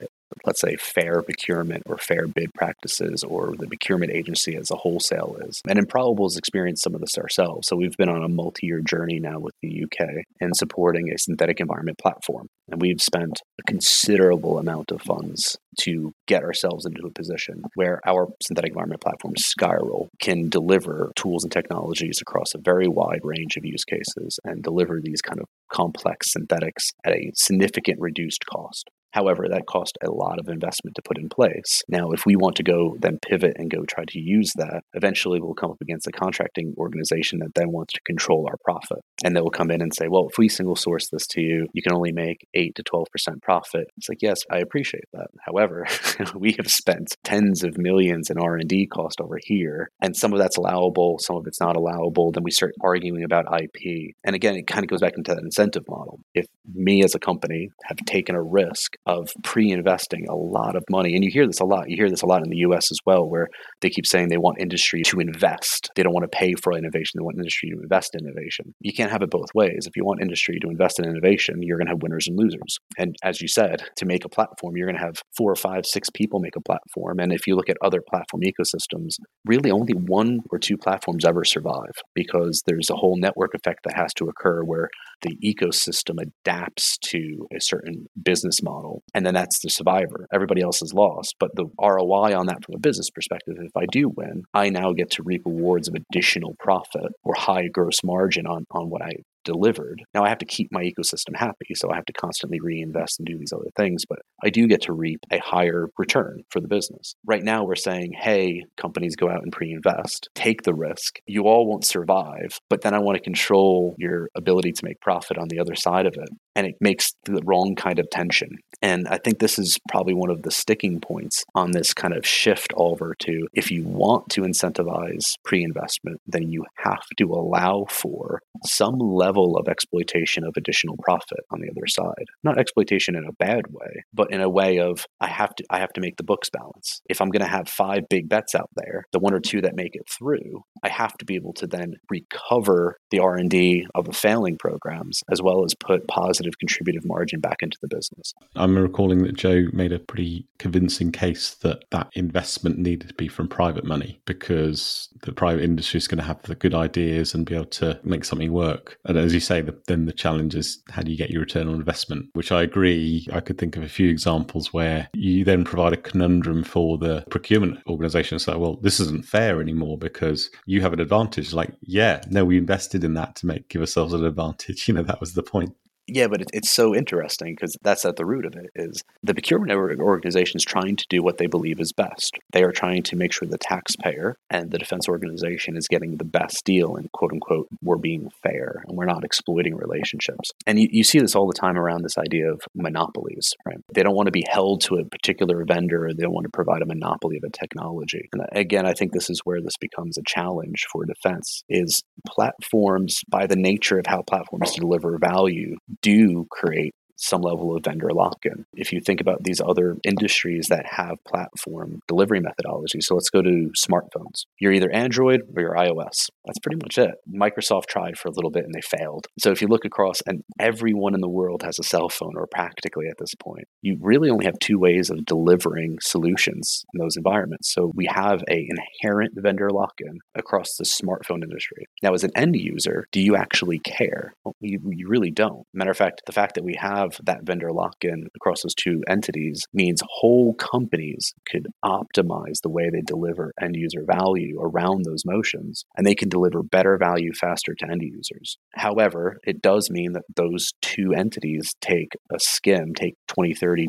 let's 0.46 0.62
say 0.62 0.76
fair 0.76 1.22
procurement 1.22 1.84
or 1.86 1.98
fair 1.98 2.28
bid 2.28 2.54
practices 2.54 3.24
or 3.24 3.56
the 3.58 3.68
procurement 3.68 4.12
agency 4.12 4.56
as 4.56 4.72
a 4.72 4.76
wholesale 4.76 5.38
is. 5.42 5.62
And 5.68 5.80
Improbable 5.80 6.26
has 6.26 6.38
experienced 6.38 6.84
some 6.84 6.96
of 6.96 7.02
this 7.02 7.18
ourselves. 7.18 7.68
So 7.68 7.76
we've 7.76 7.98
been 7.98 8.10
on 8.10 8.24
a 8.24 8.30
multi-year 8.30 8.82
journey 8.82 9.20
now 9.20 9.40
with 9.40 9.54
the 9.62 9.84
UK 9.84 10.24
in 10.40 10.54
supporting 10.54 11.10
a 11.10 11.18
synthetic 11.18 11.60
environment 11.60 11.98
platform. 11.98 12.48
And 12.72 12.82
we've 12.82 13.02
spent 13.02 13.42
a 13.60 13.64
considerable 13.64 14.58
amount 14.58 14.92
of 14.92 15.02
funds 15.02 15.58
to 15.82 16.14
get 16.28 16.44
ourselves 16.44 16.86
into 16.86 17.06
a 17.06 17.12
position 17.12 17.64
where 17.76 18.00
our 18.06 18.28
synthetic 18.42 18.72
environment 18.72 19.02
platform, 19.02 19.34
Skyral, 19.36 20.08
can 20.22 20.50
deliver 20.50 21.12
tools 21.16 21.44
and 21.44 21.52
technologies 21.52 22.20
across 22.22 22.54
a 22.54 22.60
very 22.60 22.88
wide 22.88 23.22
range 23.24 23.58
of 23.58 23.66
use 23.66 23.84
cases 23.84 24.40
and 24.44 24.64
deliver 24.64 25.00
these 25.02 25.22
kind 25.22 25.40
of 25.40 25.46
complex 25.72 26.32
synthetics 26.32 26.90
at 27.06 27.14
a 27.14 27.32
significant 27.36 28.00
reduced 28.00 28.46
cost. 28.46 28.90
However, 29.14 29.48
that 29.48 29.68
cost 29.68 29.98
a 30.04 30.12
lot 30.12 30.40
of 30.40 30.50
investment 30.50 30.96
to 30.96 31.04
put 31.04 31.20
in 31.20 31.30
place. 31.30 31.84
Now, 31.88 32.12
if 32.12 32.26
we 32.26 32.36
want 32.36 32.56
to 32.58 32.64
go 32.64 32.98
then 33.00 33.20
pivot 33.20 33.54
and 33.58 33.70
go 33.70 33.84
try 33.86 34.06
to 34.06 34.20
use 34.20 34.52
that, 34.56 34.84
eventually 34.94 35.40
we'll 35.40 35.54
come 35.54 35.70
up 35.72 35.82
against 35.82 36.08
a 36.08 36.12
contracting 36.12 36.74
organization 36.78 37.40
that 37.40 37.54
then 37.54 37.72
wants 37.72 37.94
to 37.94 38.02
control 38.02 38.48
our 38.50 38.58
profit. 38.66 39.00
And 39.24 39.36
they 39.36 39.42
will 39.42 39.50
come 39.50 39.72
in 39.72 39.82
and 39.82 39.94
say, 39.94 40.08
well, 40.10 40.28
if 40.30 40.38
we 40.38 40.50
single 40.50 40.76
source 40.76 41.10
this 41.10 41.26
to 41.28 41.42
you, 41.42 41.68
you 41.74 41.82
can 41.82 41.94
only 41.94 42.12
make 42.12 42.48
8 42.54 42.76
to 42.76 42.84
12% 42.84 43.06
profit. 43.42 43.88
It's 43.98 44.10
like, 44.10 44.22
yes, 44.22 44.40
I 44.52 44.58
appreciate 44.58 45.06
that. 45.14 45.28
However, 45.46 45.88
we 46.36 46.54
have 46.58 46.68
spent 46.68 47.18
tens 47.24 47.64
of 47.64 47.78
millions 47.78 48.30
in 48.30 48.38
R&D 48.38 48.88
cost 48.88 49.22
over 49.22 49.40
here, 49.44 49.90
and 50.02 50.16
some 50.16 50.34
of 50.34 50.40
that's 50.40 50.58
allowable, 50.58 51.18
some 51.20 51.38
of 51.38 51.48
it's 51.48 51.60
not 51.60 51.76
allowable. 51.76 52.32
Then 52.32 52.44
we 52.44 52.52
start 52.52 52.74
arguing 52.82 53.24
about 53.24 53.46
IP. 53.62 54.14
And 54.24 54.36
again, 54.36 54.56
it 54.56 54.68
kind 54.68 54.84
of 54.84 54.90
goes 54.90 55.02
back 55.02 55.14
into 55.18 55.34
that 55.34 55.44
incentive 55.44 55.84
model. 55.88 56.20
If 56.34 56.46
me 56.74 57.04
as 57.04 57.16
a 57.16 57.20
company 57.20 57.70
have 57.86 57.98
taken 58.06 58.36
a 58.36 58.42
risk 58.42 58.96
of 59.06 59.30
pre-investing 59.44 60.28
a 60.30 60.36
lot 60.36 60.76
of 60.76 60.84
money. 60.90 61.14
And 61.14 61.24
you 61.24 61.30
hear 61.32 61.48
this 61.48 61.60
a 61.60 61.66
lot. 61.66 61.90
You 61.90 61.98
hear 61.98 62.10
this 62.10 62.22
a 62.22 62.26
lot 62.26 62.44
in 62.44 62.50
the 62.50 62.58
US 62.58 62.92
as 62.92 63.00
well, 63.06 63.28
where 63.28 63.48
they 63.82 63.90
keep 63.90 64.06
saying 64.06 64.30
they 64.30 64.38
want 64.38 64.60
industry 64.60 65.02
to 65.08 65.20
invest. 65.20 65.90
They 65.96 66.04
don't 66.04 66.14
want 66.14 66.30
to 66.30 66.38
pay 66.38 66.54
for 66.54 66.74
innovation. 66.74 67.18
They 67.20 67.24
want 67.24 67.38
industry 67.38 67.70
to 67.72 67.82
invest 67.82 68.16
in 68.16 68.26
innovation. 68.26 68.74
You 68.80 68.94
can't 68.94 69.12
have 69.14 69.22
it 69.22 69.30
both 69.30 69.50
ways. 69.54 69.86
If 69.88 69.96
you 69.96 70.04
want 70.04 70.22
industry 70.22 70.58
to 70.62 70.70
invest 70.70 71.00
in 71.00 71.06
innovation, 71.06 71.62
you're 71.62 71.78
going 71.78 71.88
to 71.88 71.92
have 71.92 72.02
winners 72.02 72.28
and 72.28 72.38
losers. 72.38 72.78
And 72.98 73.16
as 73.24 73.42
you 73.42 73.48
said, 73.48 73.84
to 73.98 74.06
make 74.06 74.26
a 74.26 74.30
platform, 74.30 74.76
you're 74.76 74.88
going 74.88 75.00
to 75.00 75.06
have 75.06 75.22
four 75.38 75.52
or 75.52 75.56
five, 75.56 75.86
six 75.86 76.10
people 76.10 76.40
make 76.40 76.56
a 76.56 76.62
platform. 76.62 77.20
And 77.20 77.32
if 77.32 77.48
you 77.48 77.56
look 77.56 77.70
at 77.70 77.78
other 77.82 78.02
platform 78.10 78.42
ecosystems, 78.44 79.16
really 79.46 79.72
only 79.72 79.94
one 79.94 80.40
or 80.52 80.60
two 80.60 80.78
platforms 80.78 81.26
ever 81.26 81.44
survive 81.44 81.94
because 82.16 82.62
there's 82.66 82.90
a 82.90 82.96
whole 82.96 83.18
network 83.18 83.54
effect 83.54 83.82
that 83.86 83.96
has 83.96 84.14
to 84.16 84.26
occur 84.26 84.64
where 84.64 84.90
the 85.24 85.38
ecosystem 85.44 86.22
adapts 86.22 86.98
to 87.00 87.48
a 87.56 87.60
certain 87.60 88.08
business 88.22 88.62
model 88.62 89.02
and 89.14 89.26
then 89.26 89.34
that's 89.34 89.60
the 89.62 89.70
survivor. 89.70 90.28
Everybody 90.34 90.62
else 90.62 90.82
is 90.82 90.94
lost 90.94 91.36
but 91.40 91.56
the 91.56 91.66
roi 91.80 92.38
on 92.38 92.48
that 92.48 92.64
from 92.64 92.76
a 92.76 92.80
business 92.80 93.10
perspective 93.10 93.56
if 93.60 93.76
i 93.76 93.86
do 93.92 94.10
win 94.16 94.44
i 94.54 94.70
now 94.70 94.92
get 94.92 95.12
to 95.12 95.24
reap 95.24 95.42
rewards 95.46 95.88
of 95.88 95.96
additional 95.96 96.56
profit 96.60 97.12
or 97.24 97.34
high 97.36 97.68
gross 97.68 98.04
margin 98.04 98.46
on, 98.46 98.66
on 98.72 98.90
what 98.90 99.02
i 99.02 99.12
delivered. 99.44 100.04
Now 100.14 100.24
I 100.24 100.30
have 100.30 100.38
to 100.40 100.46
keep 100.46 100.72
my 100.72 100.84
ecosystem 100.84 101.36
happy, 101.36 101.76
so 101.76 101.92
I 101.92 101.96
have 101.96 102.06
to 102.06 102.14
constantly 102.14 102.60
reinvest 102.62 103.20
and 103.20 103.28
do 103.28 103.38
these 103.38 103.54
other 103.54 103.70
things, 103.76 104.06
but 104.08 104.20
I 104.44 104.50
do 104.50 104.68
get 104.68 104.82
to 104.84 104.94
reap 104.94 105.20
a 105.32 105.40
higher 105.40 105.88
return 105.98 106.44
for 106.50 106.60
the 106.60 106.68
business. 106.68 107.16
Right 107.26 107.44
now 107.44 107.64
we're 107.64 107.76
saying, 107.76 108.14
"Hey, 108.14 108.64
companies 108.78 109.16
go 109.16 109.30
out 109.30 109.44
and 109.44 109.52
pre-invest, 109.52 110.30
take 110.36 110.64
the 110.64 110.74
risk. 110.74 111.20
You 111.28 111.44
all 111.44 111.68
won't 111.68 111.86
survive, 111.86 112.60
but 112.70 112.82
then 112.82 112.94
I 112.94 113.00
want 113.00 113.18
to 113.18 113.24
control 113.24 113.96
your 113.98 114.30
ability 114.36 114.72
to 114.74 114.86
make 114.86 115.00
profit 115.02 115.38
on 115.38 115.48
the 115.50 115.60
other 115.60 115.76
side 115.76 116.06
of 116.06 116.16
it." 116.18 116.30
And 116.56 116.68
it 116.68 116.76
makes 116.80 117.14
the 117.26 117.42
wrong 117.46 117.76
kind 117.76 118.00
of 118.00 118.10
tension. 118.10 118.58
And 118.82 119.08
I 119.08 119.18
think 119.18 119.40
this 119.40 119.58
is 119.58 119.78
probably 119.90 120.14
one 120.14 120.30
of 120.30 120.44
the 120.44 120.52
sticking 120.52 121.00
points 121.00 121.44
on 121.56 121.72
this 121.72 121.94
kind 121.94 122.14
of 122.14 122.26
shift 122.26 122.74
over 122.76 123.16
to 123.20 123.48
if 123.54 123.72
you 123.72 123.84
want 123.84 124.30
to 124.32 124.42
incentivize 124.42 125.24
pre-investment, 125.46 126.22
then 126.28 126.50
you 126.50 126.66
have 126.78 127.04
to 127.18 127.26
allow 127.26 127.86
for 127.90 128.42
some 128.66 129.00
level 129.00 129.34
level 129.34 129.58
of 129.58 129.68
exploitation 129.68 130.44
of 130.44 130.54
additional 130.58 130.98
profit 130.98 131.40
on 131.52 131.60
the 131.60 131.70
other 131.70 131.88
side. 131.88 132.26
Not 132.44 132.60
exploitation 132.60 133.16
in 133.16 133.26
a 133.26 133.34
bad 133.34 133.64
way, 133.70 134.04
but 134.14 134.32
in 134.32 134.42
a 134.42 134.50
way 134.50 134.80
of 134.80 135.06
I 135.20 135.28
have 135.28 135.56
to 135.56 135.64
I 135.70 135.80
have 135.80 135.94
to 135.94 136.02
make 136.02 136.18
the 136.18 136.24
books 136.24 136.50
balance. 136.50 137.02
If 137.10 137.22
I'm 137.22 137.30
going 137.30 137.46
to 137.46 137.58
have 137.58 137.68
five 137.68 138.04
big 138.10 138.30
bets 138.30 138.56
out 138.56 138.70
there, 138.76 139.06
the 139.12 139.20
one 139.20 139.34
or 139.34 139.40
two 139.40 139.62
that 139.62 139.76
make 139.76 139.96
it 139.96 140.08
through, 140.10 140.64
I 140.84 140.90
have 140.90 141.14
to 141.18 141.26
be 141.26 141.36
able 141.36 141.54
to 141.54 141.68
then 141.68 141.96
recover 142.10 142.98
the 143.12 143.20
R&D 143.20 143.88
of 143.96 144.06
the 144.06 144.14
failing 144.14 144.58
programs 144.58 145.22
as 145.32 145.42
well 145.42 145.64
as 145.64 145.74
put 145.74 146.08
positive 146.08 146.43
contributive 146.60 147.06
margin 147.06 147.40
back 147.40 147.58
into 147.62 147.78
the 147.82 147.88
business. 147.88 148.34
I'm 148.56 148.78
recalling 148.78 149.24
that 149.24 149.36
Joe 149.36 149.66
made 149.74 149.92
a 149.92 150.00
pretty 150.00 150.48
convincing 150.58 151.12
case 151.12 151.56
that 151.56 151.84
that 151.92 152.10
investment 152.14 152.78
needed 152.78 153.10
to 153.10 153.14
be 153.16 153.28
from 153.28 153.48
private 153.48 153.86
money 153.86 154.22
because 154.26 155.10
the 155.24 155.32
private 155.32 155.64
industry 155.64 155.98
is 155.98 156.08
going 156.08 156.20
to 156.20 156.24
have 156.24 156.42
the 156.44 156.56
good 156.56 156.74
ideas 156.74 157.34
and 157.34 157.46
be 157.46 157.56
able 157.56 157.66
to 157.66 158.00
make 158.04 158.26
something 158.26 158.52
work. 158.52 158.98
And 159.06 159.18
as 159.18 159.34
you 159.34 159.40
say, 159.40 159.62
the, 159.62 159.76
then 159.88 160.06
the 160.06 160.14
challenge 160.14 160.56
is 160.56 160.82
how 160.90 161.02
do 161.02 161.12
you 161.12 161.18
get 161.18 161.30
your 161.30 161.42
return 161.42 161.68
on 161.68 161.76
investment? 161.76 162.30
Which 162.34 162.52
I 162.52 162.62
agree. 162.62 163.28
I 163.32 163.40
could 163.40 163.58
think 163.58 163.76
of 163.76 163.84
a 163.84 163.90
few 163.90 164.10
examples 164.10 164.74
where 164.74 165.10
you 165.14 165.44
then 165.44 165.64
provide 165.64 165.94
a 165.94 165.98
conundrum 165.98 166.64
for 166.64 166.98
the 166.98 167.26
procurement 167.30 167.80
organization. 167.88 168.40
So, 168.40 168.58
well, 168.58 168.76
this 168.78 169.00
isn't 169.00 169.26
fair 169.26 169.62
anymore 169.62 169.98
because 169.98 170.50
you 170.66 170.82
have 170.82 170.94
an 170.94 171.00
advantage. 171.00 171.54
Like, 171.54 171.74
yeah, 171.82 172.22
no, 172.30 172.46
we 172.46 172.58
invested 172.58 173.04
in 173.04 173.14
that 173.16 173.36
to 173.38 173.46
make 173.46 173.70
give 173.70 173.82
ourselves 173.82 174.14
an 174.14 174.26
advantage. 174.26 174.88
You 174.94 174.94
know, 174.94 175.04
that 175.04 175.22
was 175.22 175.34
the 175.34 175.42
point. 175.42 175.74
Yeah, 176.08 176.28
but 176.28 176.42
it, 176.42 176.50
it's 176.54 176.72
so 176.72 176.96
interesting 176.96 177.56
because 177.56 177.78
that's 177.82 178.06
at 178.06 178.18
the 178.18 178.26
root 178.26 178.46
of 178.46 178.56
it 178.56 178.70
is 178.76 179.02
the 179.22 179.34
procurement 179.34 179.72
organization 180.00 180.58
is 180.58 180.66
trying 180.66 180.96
to 180.98 181.06
do 181.10 181.24
what 181.24 181.38
they 181.38 181.48
believe 181.48 181.80
is 181.80 181.94
best. 181.94 182.38
They 182.52 182.64
are 182.64 182.72
trying 182.72 183.04
to 183.04 183.16
make 183.16 183.32
sure 183.32 183.48
the 183.48 183.58
taxpayer 183.58 184.36
and 184.50 184.72
the 184.72 184.78
defense 184.78 185.08
organization 185.08 185.78
is 185.78 185.88
getting 185.88 186.18
the 186.18 186.26
best 186.26 186.66
deal 186.66 186.96
and 186.96 187.12
quote 187.12 187.32
unquote, 187.32 187.68
we're 187.82 187.98
being 187.98 188.30
fair 188.42 188.84
and 188.88 188.98
we're 188.98 189.06
not 189.06 189.24
exploiting 189.24 189.76
relationships. 189.76 190.52
And 190.68 190.80
you, 190.80 190.88
you 190.92 191.04
see 191.04 191.20
this 191.20 191.36
all 191.36 191.48
the 191.48 191.54
time 191.54 191.78
around 191.78 192.04
this 192.04 192.18
idea 192.18 192.52
of 192.52 192.62
monopolies, 192.76 193.54
right? 193.66 193.78
They 193.94 194.04
don't 194.04 194.16
want 194.16 194.28
to 194.28 194.32
be 194.32 194.46
held 194.50 194.82
to 194.82 194.96
a 194.96 195.06
particular 195.06 195.64
vendor 195.66 196.04
they 196.14 196.24
don't 196.24 196.34
want 196.34 196.46
to 196.46 196.50
provide 196.50 196.82
a 196.82 196.86
monopoly 196.86 197.38
of 197.38 197.44
a 197.44 197.50
technology. 197.50 198.30
And 198.34 198.44
again, 198.52 198.86
I 198.86 198.94
think 198.94 199.12
this 199.12 199.30
is 199.30 199.42
where 199.44 199.62
this 199.62 199.78
becomes 199.80 200.18
a 200.18 200.24
challenge 200.28 200.86
for 200.92 201.06
defense 201.06 201.64
is 201.70 202.04
platforms 202.28 203.22
by 203.30 203.48
the 203.48 203.56
nature 203.56 204.00
of 204.00 204.06
how 204.08 204.22
platforms 204.22 204.74
deliver 204.74 205.18
value 205.18 205.76
do 206.02 206.48
create 206.52 206.96
some 207.16 207.42
level 207.42 207.76
of 207.76 207.84
vendor 207.84 208.12
lock 208.12 208.46
in. 208.46 208.66
If 208.74 208.92
you 208.92 209.00
think 209.00 209.22
about 209.22 209.44
these 209.44 209.62
other 209.62 209.98
industries 210.04 210.68
that 210.68 210.86
have 210.86 211.24
platform 211.26 212.02
delivery 212.08 212.42
methodologies, 212.42 213.04
so 213.04 213.16
let's 213.16 213.30
go 213.30 213.42
to 213.42 213.72
smartphones. 213.78 214.46
You're 214.60 214.74
either 214.74 214.92
Android 214.92 215.42
or 215.56 215.62
you're 215.62 215.76
iOS. 215.76 216.30
That's 216.46 216.60
pretty 216.62 216.80
much 216.82 216.98
it. 216.98 217.16
Microsoft 217.32 217.86
tried 217.86 218.18
for 218.18 218.28
a 218.28 218.32
little 218.32 218.52
bit 218.52 218.66
and 218.66 218.74
they 218.74 218.82
failed. 218.82 219.28
So 219.40 219.52
if 219.52 219.62
you 219.62 219.68
look 219.68 219.86
across, 219.86 220.22
and 220.26 220.44
everyone 220.60 221.14
in 221.14 221.22
the 221.22 221.30
world 221.30 221.64
has 221.64 221.80
a 221.80 221.84
cell 221.84 222.10
phone 222.10 222.34
or 222.36 222.48
practically 222.48 223.08
at 223.08 223.18
this 223.18 223.36
point, 223.36 223.68
you 223.82 223.98
really 224.02 224.30
only 224.30 224.46
have 224.46 224.60
two 224.60 224.80
ways 224.80 225.10
of 225.10 225.26
delivering 225.26 225.98
solutions 226.02 226.84
in 226.94 227.00
those 227.00 227.18
environments. 227.18 227.74
So 227.74 227.92
we 227.96 228.08
have 228.10 228.44
a 228.50 228.68
inherent 228.70 229.34
vendor 229.36 229.70
lock 229.70 229.94
in 230.00 230.20
across 230.36 230.76
the 230.76 230.86
smartphone 230.86 231.44
industry. 231.44 231.86
Now, 232.02 232.14
as 232.14 232.24
an 232.24 232.32
end 232.36 232.56
user, 232.56 233.08
do 233.12 233.22
you 233.22 233.36
actually 233.36 233.80
care? 233.80 234.34
Well, 234.44 234.56
you, 234.60 234.80
you 234.92 235.08
really 235.08 235.32
don't. 235.32 235.66
Matter 235.74 235.92
of 235.92 235.98
fact, 235.98 236.24
the 236.26 236.32
fact 236.32 236.56
that 236.56 236.64
we 236.64 236.76
have 236.80 237.03
have 237.04 237.20
that 237.26 237.44
vendor 237.44 237.72
lock 237.72 237.96
in 238.02 238.28
across 238.36 238.64
those 238.64 238.76
two 238.76 239.02
entities 239.08 239.62
means 239.74 240.02
whole 240.08 240.54
companies 240.56 241.34
could 241.50 241.68
optimize 241.84 242.62
the 242.62 242.70
way 242.70 242.90
they 242.90 243.02
deliver 243.06 243.54
end 243.62 243.76
user 243.76 244.04
value 244.06 244.60
around 244.60 245.04
those 245.04 245.24
motions 245.26 245.84
and 245.96 246.06
they 246.06 246.16
can 246.16 246.30
deliver 246.30 246.64
better 246.64 246.98
value 246.98 247.32
faster 247.34 247.74
to 247.76 247.90
end 247.90 248.02
users. 248.02 248.58
However, 248.74 249.38
it 249.46 249.62
does 249.62 249.90
mean 249.90 250.14
that 250.14 250.24
those 250.36 250.72
two 250.82 251.14
entities 251.14 251.74
take 251.82 252.14
a 252.32 252.40
skim, 252.40 252.94
take 252.94 253.16
20, 253.28 253.54
30% 253.54 253.88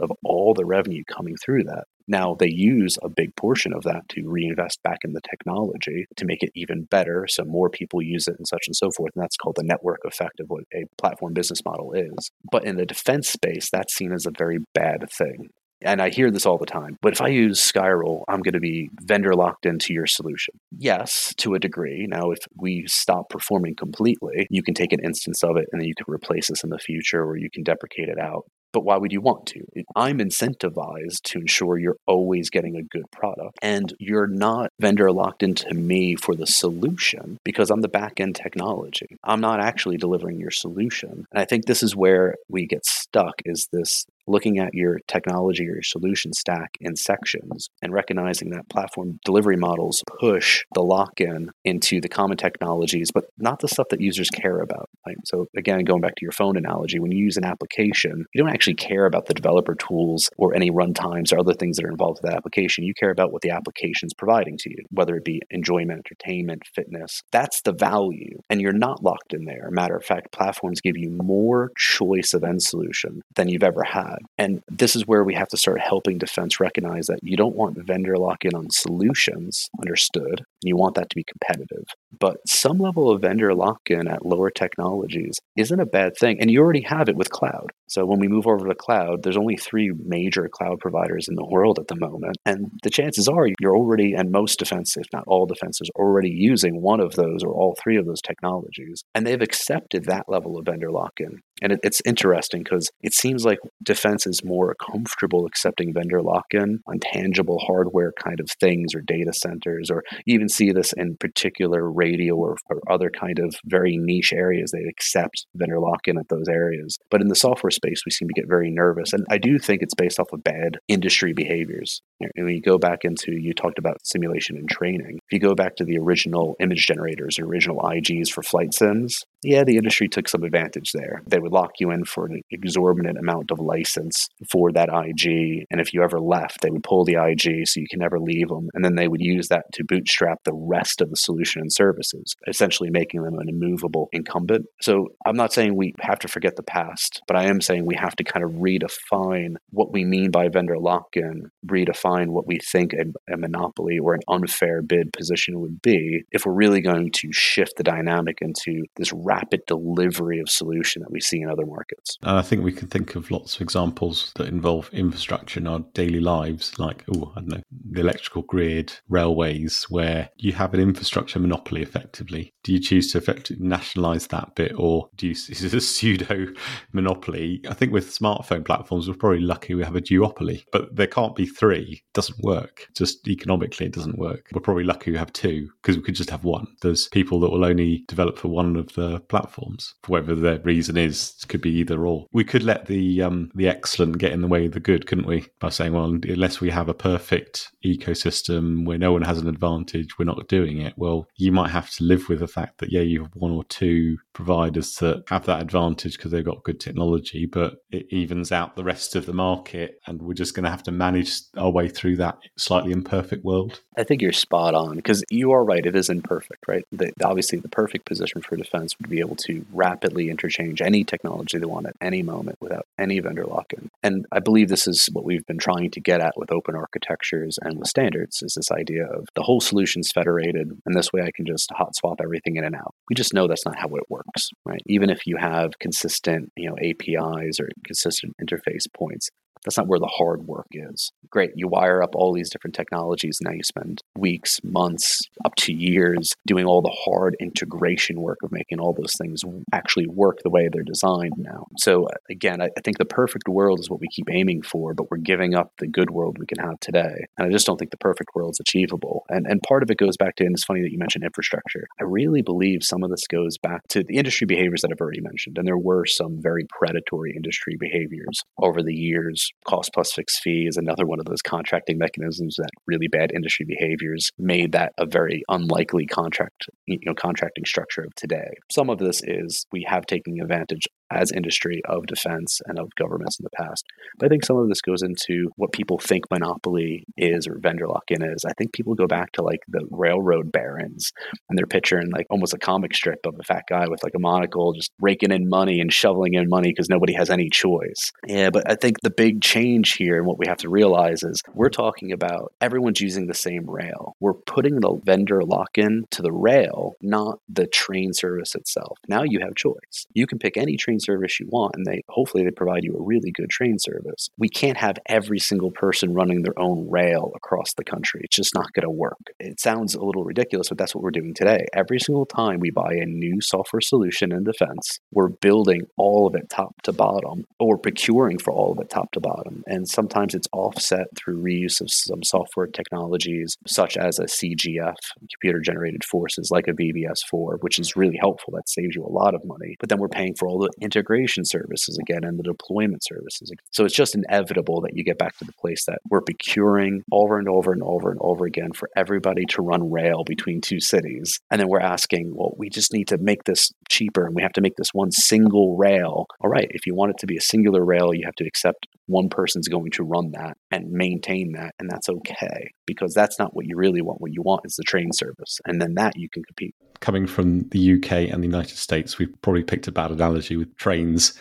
of 0.00 0.10
all 0.24 0.54
the 0.54 0.64
revenue 0.64 1.02
coming 1.08 1.34
through 1.44 1.64
that. 1.64 1.84
Now 2.08 2.36
they 2.38 2.50
use 2.50 2.96
a 3.02 3.08
big 3.08 3.34
portion 3.36 3.72
of 3.72 3.82
that 3.82 4.08
to 4.10 4.28
reinvest 4.28 4.82
back 4.82 4.98
in 5.04 5.12
the 5.12 5.20
technology 5.28 6.06
to 6.16 6.24
make 6.24 6.42
it 6.42 6.50
even 6.54 6.84
better 6.84 7.26
so 7.28 7.44
more 7.44 7.68
people 7.68 8.02
use 8.02 8.26
it 8.28 8.36
and 8.38 8.46
such 8.46 8.64
and 8.66 8.76
so 8.76 8.90
forth. 8.96 9.12
And 9.14 9.22
that's 9.22 9.36
called 9.36 9.56
the 9.56 9.64
network 9.64 10.00
effect 10.04 10.40
of 10.40 10.46
what 10.48 10.64
a 10.74 10.84
platform 10.98 11.32
business 11.32 11.64
model 11.64 11.92
is. 11.92 12.30
But 12.50 12.64
in 12.64 12.76
the 12.76 12.86
defense 12.86 13.28
space, 13.28 13.68
that's 13.70 13.94
seen 13.94 14.12
as 14.12 14.26
a 14.26 14.32
very 14.36 14.58
bad 14.74 15.08
thing. 15.10 15.48
And 15.82 16.00
I 16.00 16.08
hear 16.08 16.30
this 16.30 16.46
all 16.46 16.56
the 16.56 16.64
time. 16.64 16.96
But 17.02 17.12
if 17.12 17.20
I 17.20 17.28
use 17.28 17.60
Skyral, 17.60 18.22
I'm 18.28 18.40
going 18.40 18.54
to 18.54 18.60
be 18.60 18.88
vendor 19.02 19.34
locked 19.34 19.66
into 19.66 19.92
your 19.92 20.06
solution. 20.06 20.54
Yes, 20.76 21.34
to 21.38 21.54
a 21.54 21.58
degree. 21.58 22.06
Now, 22.08 22.30
if 22.30 22.38
we 22.56 22.84
stop 22.86 23.28
performing 23.28 23.74
completely, 23.74 24.46
you 24.48 24.62
can 24.62 24.72
take 24.72 24.92
an 24.92 25.04
instance 25.04 25.44
of 25.44 25.56
it 25.56 25.66
and 25.70 25.80
then 25.80 25.88
you 25.88 25.94
can 25.94 26.12
replace 26.12 26.48
this 26.48 26.64
in 26.64 26.70
the 26.70 26.78
future 26.78 27.22
or 27.22 27.36
you 27.36 27.50
can 27.52 27.62
deprecate 27.62 28.08
it 28.08 28.18
out 28.18 28.44
but 28.76 28.84
why 28.84 28.98
would 28.98 29.10
you 29.10 29.22
want 29.22 29.46
to? 29.46 29.64
I'm 29.96 30.18
incentivized 30.18 31.22
to 31.28 31.38
ensure 31.38 31.78
you're 31.78 31.96
always 32.04 32.50
getting 32.50 32.76
a 32.76 32.82
good 32.82 33.10
product 33.10 33.58
and 33.62 33.90
you're 33.98 34.26
not 34.26 34.70
vendor 34.78 35.10
locked 35.10 35.42
into 35.42 35.72
me 35.72 36.14
for 36.14 36.34
the 36.34 36.46
solution 36.46 37.38
because 37.42 37.70
I'm 37.70 37.80
the 37.80 37.88
back 37.88 38.20
end 38.20 38.34
technology. 38.34 39.16
I'm 39.24 39.40
not 39.40 39.60
actually 39.60 39.96
delivering 39.96 40.38
your 40.38 40.50
solution. 40.50 41.26
And 41.32 41.40
I 41.40 41.46
think 41.46 41.64
this 41.64 41.82
is 41.82 41.96
where 41.96 42.34
we 42.50 42.66
get 42.66 42.84
stuck 42.84 43.40
is 43.46 43.66
this 43.72 44.04
looking 44.26 44.58
at 44.58 44.74
your 44.74 44.98
technology 45.08 45.64
or 45.64 45.74
your 45.74 45.82
solution 45.82 46.32
stack 46.32 46.70
in 46.80 46.96
sections 46.96 47.68
and 47.82 47.92
recognizing 47.92 48.50
that 48.50 48.68
platform 48.68 49.18
delivery 49.24 49.56
models 49.56 50.02
push 50.20 50.64
the 50.74 50.82
lock 50.82 51.20
in 51.20 51.50
into 51.64 52.00
the 52.00 52.08
common 52.08 52.36
technologies, 52.36 53.10
but 53.12 53.24
not 53.38 53.60
the 53.60 53.68
stuff 53.68 53.86
that 53.90 54.00
users 54.00 54.28
care 54.30 54.60
about. 54.60 54.88
Right? 55.06 55.16
So, 55.24 55.46
again, 55.56 55.84
going 55.84 56.00
back 56.00 56.14
to 56.16 56.24
your 56.24 56.32
phone 56.32 56.56
analogy, 56.56 56.98
when 56.98 57.12
you 57.12 57.22
use 57.22 57.36
an 57.36 57.44
application, 57.44 58.24
you 58.34 58.42
don't 58.42 58.52
actually 58.52 58.74
care 58.74 59.06
about 59.06 59.26
the 59.26 59.34
developer 59.34 59.74
tools 59.74 60.28
or 60.36 60.54
any 60.54 60.70
runtimes 60.70 61.32
or 61.32 61.38
other 61.38 61.54
things 61.54 61.76
that 61.76 61.86
are 61.86 61.90
involved 61.90 62.20
with 62.22 62.30
that 62.30 62.36
application. 62.36 62.84
You 62.84 62.94
care 62.94 63.10
about 63.10 63.32
what 63.32 63.42
the 63.42 63.50
application 63.50 64.06
is 64.06 64.14
providing 64.14 64.56
to 64.58 64.70
you, 64.70 64.84
whether 64.90 65.16
it 65.16 65.24
be 65.24 65.40
enjoyment, 65.50 66.06
entertainment, 66.06 66.62
fitness. 66.74 67.22
That's 67.32 67.60
the 67.62 67.72
value. 67.72 68.38
And 68.50 68.60
you're 68.60 68.72
not 68.72 69.02
locked 69.02 69.32
in 69.32 69.44
there. 69.44 69.68
Matter 69.70 69.96
of 69.96 70.04
fact, 70.04 70.32
platforms 70.32 70.80
give 70.80 70.96
you 70.96 71.10
more 71.10 71.70
choice 71.76 72.34
of 72.34 72.44
end 72.44 72.62
solution 72.62 73.22
than 73.34 73.48
you've 73.48 73.62
ever 73.62 73.82
had. 73.84 74.15
And 74.38 74.62
this 74.68 74.96
is 74.96 75.06
where 75.06 75.24
we 75.24 75.34
have 75.34 75.48
to 75.48 75.56
start 75.56 75.80
helping 75.80 76.18
defense 76.18 76.60
recognize 76.60 77.06
that 77.06 77.20
you 77.22 77.36
don't 77.36 77.56
want 77.56 77.78
vendor 77.86 78.16
lock 78.16 78.44
in 78.44 78.54
on 78.54 78.70
solutions, 78.70 79.68
understood, 79.80 80.42
you 80.62 80.76
want 80.76 80.94
that 80.96 81.10
to 81.10 81.16
be 81.16 81.24
competitive. 81.24 81.84
But 82.18 82.36
some 82.46 82.78
level 82.78 83.10
of 83.10 83.22
vendor 83.22 83.54
lock 83.54 83.80
in 83.88 84.08
at 84.08 84.24
lower 84.24 84.50
technologies 84.50 85.34
isn't 85.56 85.80
a 85.80 85.86
bad 85.86 86.16
thing. 86.18 86.38
And 86.40 86.50
you 86.50 86.60
already 86.60 86.82
have 86.82 87.08
it 87.08 87.16
with 87.16 87.30
cloud. 87.30 87.70
So 87.88 88.04
when 88.04 88.18
we 88.18 88.28
move 88.28 88.46
over 88.46 88.66
to 88.66 88.74
cloud, 88.74 89.22
there's 89.22 89.36
only 89.36 89.56
three 89.56 89.92
major 90.04 90.48
cloud 90.50 90.78
providers 90.80 91.26
in 91.28 91.36
the 91.36 91.46
world 91.46 91.78
at 91.78 91.88
the 91.88 91.96
moment. 91.96 92.36
And 92.44 92.70
the 92.82 92.90
chances 92.90 93.28
are 93.28 93.46
you're 93.60 93.76
already, 93.76 94.14
and 94.14 94.30
most 94.30 94.58
defense, 94.58 94.96
if 94.96 95.06
not 95.12 95.24
all 95.26 95.46
defenses, 95.46 95.90
already 95.94 96.30
using 96.30 96.82
one 96.82 97.00
of 97.00 97.14
those 97.14 97.42
or 97.42 97.52
all 97.52 97.76
three 97.82 97.96
of 97.96 98.06
those 98.06 98.20
technologies. 98.20 99.04
And 99.14 99.26
they've 99.26 99.40
accepted 99.40 100.04
that 100.04 100.24
level 100.28 100.58
of 100.58 100.66
vendor 100.66 100.90
lock 100.90 101.12
in. 101.20 101.40
And 101.62 101.72
it, 101.72 101.80
it's 101.82 102.02
interesting 102.04 102.62
because 102.62 102.90
it 103.02 103.14
seems 103.14 103.44
like 103.44 103.58
defense 103.82 104.26
is 104.26 104.44
more 104.44 104.74
comfortable 104.74 105.46
accepting 105.46 105.92
vendor 105.92 106.22
lock 106.22 106.46
in 106.52 106.80
on 106.86 106.98
tangible 107.00 107.58
hardware 107.66 108.12
kind 108.22 108.40
of 108.40 108.50
things 108.60 108.94
or 108.94 109.00
data 109.00 109.32
centers, 109.32 109.90
or 109.90 110.02
even 110.26 110.48
see 110.48 110.72
this 110.72 110.92
in 110.92 111.16
particular 111.18 111.90
radio 111.90 112.34
or, 112.34 112.56
or 112.68 112.80
other 112.90 113.10
kind 113.10 113.38
of 113.38 113.54
very 113.64 113.96
niche 113.96 114.32
areas. 114.32 114.70
They 114.70 114.84
accept 114.88 115.46
vendor 115.54 115.80
lock 115.80 116.06
in 116.06 116.18
at 116.18 116.28
those 116.28 116.48
areas. 116.48 116.98
But 117.10 117.20
in 117.20 117.28
the 117.28 117.34
software 117.34 117.70
space, 117.70 118.02
we 118.04 118.12
seem 118.12 118.28
to 118.28 118.40
get 118.40 118.48
very 118.48 118.70
nervous. 118.70 119.12
And 119.12 119.24
I 119.30 119.38
do 119.38 119.58
think 119.58 119.82
it's 119.82 119.94
based 119.94 120.20
off 120.20 120.32
of 120.32 120.44
bad 120.44 120.78
industry 120.88 121.32
behaviors. 121.32 122.02
And 122.20 122.46
when 122.46 122.54
you 122.54 122.62
go 122.62 122.78
back 122.78 123.00
into, 123.04 123.32
you 123.32 123.52
talked 123.54 123.78
about 123.78 124.04
simulation 124.04 124.56
and 124.56 124.68
training. 124.68 125.18
If 125.28 125.32
you 125.32 125.40
go 125.40 125.54
back 125.54 125.76
to 125.76 125.84
the 125.84 125.98
original 125.98 126.56
image 126.60 126.86
generators, 126.86 127.38
original 127.38 127.78
IGs 127.78 128.30
for 128.30 128.42
flight 128.42 128.72
sims, 128.74 129.24
yeah, 129.42 129.64
the 129.64 129.76
industry 129.76 130.08
took 130.08 130.28
some 130.28 130.42
advantage 130.42 130.92
there. 130.92 131.22
They 131.26 131.38
would 131.38 131.52
lock 131.52 131.72
you 131.78 131.90
in 131.90 132.04
for 132.04 132.26
an 132.26 132.42
exorbitant 132.50 133.18
amount 133.18 133.50
of 133.50 133.60
license 133.60 134.28
for 134.50 134.72
that 134.72 134.88
IG. 134.88 135.66
And 135.70 135.80
if 135.80 135.94
you 135.94 136.02
ever 136.02 136.20
left, 136.20 136.62
they 136.62 136.70
would 136.70 136.82
pull 136.82 137.04
the 137.04 137.14
IG 137.14 137.66
so 137.66 137.80
you 137.80 137.86
can 137.88 138.00
never 138.00 138.18
leave 138.18 138.48
them. 138.48 138.68
And 138.74 138.84
then 138.84 138.96
they 138.96 139.08
would 139.08 139.20
use 139.20 139.48
that 139.48 139.66
to 139.74 139.84
bootstrap 139.84 140.38
the 140.44 140.52
rest 140.54 141.00
of 141.00 141.10
the 141.10 141.16
solution 141.16 141.60
and 141.62 141.72
services, 141.72 142.34
essentially 142.48 142.90
making 142.90 143.22
them 143.22 143.38
an 143.38 143.48
immovable 143.48 144.08
incumbent. 144.12 144.66
So 144.80 145.08
I'm 145.24 145.36
not 145.36 145.52
saying 145.52 145.76
we 145.76 145.94
have 146.00 146.18
to 146.20 146.28
forget 146.28 146.56
the 146.56 146.62
past, 146.62 147.22
but 147.28 147.36
I 147.36 147.44
am 147.44 147.60
saying 147.60 147.86
we 147.86 147.96
have 147.96 148.16
to 148.16 148.24
kind 148.24 148.44
of 148.44 148.52
redefine 148.52 149.56
what 149.70 149.92
we 149.92 150.04
mean 150.04 150.30
by 150.30 150.48
vendor 150.48 150.78
lock 150.78 151.08
in, 151.14 151.50
redefine 151.66 152.28
what 152.28 152.46
we 152.46 152.58
think 152.58 152.94
a, 152.94 153.32
a 153.32 153.36
monopoly 153.36 153.98
or 153.98 154.14
an 154.14 154.22
unfair 154.28 154.82
bid 154.82 155.12
position 155.16 155.60
would 155.60 155.80
be 155.82 156.22
if 156.32 156.46
we're 156.46 156.52
really 156.52 156.80
going 156.80 157.10
to 157.12 157.32
shift 157.32 157.72
the 157.76 157.82
dynamic 157.82 158.38
into 158.40 158.84
this 158.96 159.12
rapid 159.12 159.60
delivery 159.66 160.40
of 160.40 160.48
solution 160.48 161.02
that 161.02 161.10
we 161.10 161.20
see 161.20 161.40
in 161.40 161.50
other 161.50 161.66
markets. 161.66 162.18
And 162.22 162.38
I 162.38 162.42
think 162.42 162.62
we 162.62 162.72
can 162.72 162.88
think 162.88 163.14
of 163.14 163.30
lots 163.30 163.56
of 163.56 163.62
examples 163.62 164.32
that 164.36 164.48
involve 164.48 164.88
infrastructure 164.92 165.60
in 165.60 165.66
our 165.66 165.80
daily 165.94 166.20
lives, 166.20 166.78
like, 166.78 167.04
oh, 167.14 167.32
I 167.36 167.40
don't 167.40 167.48
know, 167.48 167.62
the 167.90 168.00
electrical 168.00 168.42
grid, 168.42 168.92
railways, 169.08 169.84
where 169.84 170.30
you 170.36 170.52
have 170.52 170.74
an 170.74 170.80
infrastructure 170.80 171.38
monopoly 171.38 171.82
effectively. 171.82 172.52
Do 172.64 172.72
you 172.72 172.80
choose 172.80 173.12
to 173.12 173.18
effectively 173.18 173.66
nationalize 173.66 174.26
that 174.28 174.54
bit 174.54 174.72
or 174.76 175.08
do 175.16 175.28
you, 175.28 175.32
is 175.48 175.64
it 175.64 175.74
a 175.74 175.80
pseudo 175.80 176.46
monopoly? 176.92 177.62
I 177.68 177.74
think 177.74 177.92
with 177.92 178.10
smartphone 178.10 178.64
platforms, 178.64 179.08
we're 179.08 179.14
probably 179.14 179.40
lucky 179.40 179.74
we 179.74 179.84
have 179.84 179.96
a 179.96 180.00
duopoly, 180.00 180.64
but 180.72 180.94
there 180.94 181.06
can't 181.06 181.36
be 181.36 181.46
three. 181.46 182.02
It 182.04 182.14
doesn't 182.14 182.38
work. 182.42 182.88
Just 182.94 183.26
economically, 183.28 183.86
it 183.86 183.92
doesn't 183.92 184.18
work. 184.18 184.48
We're 184.52 184.60
probably 184.60 184.84
lucky 184.84 185.05
we 185.12 185.18
have 185.18 185.32
two 185.32 185.68
because 185.82 185.96
we 185.96 186.02
could 186.02 186.14
just 186.14 186.30
have 186.30 186.44
one. 186.44 186.66
There's 186.82 187.08
people 187.08 187.40
that 187.40 187.50
will 187.50 187.64
only 187.64 188.04
develop 188.08 188.38
for 188.38 188.48
one 188.48 188.76
of 188.76 188.92
the 188.94 189.20
platforms 189.20 189.94
for 190.02 190.12
whatever 190.12 190.34
their 190.34 190.58
reason 190.60 190.96
is. 190.96 191.34
It 191.42 191.48
could 191.48 191.60
be 191.60 191.70
either 191.70 192.06
or. 192.06 192.26
We 192.32 192.44
could 192.44 192.62
let 192.62 192.86
the 192.86 193.22
um, 193.22 193.50
the 193.54 193.68
excellent 193.68 194.18
get 194.18 194.32
in 194.32 194.40
the 194.40 194.48
way 194.48 194.66
of 194.66 194.72
the 194.72 194.80
good, 194.80 195.06
couldn't 195.06 195.26
we? 195.26 195.46
By 195.60 195.68
saying, 195.68 195.92
well, 195.92 196.04
unless 196.04 196.60
we 196.60 196.70
have 196.70 196.88
a 196.88 196.94
perfect 196.94 197.70
ecosystem 197.84 198.84
where 198.84 198.98
no 198.98 199.12
one 199.12 199.22
has 199.22 199.38
an 199.38 199.48
advantage, 199.48 200.18
we're 200.18 200.24
not 200.24 200.48
doing 200.48 200.80
it. 200.80 200.94
Well, 200.96 201.26
you 201.36 201.52
might 201.52 201.70
have 201.70 201.90
to 201.90 202.04
live 202.04 202.28
with 202.28 202.40
the 202.40 202.48
fact 202.48 202.78
that 202.78 202.92
yeah, 202.92 203.02
you 203.02 203.22
have 203.22 203.32
one 203.34 203.52
or 203.52 203.64
two 203.64 204.18
providers 204.32 204.94
that 204.96 205.24
have 205.28 205.46
that 205.46 205.62
advantage 205.62 206.16
because 206.16 206.30
they've 206.30 206.44
got 206.44 206.64
good 206.64 206.80
technology, 206.80 207.46
but 207.46 207.76
it 207.90 208.06
evens 208.10 208.52
out 208.52 208.76
the 208.76 208.84
rest 208.84 209.16
of 209.16 209.26
the 209.26 209.32
market, 209.32 210.00
and 210.06 210.20
we're 210.20 210.34
just 210.34 210.54
going 210.54 210.64
to 210.64 210.70
have 210.70 210.82
to 210.84 210.92
manage 210.92 211.40
our 211.56 211.70
way 211.70 211.88
through 211.88 212.16
that 212.16 212.38
slightly 212.56 212.92
imperfect 212.92 213.44
world. 213.44 213.80
I 213.96 214.04
think 214.04 214.22
you're 214.22 214.32
spot 214.32 214.74
on 214.74 214.95
one 214.96 215.02
because 215.02 215.24
you 215.30 215.52
are 215.52 215.64
right; 215.64 215.84
it 215.84 215.94
is 215.94 216.08
imperfect, 216.08 216.64
right? 216.66 216.84
The, 216.92 217.12
obviously, 217.22 217.58
the 217.58 217.68
perfect 217.68 218.06
position 218.06 218.42
for 218.42 218.56
defense 218.56 218.94
would 218.98 219.10
be 219.10 219.20
able 219.20 219.36
to 219.36 219.64
rapidly 219.72 220.30
interchange 220.30 220.80
any 220.80 221.04
technology 221.04 221.58
they 221.58 221.66
want 221.66 221.86
at 221.86 221.96
any 222.00 222.22
moment 222.22 222.58
without 222.60 222.86
any 222.98 223.20
vendor 223.20 223.44
lock-in. 223.44 223.88
And 224.02 224.26
I 224.32 224.40
believe 224.40 224.68
this 224.68 224.86
is 224.86 225.08
what 225.12 225.24
we've 225.24 225.46
been 225.46 225.58
trying 225.58 225.90
to 225.90 226.00
get 226.00 226.20
at 226.20 226.36
with 226.36 226.50
open 226.50 226.74
architectures 226.74 227.58
and 227.62 227.78
with 227.78 227.88
standards: 227.88 228.42
is 228.42 228.54
this 228.54 228.70
idea 228.70 229.06
of 229.06 229.26
the 229.34 229.42
whole 229.42 229.60
solution's 229.60 230.10
federated, 230.12 230.70
and 230.84 230.96
this 230.96 231.12
way 231.12 231.22
I 231.22 231.30
can 231.34 231.46
just 231.46 231.70
hot 231.72 231.94
swap 231.94 232.20
everything 232.22 232.56
in 232.56 232.64
and 232.64 232.74
out. 232.74 232.94
We 233.08 233.14
just 233.14 233.34
know 233.34 233.46
that's 233.46 233.66
not 233.66 233.78
how 233.78 233.88
it 233.88 234.04
works, 234.08 234.50
right? 234.64 234.82
Even 234.86 235.10
if 235.10 235.26
you 235.26 235.36
have 235.36 235.78
consistent, 235.78 236.50
you 236.56 236.68
know, 236.68 236.76
APIs 236.78 237.60
or 237.60 237.68
consistent 237.84 238.34
interface 238.42 238.86
points, 238.94 239.30
that's 239.64 239.76
not 239.76 239.88
where 239.88 239.98
the 239.98 240.10
hard 240.18 240.46
work 240.46 240.66
is. 240.72 241.12
Great, 241.30 241.50
you 241.54 241.68
wire 241.68 242.02
up 242.02 242.14
all 242.14 242.32
these 242.32 242.50
different 242.50 242.74
technologies. 242.74 243.38
Now 243.42 243.52
you 243.52 243.62
spend 243.62 244.00
weeks, 244.16 244.58
months, 244.62 245.20
up 245.44 245.54
to 245.56 245.72
years 245.72 246.32
doing 246.46 246.66
all 246.66 246.82
the 246.82 246.96
hard 247.04 247.36
integration 247.40 248.20
work 248.20 248.38
of 248.42 248.52
making 248.52 248.80
all 248.80 248.94
those 248.94 249.12
things 249.20 249.42
actually 249.72 250.06
work 250.06 250.38
the 250.42 250.50
way 250.50 250.68
they're 250.70 250.82
designed 250.82 251.34
now. 251.36 251.66
So, 251.78 252.04
uh, 252.04 252.14
again, 252.30 252.60
I, 252.60 252.66
I 252.76 252.80
think 252.84 252.98
the 252.98 253.04
perfect 253.04 253.48
world 253.48 253.80
is 253.80 253.90
what 253.90 254.00
we 254.00 254.08
keep 254.08 254.28
aiming 254.30 254.62
for, 254.62 254.94
but 254.94 255.10
we're 255.10 255.18
giving 255.18 255.54
up 255.54 255.72
the 255.78 255.86
good 255.86 256.10
world 256.10 256.36
we 256.38 256.46
can 256.46 256.58
have 256.58 256.78
today. 256.80 257.26
And 257.38 257.46
I 257.46 257.50
just 257.50 257.66
don't 257.66 257.78
think 257.78 257.90
the 257.90 257.96
perfect 257.96 258.30
world 258.34 258.52
is 258.52 258.60
achievable. 258.60 259.24
And, 259.28 259.46
and 259.46 259.60
part 259.62 259.82
of 259.82 259.90
it 259.90 259.98
goes 259.98 260.16
back 260.16 260.36
to, 260.36 260.44
and 260.44 260.54
it's 260.54 260.64
funny 260.64 260.82
that 260.82 260.92
you 260.92 260.98
mentioned 260.98 261.24
infrastructure. 261.24 261.86
I 262.00 262.04
really 262.04 262.42
believe 262.42 262.80
some 262.82 263.02
of 263.02 263.10
this 263.10 263.26
goes 263.26 263.58
back 263.58 263.82
to 263.88 264.02
the 264.02 264.16
industry 264.16 264.46
behaviors 264.46 264.82
that 264.82 264.90
I've 264.92 265.00
already 265.00 265.20
mentioned. 265.20 265.58
And 265.58 265.66
there 265.66 265.78
were 265.78 266.06
some 266.06 266.40
very 266.40 266.66
predatory 266.78 267.34
industry 267.34 267.76
behaviors 267.78 268.42
over 268.58 268.82
the 268.82 268.94
years 268.94 269.45
cost 269.66 269.90
plus 269.92 270.12
fixed 270.12 270.40
fee 270.42 270.66
is 270.68 270.76
another 270.76 271.06
one 271.06 271.20
of 271.20 271.26
those 271.26 271.42
contracting 271.42 271.98
mechanisms 271.98 272.56
that 272.58 272.70
really 272.86 273.08
bad 273.08 273.32
industry 273.34 273.66
behaviors 273.66 274.30
made 274.38 274.72
that 274.72 274.92
a 274.98 275.06
very 275.06 275.42
unlikely 275.48 276.06
contract, 276.06 276.66
you 276.86 276.98
know, 277.04 277.14
contracting 277.14 277.64
structure 277.64 278.02
of 278.02 278.14
today. 278.14 278.50
Some 278.70 278.90
of 278.90 278.98
this 278.98 279.22
is 279.24 279.66
we 279.72 279.86
have 279.88 280.06
taken 280.06 280.40
advantage 280.40 280.86
as 281.10 281.32
industry 281.32 281.80
of 281.88 282.06
defense 282.06 282.60
and 282.66 282.78
of 282.78 282.94
governments 282.96 283.38
in 283.38 283.44
the 283.44 283.64
past. 283.64 283.84
But 284.18 284.26
I 284.26 284.28
think 284.28 284.44
some 284.44 284.58
of 284.58 284.68
this 284.68 284.80
goes 284.80 285.02
into 285.02 285.50
what 285.56 285.72
people 285.72 285.98
think 285.98 286.24
monopoly 286.30 287.04
is 287.16 287.46
or 287.46 287.58
vendor 287.60 287.86
lock-in 287.86 288.22
is. 288.22 288.44
I 288.44 288.52
think 288.58 288.72
people 288.72 288.94
go 288.94 289.06
back 289.06 289.32
to 289.32 289.42
like 289.42 289.60
the 289.68 289.86
railroad 289.90 290.50
barons 290.52 291.12
and 291.48 291.58
they're 291.58 291.66
picturing 291.66 292.10
like 292.10 292.26
almost 292.30 292.54
a 292.54 292.58
comic 292.58 292.94
strip 292.94 293.20
of 293.26 293.34
a 293.38 293.44
fat 293.44 293.64
guy 293.68 293.86
with 293.88 294.02
like 294.02 294.14
a 294.14 294.20
monocle 294.20 294.72
just 294.72 294.90
raking 295.00 295.32
in 295.32 295.48
money 295.48 295.80
and 295.80 295.92
shoveling 295.92 296.34
in 296.34 296.48
money 296.48 296.70
because 296.70 296.88
nobody 296.88 297.12
has 297.14 297.30
any 297.30 297.48
choice. 297.50 298.12
Yeah, 298.26 298.50
but 298.50 298.70
I 298.70 298.74
think 298.74 299.00
the 299.02 299.10
big 299.10 299.42
change 299.42 299.92
here 299.92 300.16
and 300.16 300.26
what 300.26 300.38
we 300.38 300.46
have 300.48 300.58
to 300.58 300.68
realize 300.68 301.22
is 301.22 301.40
we're 301.54 301.68
talking 301.68 302.12
about 302.12 302.52
everyone's 302.60 303.00
using 303.00 303.26
the 303.26 303.34
same 303.34 303.68
rail. 303.68 304.16
We're 304.20 304.34
putting 304.34 304.80
the 304.80 304.98
vendor 305.04 305.42
lock-in 305.42 306.04
to 306.10 306.22
the 306.22 306.32
rail, 306.32 306.94
not 307.02 307.38
the 307.48 307.66
train 307.66 308.12
service 308.12 308.54
itself. 308.54 308.98
Now 309.08 309.22
you 309.22 309.40
have 309.40 309.54
choice. 309.54 310.06
You 310.12 310.26
can 310.26 310.38
pick 310.38 310.56
any 310.56 310.76
train 310.76 310.95
train 310.96 311.00
service 311.00 311.40
you 311.40 311.46
want, 311.48 311.72
and 311.74 311.86
they 311.86 312.02
hopefully 312.08 312.44
they 312.44 312.50
provide 312.50 312.84
you 312.84 312.94
a 312.94 313.02
really 313.02 313.30
good 313.32 313.50
train 313.50 313.76
service. 313.78 314.28
We 314.38 314.48
can't 314.48 314.76
have 314.76 314.96
every 315.08 315.38
single 315.38 315.70
person 315.70 316.14
running 316.14 316.42
their 316.42 316.58
own 316.58 316.88
rail 316.90 317.32
across 317.34 317.74
the 317.76 317.84
country. 317.84 318.20
It's 318.24 318.36
just 318.36 318.54
not 318.54 318.72
going 318.72 318.84
to 318.84 318.90
work. 318.90 319.18
It 319.38 319.60
sounds 319.60 319.94
a 319.94 320.04
little 320.04 320.24
ridiculous, 320.24 320.68
but 320.68 320.78
that's 320.78 320.94
what 320.94 321.02
we're 321.02 321.10
doing 321.10 321.34
today. 321.34 321.66
Every 321.74 321.98
single 321.98 322.26
time 322.26 322.60
we 322.60 322.70
buy 322.70 322.92
a 322.92 323.06
new 323.06 323.40
software 323.40 323.80
solution 323.80 324.32
in 324.32 324.44
defense, 324.44 324.98
we're 325.12 325.28
building 325.28 325.82
all 325.96 326.26
of 326.26 326.34
it 326.34 326.48
top 326.50 326.74
to 326.82 326.92
bottom, 326.92 327.44
or 327.58 327.78
procuring 327.78 328.38
for 328.38 328.52
all 328.52 328.72
of 328.72 328.78
it 328.80 328.90
top 328.90 329.10
to 329.12 329.20
bottom. 329.20 329.62
And 329.66 329.88
sometimes 329.88 330.34
it's 330.34 330.48
offset 330.52 331.06
through 331.16 331.42
reuse 331.42 331.80
of 331.80 331.88
some 331.90 332.22
software 332.22 332.66
technologies, 332.66 333.56
such 333.66 333.96
as 333.96 334.18
a 334.18 334.24
CGF, 334.24 334.94
computer 335.30 335.60
generated 335.60 336.04
forces, 336.04 336.50
like 336.50 336.68
a 336.68 336.72
VBS4, 336.72 337.58
which 337.60 337.78
is 337.78 337.96
really 337.96 338.18
helpful. 338.20 338.54
That 338.54 338.68
saves 338.68 338.94
you 338.94 339.04
a 339.04 339.12
lot 339.12 339.34
of 339.34 339.44
money. 339.44 339.76
But 339.80 339.88
then 339.88 339.98
we're 339.98 340.08
paying 340.08 340.34
for 340.38 340.48
all 340.48 340.58
the 340.58 340.70
integration 340.86 341.44
services 341.44 341.98
again 342.00 342.22
and 342.22 342.38
the 342.38 342.44
deployment 342.44 343.02
services. 343.04 343.50
So 343.72 343.84
it's 343.84 343.94
just 343.94 344.14
inevitable 344.14 344.80
that 344.82 344.92
you 344.94 345.02
get 345.02 345.18
back 345.18 345.36
to 345.38 345.44
the 345.44 345.52
place 345.60 345.84
that 345.86 345.98
we're 346.08 346.20
procuring 346.20 347.02
over 347.12 347.38
and 347.38 347.48
over 347.48 347.72
and 347.72 347.82
over 347.82 348.10
and 348.10 348.20
over 348.22 348.46
again 348.46 348.70
for 348.72 348.88
everybody 348.96 349.44
to 349.46 349.62
run 349.62 349.90
rail 349.90 350.22
between 350.24 350.60
two 350.60 350.80
cities. 350.80 351.40
And 351.50 351.60
then 351.60 351.68
we're 351.68 351.80
asking, 351.80 352.32
well, 352.34 352.54
we 352.56 352.70
just 352.70 352.92
need 352.92 353.08
to 353.08 353.18
make 353.18 353.44
this 353.44 353.72
cheaper 353.90 354.24
and 354.24 354.34
we 354.34 354.42
have 354.42 354.52
to 354.52 354.60
make 354.60 354.76
this 354.76 354.90
one 354.92 355.10
single 355.10 355.76
rail. 355.76 356.26
All 356.40 356.50
right, 356.50 356.68
if 356.70 356.86
you 356.86 356.94
want 356.94 357.10
it 357.10 357.18
to 357.18 357.26
be 357.26 357.36
a 357.36 357.40
singular 357.42 357.84
rail, 357.84 358.14
you 358.14 358.22
have 358.24 358.36
to 358.36 358.46
accept 358.46 358.86
one 359.06 359.28
person's 359.28 359.68
going 359.68 359.90
to 359.92 360.04
run 360.04 360.30
that 360.32 360.56
and 360.70 360.90
maintain 360.90 361.52
that. 361.52 361.74
And 361.80 361.90
that's 361.90 362.08
okay 362.08 362.70
because 362.86 363.14
that's 363.14 363.38
not 363.38 363.54
what 363.54 363.66
you 363.66 363.76
really 363.76 364.02
want. 364.02 364.20
What 364.20 364.32
you 364.32 364.42
want 364.42 364.62
is 364.64 364.76
the 364.76 364.84
train 364.84 365.12
service. 365.12 365.60
And 365.66 365.80
then 365.80 365.94
that 365.94 366.16
you 366.16 366.28
can 366.28 366.44
compete 366.44 366.74
coming 367.00 367.26
from 367.26 367.68
the 367.68 367.94
UK 367.94 368.12
and 368.12 368.42
the 368.42 368.46
United 368.46 368.76
States, 368.76 369.18
we've 369.18 369.34
probably 369.42 369.62
picked 369.62 369.88
a 369.88 369.92
bad 369.92 370.10
analogy 370.10 370.56
with 370.56 370.74
trains. 370.76 371.34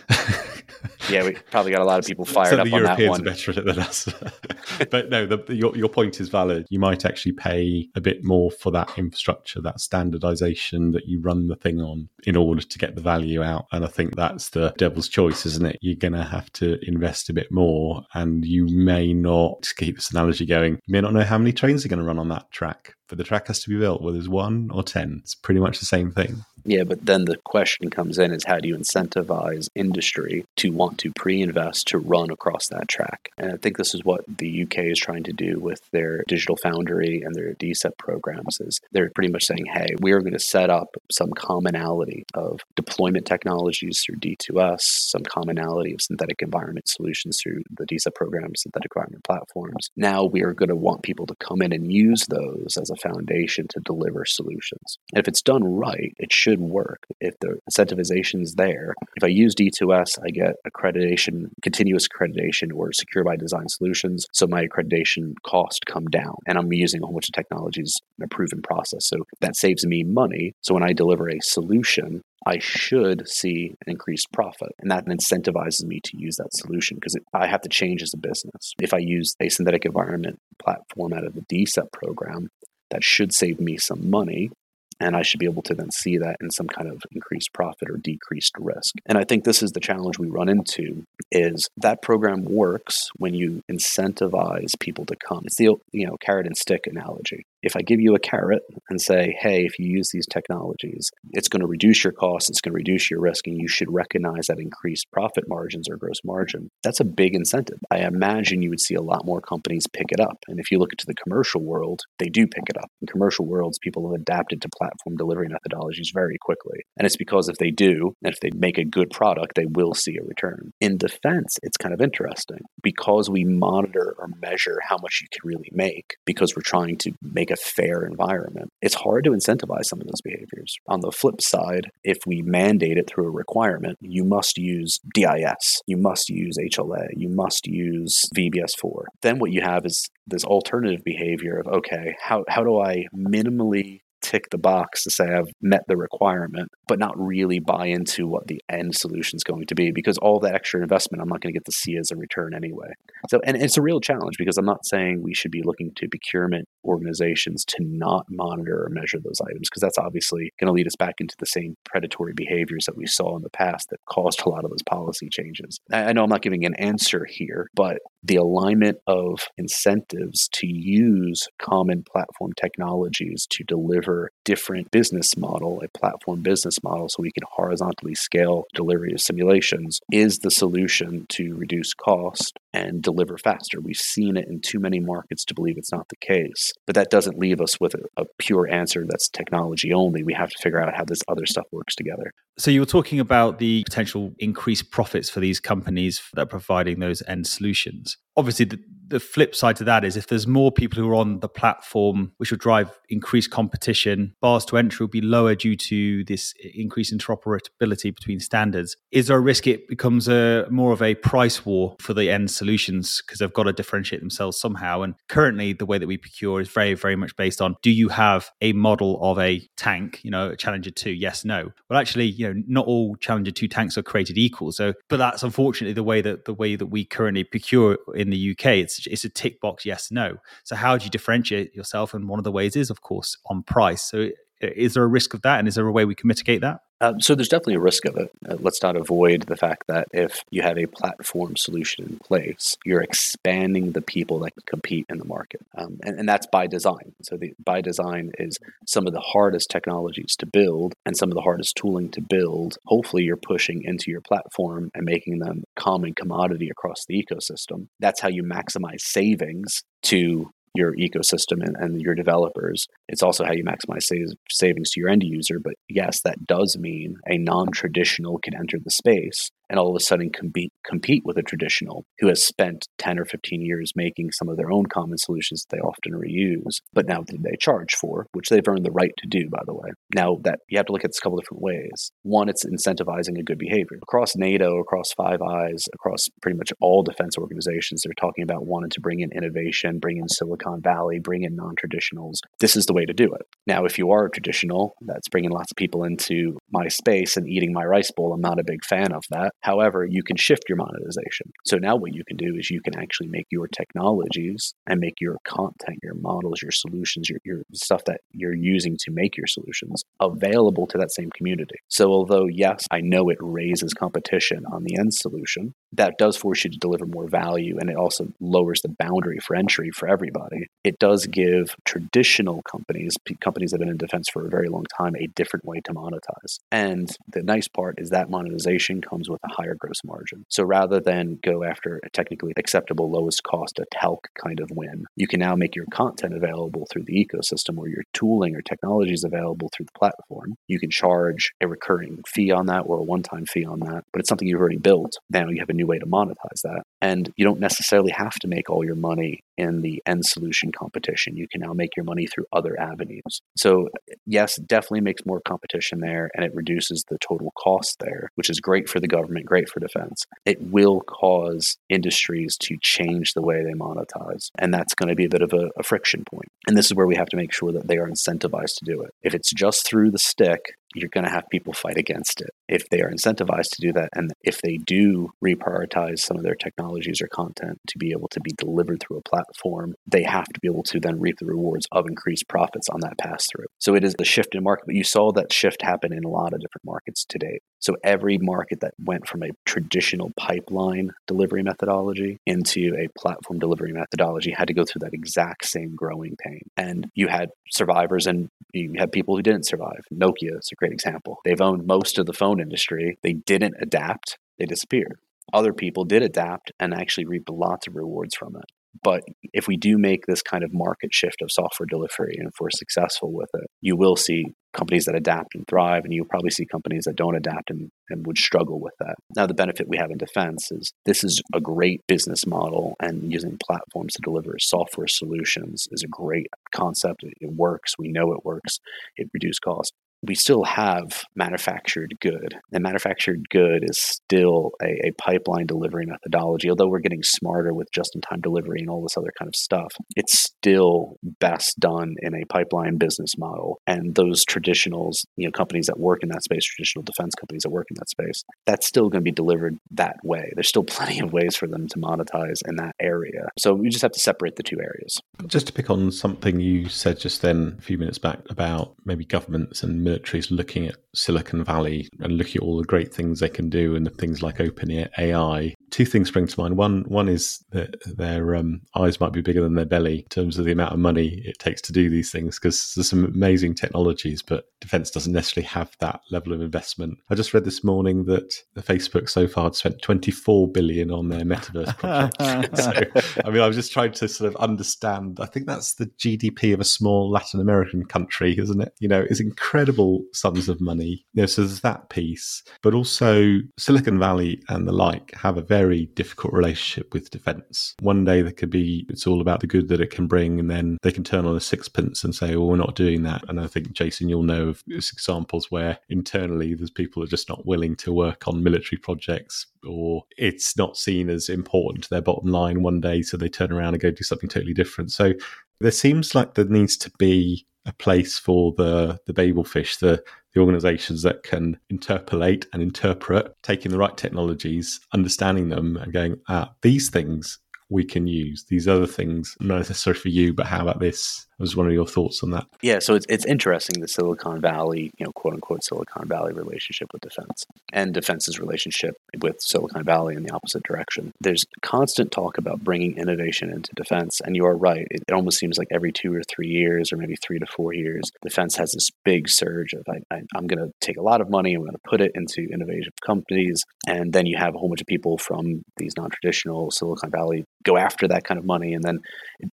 yeah, 1.10 1.24
we 1.24 1.34
probably 1.52 1.72
got 1.72 1.82
a 1.82 1.86
lot 1.86 2.00
of 2.00 2.06
people 2.06 2.26
fired 2.26 2.50
so 2.50 2.58
up 2.58 2.66
the 2.66 2.74
on 2.74 2.82
Europeans 2.82 3.00
that 3.00 3.10
one. 3.10 3.22
are 3.22 3.24
better 3.24 3.52
at 3.52 3.58
it 3.58 3.66
than 3.66 3.80
us. 3.80 4.10
but 4.92 5.10
no, 5.10 5.26
the, 5.26 5.56
your, 5.56 5.76
your 5.76 5.90
point 5.90 6.20
is 6.20 6.30
valid. 6.30 6.68
You 6.70 6.80
might 6.80 7.06
actually 7.06 7.34
pay 7.34 7.90
a 7.96 8.02
bit 8.02 8.24
more 8.24 8.52
for 8.52 8.72
that 8.72 8.98
infrastructure, 8.98 9.62
that 9.62 9.80
standardization 9.80 10.92
that 10.92 11.08
you 11.08 11.22
run 11.22 11.48
the 11.48 11.56
thing 11.56 11.82
on 11.82 12.10
in 12.24 12.36
order 12.36 12.62
to 12.62 12.78
get 12.78 12.96
the 12.96 13.02
value 13.02 13.44
out. 13.44 13.66
And 13.72 13.84
I 13.84 13.88
think 13.88 14.16
that's 14.16 14.50
the 14.50 14.74
devil's 14.78 15.08
choice, 15.08 15.46
isn't 15.46 15.66
it? 15.66 15.78
You're 15.82 15.96
going 15.96 16.14
to 16.14 16.24
have 16.24 16.52
to 16.54 16.78
invest 16.88 17.30
a 17.30 17.34
bit 17.34 17.52
more 17.52 18.04
and 18.14 18.46
you 18.46 18.68
may 18.68 19.14
not, 19.14 19.62
to 19.64 19.76
keep 19.76 19.96
this 19.96 20.12
analogy 20.12 20.46
going, 20.46 20.74
you 20.86 20.92
may 20.92 21.02
not 21.02 21.14
know 21.14 21.24
how 21.24 21.35
many 21.38 21.54
trains 21.54 21.86
are 21.86 21.90
going 21.90 22.00
to 22.00 22.06
run 22.06 22.20
on 22.20 22.30
that 22.30 22.52
track 22.52 22.96
but 23.08 23.18
the 23.18 23.24
track 23.24 23.48
has 23.48 23.60
to 23.62 23.70
be 23.70 23.78
built, 23.78 24.02
whether 24.02 24.18
there's 24.18 24.30
one 24.30 24.70
or 24.74 24.84
10. 24.84 25.20
It's 25.22 25.36
pretty 25.36 25.60
much 25.60 25.80
the 25.80 25.86
same 25.86 26.12
thing. 26.12 26.44
Yeah, 26.66 26.84
but 26.84 27.06
then 27.06 27.26
the 27.26 27.38
question 27.38 27.90
comes 27.90 28.18
in 28.18 28.34
is 28.34 28.44
how 28.46 28.58
do 28.58 28.68
you 28.68 28.76
incentivize 28.76 29.70
industry 29.76 30.46
to 30.58 30.72
want 30.72 30.98
to 31.00 31.12
pre-invest 31.12 31.88
to 31.90 32.00
run 32.00 32.32
across 32.32 32.68
that 32.70 32.88
track? 32.88 33.30
And 33.38 33.54
I 33.54 33.58
think 33.58 33.78
this 33.78 33.94
is 33.94 34.04
what 34.04 34.26
the 34.28 34.64
UK 34.64 34.86
is 34.86 35.00
trying 35.00 35.24
to 35.24 35.34
do 35.34 35.60
with 35.60 35.80
their 35.92 36.24
digital 36.28 36.58
foundry 36.58 37.22
and 37.22 37.36
their 37.36 37.54
DCEP 37.54 37.98
programs 37.98 38.60
is 38.60 38.80
they're 38.92 39.12
pretty 39.12 39.32
much 39.32 39.44
saying, 39.46 39.66
hey, 39.74 39.90
we 40.02 40.12
are 40.12 40.22
going 40.22 40.34
to 40.34 40.40
set 40.40 40.70
up 40.70 40.96
some 41.12 41.32
commonality 41.32 42.26
of 42.34 42.62
deployment 42.76 43.26
technologies 43.26 44.02
through 44.04 44.16
D2S, 44.16 44.82
some 44.82 45.24
commonality 45.24 45.94
of 45.94 46.02
synthetic 46.02 46.42
environment 46.42 46.88
solutions 46.88 47.40
through 47.42 47.62
the 47.78 47.86
DCEP 47.86 48.16
program, 48.16 48.56
synthetic 48.56 48.92
environment 48.96 49.24
platforms. 49.24 49.90
Now 49.96 50.24
we 50.26 50.42
are 50.42 50.54
going 50.54 50.70
to 50.70 50.76
want 50.76 51.04
people 51.04 51.28
to 51.28 51.36
come 51.36 51.62
in 51.62 51.72
and 51.72 51.92
use 51.92 52.26
those 52.28 52.78
as 52.82 52.90
a 52.90 52.96
foundation 52.96 53.68
to 53.70 53.80
deliver 53.82 54.26
solutions. 54.26 54.98
And 55.14 55.20
if 55.20 55.28
it's 55.28 55.42
done 55.42 55.64
right, 55.64 56.14
it 56.18 56.34
should 56.34 56.55
should 56.56 56.70
work 56.70 57.06
if 57.20 57.34
the 57.40 57.60
incentivization 57.70 58.42
is 58.42 58.56
there. 58.56 58.94
If 59.16 59.24
I 59.24 59.28
use 59.28 59.56
D2S, 59.56 60.20
I 60.24 60.30
get 60.30 60.56
accreditation, 60.68 61.50
continuous 61.62 62.08
accreditation, 62.08 62.74
or 62.74 62.92
secure 62.94 63.24
by 63.24 63.36
design 63.36 63.68
solutions. 63.68 64.26
So 64.34 64.48
my 64.48 64.66
accreditation 64.66 65.34
cost 65.46 65.86
come 65.86 66.06
down, 66.06 66.36
and 66.48 66.58
I'm 66.58 66.72
using 66.72 67.02
a 67.02 67.06
whole 67.06 67.14
bunch 67.14 67.30
of 67.30 67.34
technologies 67.34 67.94
in 68.18 68.26
a 68.26 68.28
proven 68.28 68.62
process. 68.62 69.08
So 69.08 69.18
that 69.42 69.56
saves 69.56 69.86
me 69.86 70.04
money. 70.04 70.54
So 70.62 70.74
when 70.74 70.84
I 70.84 70.94
deliver 70.94 71.30
a 71.30 71.40
solution, 71.42 72.22
I 72.46 72.60
should 72.60 73.28
see 73.28 73.74
an 73.86 73.92
increased 73.92 74.28
profit. 74.32 74.70
And 74.80 74.92
that 74.92 75.06
incentivizes 75.06 75.84
me 75.84 76.00
to 76.04 76.18
use 76.18 76.36
that 76.38 76.54
solution 76.54 76.96
because 76.96 77.18
I 77.34 77.48
have 77.48 77.62
to 77.62 77.70
change 77.70 78.04
as 78.04 78.14
a 78.14 78.18
business. 78.18 78.74
If 78.80 78.94
I 78.94 79.00
use 79.00 79.34
a 79.42 79.50
synthetic 79.50 79.86
environment 79.86 80.38
platform 80.60 81.14
out 81.14 81.26
of 81.26 81.34
the 81.34 81.42
DCEP 81.42 81.92
program, 81.92 82.50
that 82.92 83.04
should 83.04 83.34
save 83.34 83.60
me 83.60 83.78
some 83.78 84.12
money 84.12 84.52
and 85.00 85.16
I 85.16 85.22
should 85.22 85.40
be 85.40 85.46
able 85.46 85.62
to 85.64 85.76
then 85.76 85.92
see 85.92 86.18
that 86.18 86.38
in 86.42 86.52
some 86.52 86.68
kind 86.68 86.90
of 86.90 87.04
increased 87.12 87.54
profit 87.54 87.90
or 87.90 87.98
decreased 87.98 88.54
risk. 88.60 88.96
And 89.06 89.18
I 89.18 89.24
think 89.24 89.44
this 89.44 89.62
is 89.62 89.72
the 89.72 89.80
challenge 89.80 90.18
we 90.18 90.28
run 90.28 90.50
into 90.50 91.06
is 91.32 91.68
that 91.78 92.02
program 92.02 92.46
works 92.46 93.10
when 93.18 93.34
you 93.34 93.64
incentivize 93.70 94.80
people 94.80 95.06
to 95.06 95.16
come. 95.16 95.44
It's 95.46 95.58
the 95.58 95.76
you 95.92 96.08
know 96.08 96.18
carrot 96.18 96.48
and 96.48 96.58
stick 96.58 96.88
analogy. 96.88 97.46
If 97.66 97.76
I 97.76 97.82
give 97.82 98.00
you 98.00 98.14
a 98.14 98.20
carrot 98.20 98.62
and 98.90 99.02
say, 99.02 99.36
hey, 99.40 99.66
if 99.66 99.80
you 99.80 99.88
use 99.88 100.10
these 100.14 100.28
technologies, 100.28 101.10
it's 101.32 101.48
going 101.48 101.62
to 101.62 101.68
reduce 101.68 102.04
your 102.04 102.14
costs, 102.14 102.50
it's 102.50 102.62
going 102.62 102.72
to 102.74 102.78
reduce 102.78 103.10
your 103.10 103.20
risk, 103.20 103.48
and 103.48 103.58
you 103.58 103.68
should 103.68 103.92
recognize 103.92 104.46
that 104.48 104.60
increased 104.60 105.08
profit 105.12 105.46
margins 105.48 105.90
or 105.90 105.98
gross 105.98 106.20
margin, 106.24 106.70
that's 106.84 107.00
a 107.00 107.06
big 107.06 107.34
incentive. 107.34 107.80
I 107.92 108.02
imagine 108.02 108.62
you 108.62 108.70
would 108.70 108.80
see 108.80 108.94
a 108.94 109.02
lot 109.02 109.26
more 109.26 109.42
companies 109.42 109.88
pick 109.92 110.12
it 110.12 110.20
up. 110.20 110.38
And 110.48 110.60
if 110.60 110.70
you 110.70 110.78
look 110.78 110.94
into 110.94 111.08
the 111.08 111.16
commercial 111.16 111.62
world, 111.62 112.02
they 112.20 112.30
do 112.30 112.46
pick 112.46 112.66
it 112.70 112.78
up. 112.78 112.92
In 113.02 113.08
commercial 113.08 113.48
worlds, 113.48 113.80
people 113.80 114.08
have 114.08 114.22
adapted 114.22 114.62
to 114.62 114.70
platform 114.78 115.18
delivery 115.18 115.50
methodologies 115.50 116.14
very 116.14 116.38
quickly. 116.40 116.82
And 116.98 117.08
it's 117.08 117.18
because 117.18 117.50
if 117.50 117.58
they 117.58 117.72
do, 117.72 118.14
and 118.24 118.32
if 118.32 118.40
they 118.42 118.52
make 118.56 118.78
a 118.78 118.86
good 118.86 119.10
product, 119.10 119.56
they 119.56 119.66
will 119.66 119.96
see 119.96 120.18
a 120.18 120.24
return. 120.24 120.72
In 120.80 120.98
defense, 120.98 121.58
it's 121.64 121.78
kind 121.78 121.94
of 121.94 122.02
interesting 122.02 122.60
because 122.84 123.28
we 123.28 123.44
monitor 123.44 124.16
or 124.20 124.30
measure 124.40 124.80
how 124.88 124.98
much 125.02 125.22
you 125.22 125.28
can 125.32 125.48
really 125.48 125.70
make 125.72 126.18
because 126.26 126.56
we're 126.56 126.62
trying 126.62 126.98
to 126.98 127.12
make 127.22 127.50
a 127.50 127.55
a 127.56 127.70
fair 127.70 128.06
environment. 128.06 128.70
It's 128.82 128.96
hard 128.96 129.24
to 129.26 129.32
incentivize 129.32 129.86
some 129.86 130.02
of 130.02 130.08
those 130.08 130.22
behaviors. 130.24 130.76
On 130.88 131.00
the 131.02 131.12
flip 131.12 131.42
side, 131.42 131.90
if 132.04 132.18
we 132.26 132.42
mandate 132.44 132.98
it 132.98 133.10
through 133.10 133.28
a 133.28 133.32
requirement, 133.32 133.98
you 134.02 134.24
must 134.24 134.58
use 134.58 135.00
DIS, 135.14 135.82
you 135.88 135.98
must 135.98 136.30
use 136.30 136.58
HLA, 136.74 137.08
you 137.16 137.30
must 137.30 137.68
use 137.68 138.22
VBS4. 138.36 139.04
Then 139.22 139.40
what 139.40 139.52
you 139.52 139.62
have 139.62 139.86
is 139.86 140.10
this 140.28 140.44
alternative 140.44 141.04
behavior 141.04 141.60
of 141.60 141.68
okay, 141.68 142.16
how, 142.22 142.44
how 142.48 142.64
do 142.64 142.80
I 142.80 143.06
minimally 143.16 144.02
tick 144.26 144.50
the 144.50 144.58
box 144.58 145.04
to 145.04 145.12
say 145.12 145.26
I've 145.26 145.52
met 145.62 145.84
the 145.88 145.96
requirement, 145.96 146.70
but 146.88 146.98
not 146.98 147.14
really 147.16 147.60
buy 147.60 147.86
into 147.86 148.28
what 148.28 148.48
the 148.48 148.60
end 148.70 148.96
solution 148.96 149.38
is 149.38 149.44
going 149.44 149.68
to 149.68 149.76
be 149.76 149.92
because 149.92 150.18
all 150.18 150.40
that 150.40 150.56
extra 150.56 150.82
investment 150.82 151.22
I'm 151.22 151.30
not 151.30 151.42
going 151.42 151.54
to 151.54 151.60
get 151.60 151.66
to 151.66 151.72
see 151.72 151.96
as 151.98 152.10
a 152.12 152.16
return 152.16 152.56
anyway. 152.56 152.88
So, 153.30 153.40
and 153.46 153.56
it's 153.56 153.78
a 153.78 153.84
real 153.84 154.00
challenge 154.00 154.38
because 154.40 154.58
I'm 154.58 154.66
not 154.66 154.86
saying 154.86 155.22
we 155.22 155.36
should 155.36 155.52
be 155.52 155.62
looking 155.64 155.92
to 155.98 156.08
procurement 156.08 156.68
organizations 156.84 157.64
to 157.66 157.78
not 157.82 158.26
monitor 158.30 158.84
or 158.84 158.90
measure 158.90 159.20
those 159.24 159.40
items 159.48 159.70
because 159.70 159.82
that's 159.82 160.00
obviously 160.00 160.52
going 160.60 160.68
to 160.68 160.74
lead 160.74 160.88
us 160.88 160.96
back 160.98 161.16
into 161.20 161.36
the 161.38 161.46
same 161.46 161.76
predatory 161.86 162.34
behaviors 162.36 162.86
that 162.86 162.98
we 162.98 163.06
saw 163.06 163.36
in 163.36 163.44
the 163.44 163.50
past 163.52 163.90
that 163.92 164.00
caused 164.10 164.42
a 164.44 164.50
lot 164.50 164.64
of 164.64 164.72
those 164.72 164.84
policy 164.90 165.30
changes. 165.32 165.80
I 165.92 166.14
know 166.14 166.24
I'm 166.24 166.30
not 166.30 166.42
giving 166.42 166.66
an 166.66 166.76
answer 166.76 167.28
here, 167.30 167.68
but 167.76 167.98
the 168.28 168.36
alignment 168.38 168.98
of 169.08 169.40
incentives 169.58 170.50
to 170.54 170.68
use 170.68 171.48
common 171.60 172.04
platform 172.04 172.52
technologies 172.60 173.46
to 173.52 173.64
deliver 173.64 174.32
different 174.44 174.90
business 174.92 175.38
model, 175.38 175.82
a 175.84 175.98
platform 175.98 176.42
business 176.42 176.82
model, 176.84 177.08
so 177.08 177.18
we 177.20 177.32
can 177.32 177.44
horizontally 177.52 178.16
scale 178.16 178.64
delivery 178.74 179.14
of 179.14 179.22
simulations 179.22 180.00
is 180.12 180.40
the 180.40 180.52
solution 180.52 181.26
to 181.30 181.54
reduce 181.56 181.94
cost 181.94 182.58
and 182.76 183.02
deliver 183.02 183.38
faster. 183.38 183.80
We've 183.80 183.96
seen 183.96 184.36
it 184.36 184.48
in 184.50 184.60
too 184.60 184.80
many 184.80 185.00
markets 185.00 185.46
to 185.46 185.54
believe 185.54 185.78
it's 185.78 185.94
not 185.94 186.10
the 186.10 186.18
case. 186.18 186.74
But 186.86 186.96
that 186.96 187.10
doesn't 187.10 187.40
leave 187.40 187.62
us 187.62 187.80
with 187.80 187.94
a, 187.94 188.22
a 188.22 188.26
pure 188.38 188.68
answer 188.70 189.06
that's 189.08 189.30
technology 189.30 189.94
only. 189.94 190.24
We 190.24 190.34
have 190.34 190.50
to 190.50 190.58
figure 190.62 190.82
out 190.82 190.94
how 190.94 191.06
this 191.06 191.22
other 191.30 191.46
stuff 191.46 191.66
works 191.72 191.96
together. 191.96 192.32
So 192.58 192.72
you 192.72 192.82
were 192.82 192.86
talking 192.86 193.20
about 193.20 193.60
the 193.60 193.84
potential 193.86 194.34
increased 194.40 194.92
profits 194.92 195.30
for 195.30 195.40
these 195.40 195.60
companies 195.60 196.22
that 196.34 196.44
are 196.44 196.46
providing 196.46 197.00
those 197.00 197.24
end 197.28 197.48
solutions. 197.48 198.18
Obviously, 198.36 198.66
the 199.08 199.20
flip 199.20 199.56
side 199.56 199.76
to 199.78 199.84
that 199.84 200.04
is 200.04 200.18
if 200.18 200.28
there's 200.28 200.48
more 200.48 200.72
people 200.72 201.02
who 201.02 201.10
are 201.10 201.16
on 201.16 201.40
the 201.40 201.50
platform, 201.50 202.32
which 202.38 202.52
will 202.52 202.58
drive 202.58 202.92
increased 203.10 203.52
competition, 203.52 204.36
bars 204.42 204.66
to 204.66 204.78
entry 204.78 205.04
will 205.04 205.10
be 205.10 205.22
lower 205.22 205.56
due 205.56 205.76
to 205.76 206.24
this 206.26 206.54
increased 206.74 207.16
interoperability 207.16 208.16
between 208.16 208.40
standards. 208.40 208.98
Is 209.12 209.28
there 209.28 209.38
a 209.38 209.42
risk 209.42 209.68
it 209.68 209.88
becomes 209.88 210.28
a 210.28 210.66
more 210.70 210.92
of 210.92 211.02
a 211.02 211.16
price 211.16 211.66
war 211.66 211.96
for 212.00 212.14
the 212.14 212.30
end 212.30 212.52
solutions 212.52 213.22
because 213.26 213.40
they've 213.40 213.54
got 213.54 213.64
to 213.64 213.74
differentiate 213.74 214.22
themselves 214.22 214.60
somehow? 214.60 215.02
And 215.02 215.16
currently, 215.30 215.74
the 215.74 215.86
way 215.86 215.98
that 215.98 216.08
we 216.08 216.18
procure 216.18 216.62
is 216.62 216.70
very, 216.70 216.94
very 216.94 217.16
much 217.16 217.36
based 217.36 217.62
on 217.62 217.76
do 217.82 217.92
you 217.92 218.10
have 218.10 218.50
a 218.62 218.74
model 218.74 219.20
of 219.22 219.40
a 219.40 219.68
tank, 219.78 220.22
you 220.24 220.32
know, 220.32 220.50
a 220.50 220.56
Challenger 220.56 220.92
2? 220.92 221.12
Yes, 221.12 221.46
no. 221.46 221.72
Well, 221.90 222.00
actually, 222.00 222.26
you 222.26 222.54
know, 222.54 222.64
not 222.68 222.86
all 222.86 223.16
Challenger 223.18 223.52
2 223.52 223.68
tanks 223.68 223.98
are 223.98 224.04
created 224.04 224.38
equal. 224.38 224.72
So, 224.72 224.94
but 225.10 225.18
that's 225.18 225.44
unfortunately 225.44 225.94
the 225.94 226.04
way 226.04 226.22
that 226.22 226.46
the 226.46 226.54
way 226.54 226.76
that 226.76 226.88
we 226.88 227.06
currently 227.06 227.44
procure 227.44 227.98
in 228.16 228.30
the 228.30 228.52
UK. 228.52 228.66
It's 228.66 228.95
it's 228.98 229.08
it's 229.08 229.26
a 229.26 229.30
tick 229.30 229.60
box 229.62 229.86
yes 229.86 230.12
no. 230.12 230.38
So 230.64 230.76
how 230.76 230.98
do 230.98 231.06
you 231.06 231.12
differentiate 231.12 231.76
yourself? 231.76 232.14
And 232.14 232.28
one 232.28 232.40
of 232.40 232.44
the 232.44 232.52
ways 232.52 232.76
is, 232.76 232.90
of 232.90 233.02
course, 233.02 233.38
on 233.48 233.64
price. 233.64 234.02
So 234.02 234.30
is 234.62 234.94
there 234.94 235.04
a 235.04 235.08
risk 235.08 235.34
of 235.34 235.42
that, 235.42 235.60
and 235.60 235.68
is 235.68 235.76
there 235.76 235.88
a 235.88 235.92
way 235.92 236.06
we 236.06 236.16
can 236.16 236.28
mitigate 236.28 236.62
that? 236.62 236.82
Um, 237.02 237.20
so 237.20 237.36
there's 237.36 237.50
definitely 237.50 237.76
a 237.76 237.80
risk 237.80 238.06
of 238.06 238.16
it. 238.16 238.32
Uh, 238.48 238.56
let's 238.60 238.82
not 238.82 238.96
avoid 238.96 239.44
the 239.44 239.58
fact 239.58 239.84
that 239.88 240.08
if 240.14 240.44
you 240.50 240.62
have 240.62 240.78
a 240.78 240.86
platform 240.86 241.58
solution 241.58 242.06
in 242.06 242.20
place, 242.20 242.78
you're 242.86 243.02
expanding 243.02 243.92
the 243.92 244.02
people 244.02 244.40
that 244.40 244.52
can 244.52 244.64
compete 244.66 245.06
in 245.10 245.18
the 245.18 245.26
market, 245.26 245.62
um, 245.78 246.00
and, 246.04 246.20
and, 246.20 246.30
that's 246.30 246.48
by 246.48 246.68
design. 246.68 247.14
So 247.22 247.38
the 247.38 247.54
by 247.64 247.82
design 247.82 248.32
is 248.40 248.58
some 248.88 249.08
of 249.08 249.14
the 249.14 249.20
hardest 249.20 249.70
technologies 249.70 250.36
to 250.40 250.46
build 250.46 250.94
and 251.06 251.18
some 251.18 251.30
of 251.30 251.36
the 251.36 251.42
hardest 251.42 251.76
tooling 251.76 252.10
to 252.12 252.22
build. 252.22 252.78
Hopefully, 252.86 253.24
you're 253.24 253.38
pushing 253.38 253.84
into 253.84 254.10
your 254.10 254.22
platform 254.22 254.90
and 254.96 255.06
making 255.06 255.40
them 255.40 255.64
common 255.76 256.14
commodity 256.14 256.70
across 256.70 257.06
the 257.06 257.22
ecosystem. 257.22 257.88
That's 258.00 258.22
how 258.22 258.30
you 258.30 258.44
maximize 258.44 259.02
savings 259.02 259.84
to 260.04 260.50
your 260.76 260.94
ecosystem 260.96 261.64
and, 261.64 261.76
and 261.78 262.02
your 262.02 262.16
developers. 262.16 262.88
It's 263.08 263.24
also 263.24 263.46
how 263.46 263.54
you 263.54 263.64
maximize 263.64 264.04
savings 264.52 264.92
to 264.92 265.00
your 265.00 265.10
end 265.10 265.24
user. 265.24 265.60
But 265.60 265.76
yes, 265.90 266.22
that 266.24 266.46
does 266.46 266.78
mean 266.80 267.16
a 267.28 267.38
non 267.38 267.72
traditional 267.72 268.40
can 268.44 268.56
enter 268.56 268.78
the 268.84 268.92
space 268.92 269.52
and 269.70 269.80
all 269.80 269.90
of 269.90 269.96
a 269.96 270.04
sudden 270.04 270.30
compete 270.32 270.72
compete 270.86 271.24
with 271.26 271.38
a 271.38 271.44
traditional 271.44 272.06
who 272.20 272.28
has 272.28 272.44
spent 272.44 272.88
10 272.98 273.20
or 273.20 273.26
15 273.26 273.62
years 273.62 273.92
making 273.96 274.32
some 274.32 274.50
of 274.50 274.58
their 274.58 274.72
own 274.72 274.86
common 274.86 275.18
solutions 275.18 275.64
that 275.64 275.76
they 275.76 275.82
often 275.82 276.14
reuse 276.14 276.82
but 276.94 277.08
now 277.08 277.24
they 277.28 277.56
charge 277.60 277.96
for 277.96 278.28
which 278.34 278.50
they've 278.50 278.68
earned 278.68 278.86
the 278.86 278.92
right 278.92 279.14
to 279.18 279.28
do 279.28 279.50
by 279.50 279.62
the 279.66 279.74
way 279.74 279.90
now 280.14 280.38
that 280.44 280.60
you 280.70 280.78
have 280.78 280.86
to 280.86 280.92
look 280.92 281.04
at 281.04 281.10
this 281.10 281.20
a 281.20 281.22
couple 281.22 281.38
different 281.38 281.64
ways 281.64 282.12
one 282.24 282.50
it's 282.50 282.66
incentivizing 282.66 283.40
a 283.40 283.44
good 283.44 283.58
behavior 283.58 283.98
across 284.02 284.36
nato 284.36 284.80
across 284.80 285.12
five 285.14 285.42
eyes 285.42 285.86
across 285.94 286.28
pretty 286.42 286.58
much 286.58 286.72
all 286.82 287.04
defense 287.04 287.38
organizations 287.38 288.02
they're 288.04 288.14
talking 288.20 288.44
about 288.44 288.66
wanting 288.66 288.90
to 288.90 289.02
bring 289.02 289.20
in 289.20 289.32
innovation 289.32 290.00
bring 290.00 290.18
in 290.18 290.28
silicon 290.28 290.65
valley 290.82 291.20
bring 291.20 291.44
in 291.44 291.56
non-traditionals 291.56 292.36
this 292.60 292.76
is 292.76 292.86
the 292.86 292.94
way 292.94 293.06
to 293.06 293.14
do 293.14 293.26
it 293.34 293.42
now 293.68 293.86
if 293.86 293.98
you 293.98 294.12
are 294.12 294.26
a 294.26 294.32
traditional 294.32 294.96
that's 295.02 295.30
bringing 295.30 295.52
lots 295.52 295.72
of 295.72 295.76
people 295.76 296.04
into 296.04 296.58
my 296.72 296.88
space 296.88 297.38
and 297.38 297.48
eating 297.48 297.74
my 297.74 297.84
rice 297.84 298.12
bowl 298.16 298.34
i'm 298.34 298.42
not 298.42 298.60
a 298.60 298.64
big 298.64 298.84
fan 298.86 299.12
of 299.12 299.24
that 299.30 299.52
However, 299.66 300.06
you 300.08 300.22
can 300.22 300.38
shift 300.38 300.66
your 300.70 300.76
monetization. 300.76 301.52
So 301.66 301.78
now 301.78 301.96
what 301.96 302.14
you 302.14 302.24
can 302.28 302.38
do 302.38 302.56
is 302.56 302.70
you 302.70 302.82
can 302.82 302.96
actually 302.96 303.30
make 303.30 303.48
your 303.50 303.68
technologies 303.68 304.76
and 304.88 305.00
make 305.00 305.16
your 305.20 305.38
content, 305.44 305.98
your 306.04 306.14
models, 306.14 306.62
your 306.62 306.72
solutions, 306.72 307.30
your, 307.30 307.40
your 307.44 307.64
stuff 307.74 308.04
that 308.06 308.22
you're 308.32 308.56
using 308.56 308.96
to 309.00 309.12
make 309.12 309.38
your 309.38 309.48
solutions 309.48 310.04
available 310.22 310.86
to 310.88 311.00
that 311.00 311.12
same 311.12 311.32
community. 311.36 311.78
So 311.88 312.10
although, 312.10 312.46
yes, 312.46 312.84
I 312.92 313.02
know 313.02 313.30
it 313.30 313.38
raises 313.40 313.94
competition 313.94 314.66
on 314.72 314.84
the 314.84 314.98
end 315.00 315.16
solution, 315.16 315.74
that 315.98 316.18
does 316.18 316.38
force 316.38 316.64
you 316.64 316.70
to 316.70 316.78
deliver 316.78 317.06
more 317.06 317.28
value 317.28 317.78
and 317.80 317.90
it 317.90 317.96
also 317.96 318.28
lowers 318.40 318.82
the 318.82 318.90
boundary 318.90 319.40
for 319.40 319.56
entry 319.56 319.92
for 319.92 320.08
everybody. 320.08 320.68
It 320.84 321.00
does 321.00 321.26
give 321.28 321.76
traditional 321.86 322.62
companies, 322.64 323.18
companies 323.42 323.72
that 323.72 323.80
have 323.80 323.86
been 323.86 323.90
in 323.90 323.98
defense 323.98 324.30
for 324.30 324.46
a 324.46 324.50
very 324.50 324.70
long 324.70 324.86
time, 324.98 325.16
a 325.16 325.28
different 325.28 325.66
way 325.66 325.82
to 325.86 325.94
monetize. 325.94 326.60
And 326.72 327.10
the 327.32 327.44
nice 327.44 327.68
part 327.68 327.96
is 328.00 328.10
that 328.10 328.30
monetization 328.30 329.02
comes 329.02 329.30
with 329.30 329.42
a 329.44 329.54
higher 329.54 329.76
gross 329.76 330.02
margin. 330.04 330.46
So 330.50 330.64
rather 330.64 331.00
than 331.00 331.40
go 331.44 331.64
after 331.64 332.00
a 332.04 332.10
technically 332.10 332.54
acceptable 332.58 333.10
lowest 333.12 333.44
cost, 333.44 333.80
a 333.80 333.86
TELC 333.96 334.20
kind 334.42 334.60
of 334.60 334.72
win, 334.72 335.06
you 335.16 335.28
can 335.28 335.40
now 335.40 335.56
make 335.56 335.76
your 335.76 335.86
content 335.92 336.34
available 336.34 336.88
through 336.92 337.04
the 337.04 337.26
ecosystem 337.26 337.78
or 337.78 337.88
your 337.88 338.04
tooling 338.14 338.56
or 338.56 338.62
technologies 338.62 339.24
available 339.24 339.70
through 339.74 339.86
the 339.86 340.00
platform. 340.00 340.56
You 340.68 340.80
can 340.80 340.90
charge 340.90 341.54
a 341.62 341.68
recurring 341.68 342.20
fee 342.28 342.52
on 342.52 342.68
that 342.68 342.82
or 342.82 343.00
a 343.00 343.04
one 343.04 343.24
time 343.24 343.46
fee 343.46 343.66
on 343.66 343.80
that, 343.82 344.04
but 344.12 344.20
it's 344.20 344.30
something 344.30 344.48
you've 344.48 344.60
already 344.60 344.78
built. 344.78 345.18
Now 345.30 345.50
you 345.50 345.60
have 345.60 345.70
a 345.70 345.74
new 345.74 345.85
way 345.86 346.00
to 346.00 346.06
monetize 346.06 346.62
that. 346.64 346.84
And 347.06 347.32
you 347.38 347.46
don't 347.46 347.60
necessarily 347.60 348.12
have 348.14 348.34
to 348.40 348.48
make 348.48 348.68
all 348.68 348.84
your 348.84 348.96
money 348.96 349.42
in 349.60 349.84
the 349.84 350.02
end 350.08 350.26
solution 350.26 350.72
competition. 350.72 351.38
You 351.38 351.48
can 351.48 351.62
now 351.62 351.72
make 351.72 351.96
your 351.96 352.04
money 352.04 352.26
through 352.26 352.46
other 352.52 352.80
avenues. 352.80 353.42
So, 353.56 353.90
yes, 354.26 354.56
definitely 354.56 355.02
makes 355.02 355.24
more 355.24 355.40
competition 355.40 356.00
there 356.00 356.32
and 356.34 356.44
it 356.44 356.56
reduces 356.56 357.06
the 357.08 357.20
total 357.20 357.54
cost 357.64 357.98
there, 358.00 358.32
which 358.34 358.50
is 358.50 358.60
great 358.60 358.90
for 358.90 359.00
the 359.00 359.08
government, 359.08 359.46
great 359.46 359.70
for 359.70 359.80
defense. 359.80 360.24
It 360.46 360.60
will 360.60 361.02
cause 361.02 361.78
industries 361.90 362.58
to 362.62 362.76
change 362.82 363.34
the 363.34 363.44
way 363.44 363.64
they 363.64 363.74
monetize. 363.74 364.50
And 364.58 364.74
that's 364.74 364.96
going 364.96 365.10
to 365.10 365.16
be 365.16 365.26
a 365.26 365.30
bit 365.30 365.44
of 365.44 365.54
a, 365.54 365.70
a 365.78 365.84
friction 365.84 366.24
point. 366.28 366.50
And 366.68 366.76
this 366.76 366.88
is 366.88 366.96
where 366.96 367.08
we 367.08 367.18
have 367.18 367.28
to 367.28 367.38
make 367.38 367.54
sure 367.54 367.72
that 367.72 367.88
they 367.88 367.98
are 367.98 368.10
incentivized 368.10 368.78
to 368.80 368.86
do 368.86 369.04
it. 369.04 369.12
If 369.22 369.36
it's 369.36 369.54
just 369.54 369.88
through 369.88 370.10
the 370.10 370.18
stick, 370.18 370.74
you're 370.96 371.10
going 371.10 371.26
to 371.26 371.30
have 371.30 371.44
people 371.52 371.74
fight 371.74 371.98
against 371.98 372.42
it 372.42 372.50
if 372.68 372.90
they 372.90 373.02
are 373.02 373.12
incentivized 373.12 373.70
to 373.74 373.82
do 373.82 373.94
that. 373.94 374.10
And 374.14 374.32
if 374.42 374.62
they 374.62 374.78
do 374.78 375.32
reprioritize 375.44 376.20
some 376.20 376.38
of 376.38 376.44
their 376.44 376.56
technologies 376.96 377.22
or 377.22 377.28
content 377.28 377.80
to 377.88 377.98
be 377.98 378.12
able 378.12 378.28
to 378.30 378.40
be 378.40 378.52
delivered 378.58 379.02
through 379.02 379.18
a 379.18 379.22
platform, 379.22 379.96
they 380.08 380.24
have 380.24 380.46
to 380.46 380.60
be 380.60 380.68
able 380.68 380.84
to 380.84 381.00
then 381.00 381.20
reap 381.20 381.38
the 381.40 381.46
rewards 381.46 381.88
of 381.92 382.08
increased 382.08 382.48
profits 382.48 382.90
on 382.90 383.00
that 383.02 383.18
pass 383.18 383.48
through. 383.48 383.66
So 383.80 383.96
it 383.96 384.04
is 384.04 384.16
the 384.18 384.26
shift 384.26 384.56
in 384.56 384.64
market, 384.64 384.86
but 384.86 384.96
you 384.96 385.04
saw 385.04 385.32
that 385.34 385.54
shift 385.54 385.82
happen 385.82 386.14
in 386.14 386.24
a 386.24 386.30
lot 386.30 386.54
of 386.54 386.60
different 386.60 386.86
markets 386.86 387.26
today. 387.28 387.60
So 387.80 387.96
every 388.04 388.38
market 388.40 388.80
that 388.82 388.94
went 389.00 389.28
from 389.28 389.44
a 389.44 389.52
traditional 389.66 390.32
pipeline 390.38 391.12
delivery 391.28 391.64
methodology 391.64 392.40
into 392.46 392.96
a 392.98 393.08
platform 393.20 393.60
delivery 393.60 393.94
methodology 393.94 394.52
had 394.52 394.68
to 394.68 394.74
go 394.74 394.84
through 394.84 395.02
that 395.02 395.14
exact 395.14 395.66
same 395.66 395.96
growing 395.96 396.36
pain. 396.38 396.62
And 396.78 397.08
you 397.14 397.28
had 397.28 397.50
survivors 397.72 398.26
and 398.26 398.50
you 398.74 398.94
had 398.98 399.12
people 399.12 399.36
who 399.36 399.44
didn't 399.44 399.68
survive. 399.68 400.04
Nokia 400.14 400.58
is 400.58 400.70
a 400.72 400.76
great 400.76 400.94
example. 400.94 401.40
They've 401.46 401.62
owned 401.62 401.86
most 401.86 402.18
of 402.18 402.26
the 402.26 402.34
phone 402.34 402.60
industry. 402.60 403.18
They 403.22 403.34
didn't 403.34 403.76
adapt, 403.80 404.38
they 404.58 404.66
disappeared. 404.66 405.20
Other 405.56 405.72
people 405.72 406.04
did 406.04 406.22
adapt 406.22 406.74
and 406.82 406.94
actually 406.94 407.26
reaped 407.26 407.50
lots 407.50 407.88
of 407.88 407.96
rewards 407.96 408.36
from 408.36 408.58
it. 408.58 408.66
But 409.02 409.24
if 409.54 409.68
we 409.68 409.78
do 409.78 409.98
make 409.98 410.26
this 410.26 410.42
kind 410.42 410.66
of 410.66 410.74
market 410.74 411.14
shift 411.14 411.42
of 411.42 411.50
software 411.50 411.88
delivery 411.90 412.36
and 412.38 412.48
if 412.48 412.54
we're 412.60 412.70
successful 412.72 413.32
with 413.34 413.50
it, 413.54 413.68
you 413.82 413.96
will 413.96 414.18
see 414.18 414.46
companies 414.74 415.06
that 415.06 415.16
adapt 415.16 415.56
and 415.56 415.66
thrive, 415.68 416.04
and 416.04 416.14
you'll 416.14 416.26
probably 416.26 416.50
see 416.50 416.66
companies 416.66 417.04
that 417.06 417.16
don't 417.16 417.36
adapt 417.36 417.70
and, 417.70 417.90
and 418.10 418.28
would 418.28 418.38
struggle 418.38 418.82
with 418.82 418.94
that. 419.00 419.16
Now, 419.34 419.48
the 419.48 419.54
benefit 419.54 419.88
we 419.88 419.98
have 419.98 420.12
in 420.12 420.18
defense 420.18 420.70
is 420.72 420.92
this 421.06 421.24
is 421.24 421.42
a 421.54 421.62
great 421.62 422.02
business 422.08 422.46
model, 422.46 422.96
and 423.02 423.32
using 423.32 423.58
platforms 423.66 424.14
to 424.14 424.22
deliver 424.22 424.56
software 424.60 425.08
solutions 425.08 425.88
is 425.92 426.04
a 426.04 426.10
great 426.10 426.48
concept. 426.74 427.24
It 427.24 427.54
works. 427.54 427.94
We 427.98 428.10
know 428.10 428.34
it 428.34 428.44
works. 428.44 428.80
It 429.16 429.30
reduces 429.34 429.60
cost 429.60 429.94
we 430.28 430.36
still 430.36 430.64
have 430.64 431.24
manufactured 431.36 432.16
good. 432.22 432.56
And 432.72 432.84
manufactured 432.84 433.50
good 433.50 433.84
is 433.84 434.00
still 434.00 434.72
a, 434.82 435.08
a 435.08 435.12
pipeline 435.18 435.66
delivery 435.66 436.06
methodology. 436.06 436.70
Although 436.70 436.88
we're 436.88 437.00
getting 437.00 437.24
smarter 437.24 437.74
with 437.74 437.92
just 437.92 438.16
in 438.16 438.22
time 438.22 438.42
delivery 438.42 438.80
and 438.80 438.90
all 438.90 439.02
this 439.02 439.18
other 439.18 439.32
kind 439.38 439.48
of 439.48 439.56
stuff, 439.56 439.92
it's 440.16 440.38
still 440.38 441.18
best 441.40 441.80
done 441.80 442.16
in 442.22 442.34
a 442.36 442.46
pipeline 442.46 442.98
business 442.98 443.38
model. 443.38 443.80
And 443.88 444.16
those 444.16 444.46
traditionals, 444.46 445.26
you 445.36 445.46
know, 445.46 445.52
companies 445.52 445.88
that 445.88 446.00
work 446.00 446.24
in 446.24 446.30
that 446.30 446.44
space, 446.44 446.66
traditional 446.66 447.04
defense 447.04 447.34
companies 447.36 447.64
that 447.64 447.70
work 447.70 447.88
in 447.90 447.96
that 448.00 448.10
space, 448.10 448.44
that's 448.66 448.88
still 448.88 449.10
going 449.10 449.22
to 449.22 449.30
be 449.30 449.32
delivered 449.32 449.78
that 449.92 450.18
way. 450.24 450.52
There's 450.56 450.70
still 450.70 450.84
plenty 450.96 451.20
of 451.20 451.34
ways 451.34 451.56
for 451.56 451.68
them 451.68 451.88
to 451.88 452.00
monetize 452.00 452.60
in 452.68 452.76
that 452.78 452.96
area. 453.00 453.50
So 453.60 453.74
we 453.74 453.90
just 453.90 454.02
have 454.02 454.12
to 454.12 454.20
separate 454.20 454.56
the 454.56 454.64
two 454.64 454.80
areas. 454.80 455.20
Just 455.48 455.68
to 455.68 455.74
pick 455.74 455.90
on 455.90 456.12
something 456.12 456.60
you 456.60 456.90
said 456.90 457.20
just 457.20 457.42
then 457.42 457.76
a 457.78 457.82
few 457.82 457.98
minutes 457.98 458.18
back 458.18 458.40
about 458.50 458.96
maybe 459.06 459.26
governments 459.26 459.84
and 459.84 460.04
militaries 460.16 460.52
looking 460.52 460.88
at 460.88 460.98
Silicon 461.14 461.64
Valley 461.64 462.10
and 462.20 462.38
looking 462.38 462.58
at 462.58 462.64
all 462.64 462.78
the 462.78 462.84
great 462.84 463.14
things 463.14 463.40
they 463.40 463.50
can 463.50 463.70
do 463.70 463.96
and 463.96 464.06
the 464.06 464.12
things 464.12 464.42
like 464.42 464.60
open 464.60 464.92
AI. 465.18 465.74
Two 465.92 466.06
things 466.06 466.28
spring 466.28 466.48
to 466.48 466.60
mind. 466.60 466.78
One, 466.78 467.04
one 467.08 467.30
is 467.30 467.64
that 467.72 467.96
their 468.06 468.56
um, 468.56 468.82
eyes 468.96 469.20
might 469.20 469.32
be 469.32 469.42
bigger 469.42 469.62
than 469.62 469.76
their 469.76 469.86
belly 469.86 470.20
in 470.20 470.26
terms 470.30 470.58
of 470.58 470.66
the 470.66 470.72
amount 470.72 470.94
of 470.94 471.00
money 471.00 471.42
it 471.46 471.60
takes 471.60 471.82
to 471.84 471.94
do 471.94 472.10
these 472.10 472.32
things 472.32 472.60
because 472.60 472.94
there's 472.96 473.10
some 473.10 473.26
amazing 473.26 473.76
technologies, 473.76 474.42
but 474.42 474.66
defense 474.82 475.10
doesn't 475.10 475.34
necessarily 475.34 475.68
have 475.68 475.96
that 476.00 476.22
level 476.32 476.54
of 476.54 476.62
investment. 476.62 477.18
I 477.30 477.36
just 477.36 477.54
read 477.54 477.66
this 477.66 477.84
morning 477.84 478.26
that 478.26 478.54
Facebook 478.78 479.30
so 479.30 479.48
far 479.48 479.66
had 479.66 479.76
spent 479.76 480.02
24 480.02 480.72
billion 480.72 481.12
on 481.12 481.30
their 481.30 481.42
metaverse 481.42 481.98
project. 481.98 482.78
so, 482.78 483.42
I 483.46 483.50
mean, 483.50 483.62
I 483.62 483.68
was 483.68 483.76
just 483.76 483.92
trying 483.92 484.12
to 484.14 484.28
sort 484.28 484.54
of 484.54 484.56
understand. 484.58 485.40
I 485.40 485.46
think 485.46 485.66
that's 485.66 485.96
the 485.96 486.08
GDP 486.08 486.74
of 486.74 486.80
a 486.80 486.86
small 486.86 487.32
Latin 487.32 487.60
American 487.60 488.06
country, 488.06 488.58
isn't 488.58 488.82
it? 488.82 488.94
You 489.00 489.08
know, 489.08 489.26
it's 489.30 489.40
incredible 489.40 490.05
sums 490.34 490.70
of 490.70 490.82
money. 490.82 491.26
You 491.34 491.44
know, 491.44 491.46
so 491.46 491.62
there's 491.62 491.82
that 491.82 492.10
piece, 492.10 492.64
but 492.82 492.94
also 492.94 493.60
Silicon 493.78 494.20
Valley 494.20 494.62
and 494.70 494.88
the 494.88 494.92
like 494.92 495.34
have 495.36 495.58
a 495.58 495.62
very 495.62 496.08
difficult 496.16 496.54
relationship 496.54 497.14
with 497.14 497.30
defense. 497.30 497.96
One 498.00 498.26
day 498.26 498.42
there 498.42 498.52
could 498.52 498.70
be 498.70 499.06
it's 499.10 499.28
all 499.28 499.42
about 499.42 499.60
the 499.60 499.68
good 499.68 499.88
that 499.90 500.02
it 500.02 500.12
can 500.12 500.28
bring, 500.28 500.60
and 500.60 500.70
then 500.70 500.98
they 501.02 501.12
can 501.12 501.24
turn 501.24 501.46
on 501.46 501.56
a 501.56 501.62
sixpence 501.62 502.24
and 502.24 502.34
say, 502.34 502.56
"Well, 502.56 502.68
we're 502.68 502.76
not 502.78 502.96
doing 502.96 503.24
that." 503.24 503.44
And 503.48 503.60
I 503.60 503.68
think 503.68 503.94
Jason, 503.94 504.30
you'll 504.30 504.44
know 504.44 504.70
of 504.70 504.84
examples 504.88 505.72
where 505.72 506.00
internally 506.10 506.74
there's 506.74 506.92
people 506.92 507.22
who 507.22 507.26
are 507.26 507.30
just 507.30 507.50
not 507.50 507.66
willing 507.66 507.96
to 507.98 508.14
work 508.14 508.48
on 508.48 508.64
military 508.64 509.00
projects 509.00 509.68
or 509.86 510.24
it's 510.38 510.78
not 510.78 510.98
seen 510.98 511.30
as 511.30 511.50
important 511.50 512.04
to 512.04 512.10
their 512.10 512.22
bottom 512.22 512.52
line 512.52 512.82
one 512.82 513.00
day, 513.00 513.22
so 513.22 513.38
they 513.38 513.50
turn 513.50 513.72
around 513.72 513.94
and 513.94 514.02
go 514.02 514.12
do 514.12 514.24
something 514.24 514.50
totally 514.50 514.74
different. 514.74 515.12
So 515.12 515.34
there 515.80 515.92
seems 515.92 516.36
like 516.36 516.54
there 516.54 516.66
needs 516.66 516.98
to 516.98 517.12
be 517.18 517.66
a 517.86 517.94
place 517.94 518.38
for 518.40 518.74
the 518.78 519.20
the 519.28 519.34
Babelfish, 519.34 520.00
the 520.00 520.24
the 520.54 520.62
organizations 520.62 521.22
that 521.24 521.44
can 521.44 521.78
interpolate 521.90 522.66
and 522.74 522.82
interpret, 522.82 523.54
taking 523.62 523.92
the 523.92 523.98
right 523.98 524.16
technologies, 524.16 525.00
understanding 525.14 525.70
them, 525.70 525.98
and 525.98 526.14
going, 526.14 526.38
ah, 526.48 526.72
these 526.82 527.10
things 527.10 527.60
we 527.90 528.04
can 528.04 528.26
use. 528.26 528.66
These 528.68 528.88
other 528.88 529.06
things, 529.06 529.56
not 529.60 529.78
necessarily 529.78 530.20
for 530.20 530.30
you, 530.30 530.54
but 530.54 530.66
how 530.66 530.82
about 530.82 531.00
this? 531.00 531.46
I 531.60 531.64
was 531.64 531.76
wondering 531.76 531.96
your 531.96 532.08
thoughts 532.08 532.44
on 532.44 532.52
that. 532.52 532.68
Yeah, 532.82 533.00
so 533.00 533.16
it's, 533.16 533.26
it's 533.30 533.46
interesting 533.46 534.02
the 534.02 534.10
Silicon 534.10 534.60
Valley, 534.60 535.12
you 535.18 535.26
know, 535.26 535.32
quote 535.32 535.54
unquote 535.54 535.84
Silicon 535.84 536.28
Valley 536.28 536.52
relationship 536.52 537.08
with 537.14 537.22
defense 537.22 537.66
and 537.94 538.14
defense's 538.14 538.60
relationship 538.60 539.16
with 539.42 539.62
Silicon 539.62 540.04
Valley 540.04 540.36
in 540.36 540.44
the 540.44 540.54
opposite 540.54 540.84
direction. 540.84 541.32
There's 541.40 541.66
constant 541.82 542.32
talk 542.32 542.58
about 542.58 542.84
bringing 542.84 543.18
innovation 543.18 543.72
into 543.72 543.94
defense, 543.96 544.42
and 544.42 544.56
you 544.56 544.66
are 544.66 544.76
right. 544.76 545.08
It, 545.10 545.24
it 545.28 545.34
almost 545.34 545.58
seems 545.58 545.78
like 545.78 545.88
every 545.92 546.12
two 546.12 546.34
or 546.34 546.42
three 546.44 546.68
years, 546.68 547.14
or 547.14 547.18
maybe 547.18 547.38
three 547.38 547.60
to 547.60 547.66
four 547.66 547.94
years, 547.94 548.32
defense 548.42 548.76
has 548.76 548.92
this 548.92 549.10
big 549.24 549.48
surge 549.48 549.94
of 549.94 550.04
I, 550.10 550.36
I, 550.36 550.42
I'm 550.56 550.68
going 550.68 550.86
to 550.86 550.92
take 551.00 551.18
a 551.18 551.24
lot 551.24 551.40
of 551.40 551.50
money, 551.50 551.74
I'm 551.74 551.82
going 551.82 551.94
to 551.94 552.00
put 552.10 552.20
it 552.20 552.34
into 552.36 552.68
innovative 552.72 553.14
companies, 553.26 553.82
and 554.08 554.34
then 554.34 554.46
you 554.46 554.58
have 554.58 554.76
a 554.76 554.78
whole 554.78 554.90
bunch 554.90 555.02
of 555.02 555.08
people 555.08 555.38
from 555.38 555.84
these 555.98 556.14
non-traditional 556.18 556.92
Silicon 556.92 557.32
Valley 557.32 557.64
go 557.84 557.98
after 557.98 558.28
that 558.28 558.44
kind 558.44 558.58
of 558.58 558.66
money, 558.66 558.94
and 558.94 559.04
then 559.04 559.20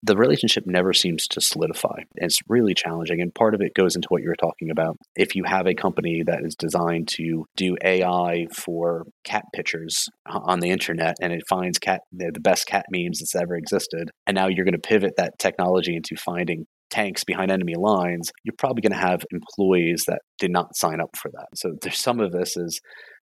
the 0.02 0.18
relationship 0.18 0.66
never 0.66 0.94
seems 0.94 1.28
to 1.28 1.42
solidify. 1.68 2.03
It's 2.15 2.39
really 2.47 2.74
challenging. 2.74 3.22
And 3.22 3.34
part 3.34 3.55
of 3.55 3.61
it 3.61 3.74
goes 3.74 3.95
into 3.95 4.07
what 4.09 4.22
you 4.22 4.30
were 4.30 4.36
talking 4.36 4.70
about. 4.70 4.97
If 5.15 5.36
you 5.36 5.43
have 5.45 5.68
a 5.68 5.74
company 5.74 6.24
that 6.26 6.39
is 6.43 6.55
designed 6.55 7.07
to 7.09 7.45
do 7.55 7.76
AI 7.84 8.47
for 8.53 9.05
cat 9.24 9.45
pictures 9.53 10.07
uh, 10.30 10.39
on 10.43 10.59
the 10.59 10.70
internet 10.70 11.15
and 11.22 11.34
it 11.34 11.43
finds 11.49 11.80
cat 11.80 12.01
the 12.11 12.32
best 12.41 12.68
cat 12.68 12.86
memes 12.91 13.20
that's 13.20 13.36
ever 13.36 13.55
existed, 13.55 14.09
and 14.26 14.36
now 14.36 14.47
you're 14.47 14.65
going 14.65 14.74
to 14.74 14.80
pivot 14.80 15.13
that 15.18 15.38
technology 15.39 15.95
into 15.95 16.15
finding 16.15 16.65
tanks 16.89 17.26
behind 17.26 17.51
enemy 17.51 17.76
lines, 17.78 18.32
you're 18.43 18.55
probably 18.57 18.82
going 18.82 18.93
to 18.93 19.07
have 19.07 19.22
employees 19.32 20.05
that 20.07 20.22
did 20.39 20.51
not 20.51 20.74
sign 20.76 21.01
up 21.01 21.09
for 21.18 21.30
that. 21.32 21.47
So 21.53 21.74
there's 21.82 21.99
some 21.99 22.20
of 22.22 22.32
this 22.32 22.55
is 22.55 22.80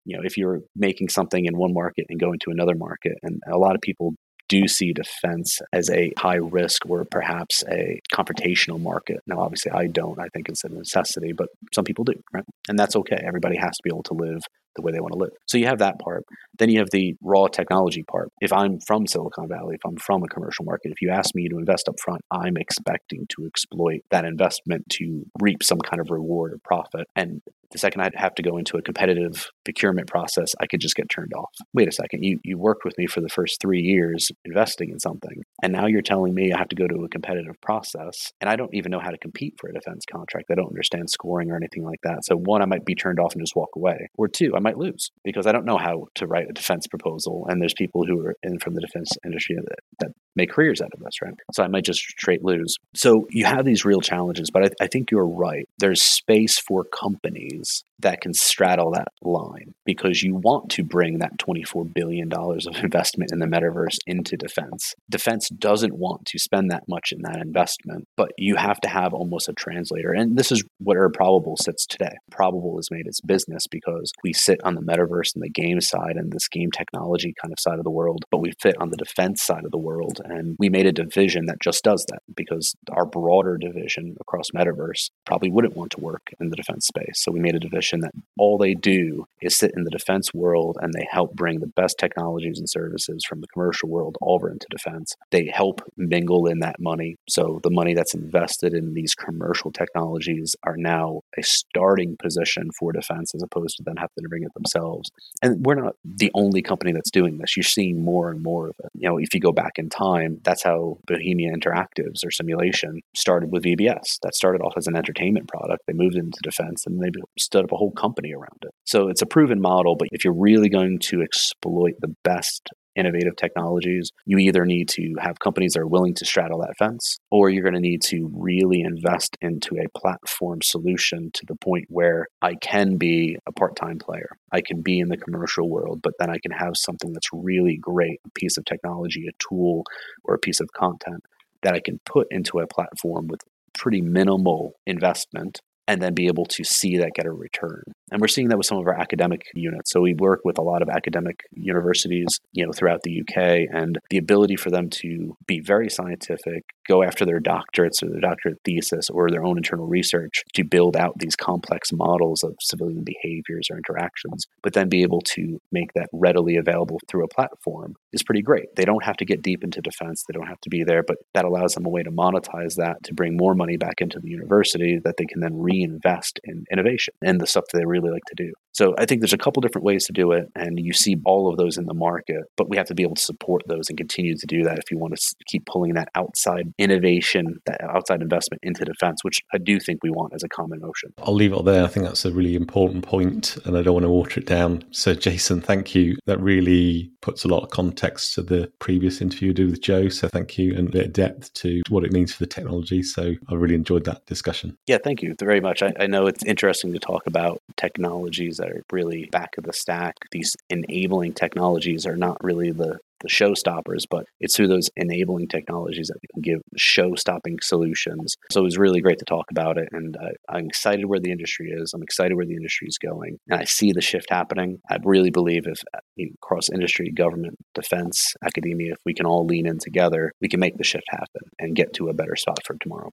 you 0.06 0.18
know 0.18 0.24
if 0.26 0.38
you're 0.38 0.60
making 0.76 1.08
something 1.10 1.46
in 1.46 1.58
one 1.58 1.74
market 1.74 2.06
and 2.10 2.20
going 2.20 2.40
to 2.40 2.52
another 2.52 2.76
market 2.76 3.14
and 3.24 3.40
a 3.50 3.58
lot 3.58 3.76
of 3.76 3.82
people 3.82 4.14
do 4.50 4.68
see 4.68 4.94
defense 4.94 5.60
as 5.72 5.90
a 5.90 6.12
high 6.18 6.36
risk 6.36 6.86
or 6.88 7.06
perhaps 7.06 7.64
a 7.70 8.00
confrontational 8.14 8.82
market. 8.82 9.20
Now, 9.26 9.40
obviously, 9.40 9.72
I 9.72 9.88
don't. 9.88 10.20
I 10.20 10.28
think 10.34 10.50
it's 10.50 10.64
a 10.64 10.70
necessity, 10.70 11.34
but 11.34 11.48
some 11.74 11.86
people 11.86 12.04
do, 12.04 12.14
right? 12.34 12.44
And 12.68 12.78
that's 12.78 12.96
okay. 12.96 13.22
Everybody 13.26 13.58
has 13.58 13.72
to 13.72 13.84
be 13.84 13.90
able 13.90 14.04
to 14.04 14.14
live 14.14 14.42
the 14.76 14.82
way 14.82 14.92
they 14.92 15.00
want 15.00 15.14
to 15.14 15.20
live. 15.20 15.32
So 15.48 15.58
you 15.58 15.68
have 15.68 15.80
that 15.80 16.00
part. 16.00 16.26
Then 16.58 16.70
you 16.70 16.80
have 16.80 16.90
the 16.92 17.16
raw 17.22 17.48
technology 17.48 18.04
part. 18.04 18.32
If 18.42 18.54
I'm 18.54 18.80
from 18.80 19.08
Silicon 19.08 19.48
Valley, 19.48 19.76
if 19.76 19.86
I'm 19.86 19.98
from 19.98 20.24
a 20.24 20.28
commercial 20.28 20.66
market, 20.66 20.92
if 20.92 21.02
you 21.02 21.10
ask 21.10 21.34
me 21.36 21.50
to 21.50 21.58
invest 21.58 21.90
up 21.90 22.00
front, 22.00 22.22
I'm 22.32 22.58
expecting 22.58 23.26
to 23.36 23.46
exploit 23.46 24.02
that 24.12 24.26
investment 24.26 24.88
to 24.94 25.26
reap 25.42 25.64
some 25.64 25.80
kind 25.80 26.00
of 26.00 26.10
reward 26.10 26.54
or 26.54 26.60
profit. 26.64 27.08
And 27.16 27.42
the 27.74 27.80
second 27.80 28.02
I'd 28.02 28.16
have 28.16 28.36
to 28.36 28.44
go 28.44 28.58
into 28.58 28.78
a 28.78 28.82
competitive 28.82 29.50
procurement 29.66 30.08
process, 30.08 30.54
I 30.62 30.68
could 30.68 30.80
just 30.80 30.96
get 30.96 31.10
turned 31.10 31.34
off. 31.34 31.50
Wait 31.74 31.88
a 31.88 31.92
second, 31.92 32.24
you, 32.24 32.40
you 32.44 32.58
worked 32.58 32.86
with 32.86 32.98
me 32.98 33.08
for 33.08 33.20
the 33.20 33.30
first 33.30 33.60
three 33.60 33.82
years 33.82 34.32
investing 34.46 34.92
in 34.92 35.00
something, 35.00 35.44
and 35.62 35.74
now 35.74 35.88
you're 35.88 36.04
telling 36.04 36.34
me 36.34 36.54
I 36.54 36.58
have 36.60 36.70
to 36.70 36.76
go 36.76 36.88
to 36.88 37.04
a 37.04 37.10
competitive 37.10 37.60
process, 37.62 38.32
and 38.40 38.50
I 38.50 38.56
don't 38.56 38.74
even 38.74 38.92
know 38.92 39.00
how 39.00 39.10
to 39.10 39.18
compete 39.18 39.56
for 39.58 39.70
a 39.70 39.74
defense 39.74 40.06
contract. 40.10 40.52
I 40.52 40.56
don't 40.56 40.70
understand 40.70 41.10
scoring 41.10 41.52
or 41.52 41.58
anything 41.58 41.84
like 41.84 42.00
that. 42.04 42.24
So, 42.26 42.36
one, 42.38 42.62
I 42.62 42.66
might 42.66 42.86
be 42.86 42.96
turned 42.96 43.20
off 43.20 43.34
and 43.34 43.42
just 43.42 43.56
walk 43.56 43.70
away, 43.76 44.08
or 44.18 44.28
two, 44.28 44.56
I 44.56 44.60
might 44.64 44.78
lose 44.78 45.12
because 45.24 45.46
I 45.46 45.52
don't 45.52 45.66
know 45.66 45.78
how 45.78 46.08
to 46.16 46.28
write 46.28 46.50
a 46.50 46.54
defense 46.54 46.88
proposal, 46.88 47.46
and 47.50 47.62
there's 47.62 47.74
people 47.74 48.06
who 48.06 48.20
are 48.26 48.36
in 48.44 48.60
from 48.60 48.74
the 48.74 48.82
defense 48.82 49.10
industry 49.26 49.56
that, 49.58 49.80
that 50.00 50.12
make 50.36 50.52
careers 50.52 50.82
out 50.82 50.90
of 50.94 51.00
this, 51.00 51.22
right? 51.22 51.34
So 51.54 51.64
I 51.64 51.68
might 51.68 51.86
just 51.86 52.00
straight 52.00 52.44
lose. 52.44 52.76
So 52.96 53.28
you 53.30 53.46
have 53.46 53.66
these 53.66 53.86
real 53.86 54.02
challenges, 54.02 54.50
but 54.52 54.66
I, 54.66 54.86
I 54.86 54.88
think 54.88 55.12
you're 55.12 55.28
right. 55.28 55.68
There's 55.80 56.02
space 56.02 56.60
for 56.60 56.86
companies 56.86 57.84
that 58.04 58.22
can 58.22 58.34
straddle 58.34 58.92
that 58.92 59.08
line 59.22 59.74
because 59.86 60.22
you 60.22 60.36
want 60.36 60.70
to 60.70 60.84
bring 60.84 61.20
that 61.20 61.38
$24 61.40 61.94
billion 61.94 62.30
of 62.34 62.84
investment 62.84 63.32
in 63.32 63.40
the 63.40 63.46
metaverse 63.46 63.98
into 64.06 64.38
defense. 64.38 64.94
Defense 65.10 65.50
doesn't 65.50 65.98
want 65.98 66.26
to 66.26 66.40
spend 66.40 66.70
that 66.72 66.84
much 66.88 67.12
in 67.12 67.22
that 67.24 67.42
investment, 67.42 68.06
but 68.18 68.32
you 68.38 68.56
have 68.56 68.80
to 68.82 68.90
have 68.90 69.14
almost 69.14 69.50
a 69.50 69.54
translator. 69.54 70.12
And 70.12 70.38
this 70.38 70.52
is 70.52 70.64
where 70.80 71.06
Improbable 71.06 71.58
sits 71.58 71.86
today. 71.86 72.16
Improbable 72.30 72.78
has 72.78 72.90
made 72.92 73.08
its 73.08 73.22
business 73.22 73.68
because 73.70 74.12
we 74.24 74.34
sit 74.34 74.53
on 74.64 74.76
the 74.76 74.82
metaverse 74.82 75.34
and 75.36 75.44
the 75.44 75.50
game 75.50 75.82
side 75.82 76.16
and 76.16 76.32
this 76.32 76.48
game 76.48 76.72
technology 76.72 77.34
kind 77.42 77.52
of 77.52 77.60
side 77.60 77.78
of 77.78 77.84
the 77.84 77.92
world, 77.92 78.26
but 78.32 78.40
we 78.40 78.54
fit 78.62 78.76
on 78.80 78.90
the 78.90 78.98
defense 78.98 79.44
side 79.44 79.66
of 79.66 79.72
the 79.72 79.78
world. 79.78 80.20
And 80.24 80.56
we 80.60 80.70
made 80.70 80.86
a 80.86 80.92
division 80.92 81.46
that 81.46 81.62
just 81.62 81.84
does 81.84 82.06
that 82.10 82.22
because 82.36 82.76
our 82.92 83.06
broader 83.06 83.58
division 83.58 84.16
across 84.20 84.52
metaverse 84.56 85.10
probably 85.26 85.50
wouldn't 85.50 85.76
want 85.76 85.92
to 85.92 86.02
work 86.02 86.30
in 86.40 86.50
the 86.50 86.56
defense 86.56 86.88
space. 86.88 87.16
So 87.24 87.32
we 87.32 87.40
made 87.40 87.56
a 87.56 87.60
division 87.60 88.02
that 88.02 88.12
all 88.38 88.58
they 88.58 88.74
do 88.74 89.26
is 89.42 89.58
sit 89.58 89.72
in 89.76 89.84
the 89.84 89.92
defense 89.92 90.34
world 90.34 90.78
and 90.82 90.94
they 90.94 91.08
help 91.10 91.34
bring 91.34 91.60
the 91.60 91.68
best 91.68 91.98
technologies 91.98 92.60
and 92.60 92.70
services 92.70 93.24
from 93.28 93.42
the 93.42 93.48
commercial 93.48 93.90
world 93.90 94.18
over 94.22 94.50
into 94.50 94.68
defense. 94.70 95.14
They 95.32 95.48
help 95.54 95.82
mingle 95.98 96.48
in 96.48 96.60
that 96.60 96.80
money. 96.80 97.18
So 97.30 97.60
the 97.64 97.70
money 97.70 97.94
that's 97.94 98.14
invested 98.14 98.74
in 98.74 98.94
these 98.94 99.16
commercial 99.16 99.72
technologies 99.72 100.56
are 100.64 100.78
now 100.78 101.22
a 101.38 101.44
starting 101.44 102.18
position 102.22 102.70
for 102.78 102.92
defense 102.92 103.34
as 103.36 103.44
opposed 103.44 103.78
to 103.78 103.84
then 103.84 103.98
having 103.98 104.10
to 104.22 104.30
bring 104.30 104.43
it 104.44 104.54
themselves. 104.54 105.10
And 105.42 105.66
we're 105.66 105.76
not 105.76 105.96
the 106.04 106.32
only 106.34 106.62
company 106.62 106.92
that's 106.92 107.12
doing 107.12 107.38
this. 107.38 107.56
You're 107.56 107.64
seeing 107.64 108.04
more 108.04 108.30
and 108.30 108.42
more 108.42 108.68
of 108.68 108.76
it. 108.80 108.92
You 108.94 109.10
know, 109.10 109.18
if 109.18 109.34
you 109.34 109.40
go 109.40 109.52
back 109.52 109.74
in 109.78 109.90
time, 109.90 110.40
that's 110.44 110.64
how 110.64 110.98
Bohemia 111.08 111.52
Interactives 111.54 112.26
or 112.26 112.32
simulation 112.32 113.02
started 113.16 113.52
with 113.52 113.64
VBS. 113.64 114.20
That 114.22 114.36
started 114.36 114.62
off 114.62 114.74
as 114.78 114.88
an 114.88 114.96
entertainment 114.96 115.48
product. 115.48 115.84
They 115.88 115.94
moved 115.94 116.16
into 116.16 116.40
defense 116.44 116.86
and 116.86 117.02
they 117.02 117.10
stood 117.38 117.66
up 117.66 117.72
a 117.72 117.78
whole 117.78 117.92
company 117.92 118.34
around 118.34 118.60
it. 118.64 118.72
So 118.86 119.08
it's 119.08 119.22
a 119.22 119.28
proven 119.28 119.62
model, 119.62 119.96
but 119.96 120.08
if 120.12 120.24
you're 120.24 120.34
really 120.34 120.70
going 120.70 121.00
to 121.00 121.22
exploit 121.22 121.94
the 122.00 122.16
best 122.24 122.70
innovative 122.96 123.36
technologies, 123.36 124.12
you 124.26 124.38
either 124.38 124.66
need 124.66 124.90
to 124.90 125.16
have 125.20 125.40
companies 125.40 125.74
that 125.74 125.82
are 125.82 125.88
willing 125.88 126.14
to 126.16 126.26
straddle 126.26 126.60
that 126.60 126.78
fence, 126.78 127.18
or 127.32 127.50
you're 127.50 127.64
going 127.64 127.74
to 127.74 127.80
need 127.80 128.02
to 128.04 128.30
really 128.34 128.82
invest 128.82 129.38
into 129.42 129.76
a 129.78 130.00
platform 130.00 130.60
solution 130.62 131.32
to 131.34 131.46
the 131.48 131.56
point 131.56 131.86
where 131.90 132.28
I 132.42 132.56
can 132.56 132.98
be 132.98 133.38
a 133.48 133.52
part 133.52 133.76
time 133.76 134.00
player. 134.00 134.30
I 134.52 134.62
can 134.62 134.82
be 134.82 135.00
in 135.00 135.10
the 135.10 135.18
commercial 135.18 135.70
world, 135.70 136.02
but 136.02 136.14
then 136.20 136.30
I 136.30 136.38
can 136.42 136.52
have 136.52 136.74
something 136.76 137.14
that's 137.14 137.30
really 137.34 137.78
great 137.78 138.20
a 138.26 138.30
piece 138.32 138.58
of 138.58 138.66
technology, 138.66 139.26
a 139.28 139.32
tool, 139.40 139.84
or 140.24 140.36
a 140.36 140.40
piece 140.40 140.60
of 140.60 140.72
content 140.74 141.24
that 141.64 141.74
I 141.74 141.80
can 141.80 142.00
put 142.06 142.28
into 142.30 142.60
a 142.60 142.68
platform 142.68 143.28
with 143.28 143.42
pretty 143.74 144.02
minimal 144.02 144.74
investment 144.86 145.62
and 145.88 146.02
then 146.02 146.14
be 146.14 146.28
able 146.28 146.46
to 146.46 146.64
see 146.64 146.98
that 146.98 147.14
get 147.16 147.26
a 147.26 147.32
return. 147.32 147.84
And 148.12 148.22
we're 148.22 148.28
seeing 148.28 148.50
that 148.50 148.58
with 148.58 148.68
some 148.68 148.78
of 148.78 148.88
our 148.88 149.00
academic 149.00 149.44
units. 149.54 149.92
So 149.92 150.02
we 150.02 150.14
work 150.14 150.42
with 150.44 150.58
a 150.58 150.62
lot 150.62 150.82
of 150.82 150.90
academic 150.90 151.42
universities, 151.52 152.40
you 152.52 152.66
know, 152.66 152.72
throughout 152.72 153.02
the 153.04 153.22
UK 153.22 153.68
and 153.74 153.98
the 154.10 154.18
ability 154.18 154.56
for 154.56 154.70
them 154.70 154.90
to 155.02 155.36
be 155.48 155.60
very 155.60 155.90
scientific, 155.90 156.64
go 156.88 157.04
after 157.04 157.26
their 157.26 157.42
doctorates 157.42 158.02
or 158.02 158.10
their 158.10 158.22
doctorate 158.22 158.60
thesis 158.64 159.10
or 159.10 159.30
their 159.30 159.44
own 159.44 159.58
internal 159.58 159.88
research 159.88 160.44
to 160.54 160.64
build 160.64 160.96
out 160.96 161.18
these 161.18 161.36
complex 161.36 161.92
models 161.92 162.44
of 162.44 162.56
civilian 162.62 163.04
behaviors 163.04 163.68
or 163.72 163.78
interactions, 163.78 164.46
but 164.62 164.74
then 164.74 164.90
be 164.90 165.02
able 165.02 165.22
to 165.22 165.60
make 165.72 165.92
that 165.94 166.08
readily 166.14 166.56
available 166.56 167.00
through 167.08 167.24
a 167.24 167.34
platform 167.34 167.96
is 168.14 168.24
pretty 168.24 168.42
great. 168.42 168.76
They 168.76 168.86
don't 168.86 169.04
have 169.04 169.18
to 169.18 169.26
get 169.26 169.42
deep 169.42 169.64
into 169.64 169.82
defense, 169.82 170.24
they 170.28 170.34
don't 170.34 170.48
have 170.48 170.62
to 170.62 170.70
be 170.70 170.84
there, 170.84 171.04
but 171.04 171.18
that 171.34 171.46
allows 171.46 171.74
them 171.74 171.86
a 171.86 171.90
way 171.90 172.04
to 172.04 172.12
monetize 172.12 172.76
that 172.76 173.04
to 173.04 173.14
bring 173.14 173.38
more 173.38 173.56
money 173.56 173.78
back 173.78 174.02
into 174.02 174.20
the 174.20 174.30
university 174.30 175.00
that 175.04 175.18
they 175.18 175.26
can 175.26 175.42
then 175.42 175.58
reinvest 175.58 176.40
in 176.44 176.66
innovation 176.72 177.14
and 177.22 177.42
the 177.42 177.48
stuff 177.48 177.66
that 177.72 177.80
they 177.80 177.86
really 177.86 178.10
like 178.10 178.26
to 178.28 178.36
do. 178.36 178.54
So 178.74 178.96
I 178.98 179.06
think 179.06 179.22
there's 179.22 179.34
a 179.34 179.38
couple 179.38 179.62
different 179.62 179.86
ways 179.86 180.06
to 180.08 180.14
do 180.14 180.32
it, 180.32 180.48
and 180.56 180.80
you 180.80 180.94
see 180.94 181.16
all 181.26 181.48
of 181.50 181.58
those 181.58 181.78
in 181.78 181.86
the 181.86 181.94
market, 181.94 182.42
but 182.58 182.70
we 182.70 182.78
have 182.78 182.88
to 182.88 182.96
be 182.96 183.04
able 183.04 183.16
to 183.16 183.22
support 183.22 183.62
those 183.68 183.88
and 183.90 183.98
continue 183.98 184.36
to 184.36 184.48
do 184.48 184.64
that 184.64 184.80
if 184.80 184.90
you 184.90 184.98
want 184.98 185.16
to 185.16 185.36
keep 185.48 185.66
pulling 185.68 185.94
that 185.94 186.10
outside 186.16 186.74
innovation, 186.80 187.60
that 187.66 187.82
outside 187.84 188.22
investment 188.22 188.62
into 188.64 188.84
defense, 188.84 189.24
which 189.24 189.40
I 189.54 189.60
do 189.60 189.80
think 189.80 190.00
we 190.04 190.10
want 190.10 190.34
as 190.34 190.44
a 190.44 190.50
common 190.50 190.80
motion. 190.80 191.14
I'll 191.20 191.36
leave 191.36 191.54
it 191.54 191.66
there. 191.66 191.84
I 191.84 191.88
think 191.88 192.06
that's 192.06 192.26
a 192.26 192.32
really 192.32 192.56
important 192.56 193.06
point, 193.06 193.58
and 193.66 193.78
I 193.78 193.84
don't 193.84 193.94
want 193.94 194.06
to 194.06 194.10
water 194.10 194.40
it 194.40 194.48
down. 194.48 194.84
So, 194.92 195.14
Jason, 195.14 195.62
thank 195.62 195.94
you. 195.94 196.18
That 196.26 196.40
really 196.40 197.12
puts 197.22 197.46
a 197.46 197.48
lot 197.48 197.64
of 197.64 197.70
context 197.70 198.03
to 198.04 198.42
the 198.42 198.72
previous 198.80 199.22
interview 199.22 199.50
we 199.50 199.54
did 199.54 199.70
with 199.70 199.82
Joe. 199.82 200.10
So, 200.10 200.28
thank 200.28 200.58
you, 200.58 200.76
and 200.76 200.90
a 200.90 200.92
bit 200.92 201.06
of 201.08 201.14
depth 201.14 201.54
to 201.56 201.82
what 201.90 202.04
it 202.04 202.12
means 202.12 202.34
for 202.34 202.40
the 202.40 202.48
technology. 202.48 203.02
So, 203.02 203.34
I 203.50 203.54
really 203.56 203.76
enjoyed 203.76 204.06
that 204.06 204.26
discussion. 204.26 204.78
Yeah, 204.88 204.98
thank 205.04 205.22
you 205.22 205.36
very 205.40 205.62
much. 205.62 205.82
I, 205.82 205.94
I 206.00 206.08
know 206.08 206.28
it's 206.28 206.44
interesting 206.44 206.94
to 206.94 207.00
talk 207.00 207.26
about 207.28 207.62
technologies 207.78 208.58
that 208.58 208.70
are 208.70 208.84
really 208.92 209.26
back 209.32 209.58
of 209.58 209.64
the 209.64 209.74
stack. 209.74 210.16
These 210.32 210.56
enabling 210.70 211.34
technologies 211.34 212.06
are 212.06 212.18
not 212.18 212.44
really 212.44 212.72
the 212.72 213.00
the 213.24 213.30
show 213.30 213.54
stoppers, 213.54 214.06
but 214.10 214.26
it's 214.40 214.56
through 214.56 214.68
those 214.68 214.90
enabling 214.96 215.48
technologies 215.48 216.08
that 216.08 216.20
we 216.22 216.28
can 216.34 216.42
give 216.42 216.62
show 216.78 217.16
stopping 217.16 217.58
solutions. 217.62 218.36
So 218.52 218.62
it 218.62 218.66
was 218.66 218.78
really 218.78 219.02
great 219.02 219.20
to 219.20 219.26
talk 219.26 219.46
about 219.50 219.78
it. 219.78 219.90
And 219.92 220.16
uh, 220.16 220.30
I'm 220.50 220.66
excited 220.66 221.06
where 221.06 221.20
the 221.20 221.32
industry 221.32 221.72
is. 221.72 221.94
I'm 221.94 222.04
excited 222.04 222.36
where 222.36 222.46
the 222.46 222.56
industry 222.56 222.88
is 222.88 222.98
going. 222.98 223.38
And 223.50 223.60
I 223.60 223.64
see 223.64 223.92
the 223.92 224.02
shift 224.02 224.30
happening. 224.30 224.80
I 224.90 224.98
really 225.04 225.32
believe 225.32 225.64
if 225.66 225.82
you 226.16 226.28
know, 226.28 226.34
across 226.44 226.70
industry, 226.70 227.12
government, 227.12 227.58
defense, 227.74 228.34
academia, 228.46 228.94
if 228.94 229.00
we 229.06 229.14
can 229.14 229.26
all 229.26 229.46
lean 229.46 229.66
in 229.66 229.80
together, 229.80 230.32
we 230.42 230.50
can 230.50 230.60
make 230.60 230.78
the 230.78 230.84
shift 230.84 231.06
happen 231.10 231.42
and 231.60 231.76
get 231.76 231.94
to 231.94 232.10
a 232.10 232.14
better 232.14 232.36
spot 232.36 232.60
for 232.66 232.76
tomorrow. 232.82 233.12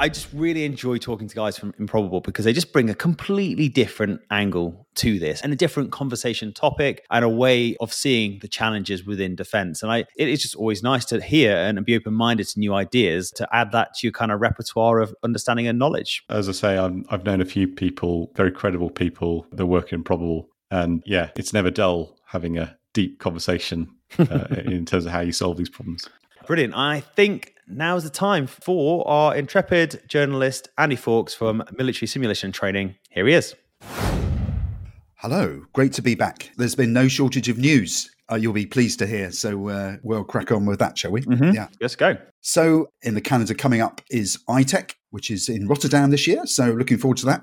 I 0.00 0.08
just 0.08 0.28
really 0.32 0.64
enjoy 0.64 0.98
talking 0.98 1.26
to 1.26 1.34
guys 1.34 1.58
from 1.58 1.74
Improbable 1.78 2.20
because 2.20 2.44
they 2.44 2.52
just 2.52 2.72
bring 2.72 2.88
a 2.88 2.94
completely 2.94 3.68
different 3.68 4.20
angle 4.30 4.86
to 4.96 5.18
this 5.18 5.40
and 5.40 5.52
a 5.52 5.56
different 5.56 5.90
conversation 5.90 6.52
topic 6.52 7.04
and 7.10 7.24
a 7.24 7.28
way 7.28 7.76
of 7.80 7.92
seeing 7.92 8.38
the 8.38 8.46
challenges 8.46 9.04
within 9.04 9.34
defense. 9.34 9.82
And 9.82 9.90
I, 9.90 10.04
it 10.16 10.28
is 10.28 10.40
just 10.40 10.54
always 10.54 10.84
nice 10.84 11.04
to 11.06 11.20
hear 11.20 11.56
and 11.56 11.84
be 11.84 11.96
open 11.96 12.14
minded 12.14 12.46
to 12.48 12.60
new 12.60 12.74
ideas 12.74 13.32
to 13.32 13.48
add 13.52 13.72
that 13.72 13.94
to 13.94 14.06
your 14.06 14.12
kind 14.12 14.30
of 14.30 14.40
repertoire 14.40 15.00
of 15.00 15.14
understanding 15.24 15.66
and 15.66 15.80
knowledge. 15.80 16.22
As 16.28 16.48
I 16.48 16.52
say, 16.52 16.78
i 16.78 16.90
have 17.10 17.24
known 17.24 17.40
a 17.40 17.44
few 17.44 17.66
people, 17.66 18.30
very 18.36 18.52
credible 18.52 18.90
people 18.90 19.46
that 19.52 19.66
work 19.66 19.92
in 19.92 19.98
Improbable. 19.98 20.48
And 20.70 21.02
yeah, 21.06 21.30
it's 21.34 21.52
never 21.52 21.72
dull 21.72 22.16
having 22.26 22.56
a 22.56 22.76
deep 22.94 23.18
conversation 23.18 23.88
uh, 24.18 24.46
in 24.64 24.84
terms 24.86 25.06
of 25.06 25.12
how 25.12 25.20
you 25.20 25.32
solve 25.32 25.56
these 25.56 25.70
problems. 25.70 26.08
Brilliant. 26.46 26.74
I 26.74 27.00
think 27.00 27.54
now's 27.68 28.04
the 28.04 28.10
time 28.10 28.46
for 28.46 29.06
our 29.08 29.34
intrepid 29.34 30.02
journalist, 30.08 30.68
Andy 30.78 30.96
Fawkes 30.96 31.34
from 31.34 31.62
Military 31.76 32.06
Simulation 32.06 32.52
Training. 32.52 32.96
Here 33.10 33.26
he 33.26 33.34
is. 33.34 33.54
Hello, 35.16 35.64
great 35.72 35.92
to 35.94 36.02
be 36.02 36.14
back. 36.14 36.50
There's 36.56 36.74
been 36.74 36.92
no 36.92 37.08
shortage 37.08 37.48
of 37.48 37.58
news. 37.58 38.10
Uh, 38.30 38.36
you'll 38.36 38.52
be 38.52 38.66
pleased 38.66 38.98
to 39.00 39.06
hear. 39.06 39.32
So 39.32 39.68
uh, 39.68 39.96
we'll 40.02 40.24
crack 40.24 40.52
on 40.52 40.66
with 40.66 40.78
that, 40.78 40.96
shall 40.98 41.10
we? 41.10 41.22
Mm-hmm. 41.22 41.54
Yeah. 41.54 41.68
Let's 41.80 41.96
go. 41.96 42.16
So 42.40 42.90
in 43.02 43.14
the 43.14 43.20
Canada 43.20 43.54
coming 43.54 43.80
up 43.80 44.00
is 44.10 44.38
ITEC, 44.48 44.94
which 45.10 45.30
is 45.30 45.48
in 45.48 45.66
Rotterdam 45.66 46.10
this 46.10 46.26
year. 46.26 46.46
So 46.46 46.70
looking 46.70 46.98
forward 46.98 47.18
to 47.18 47.26
that. 47.26 47.42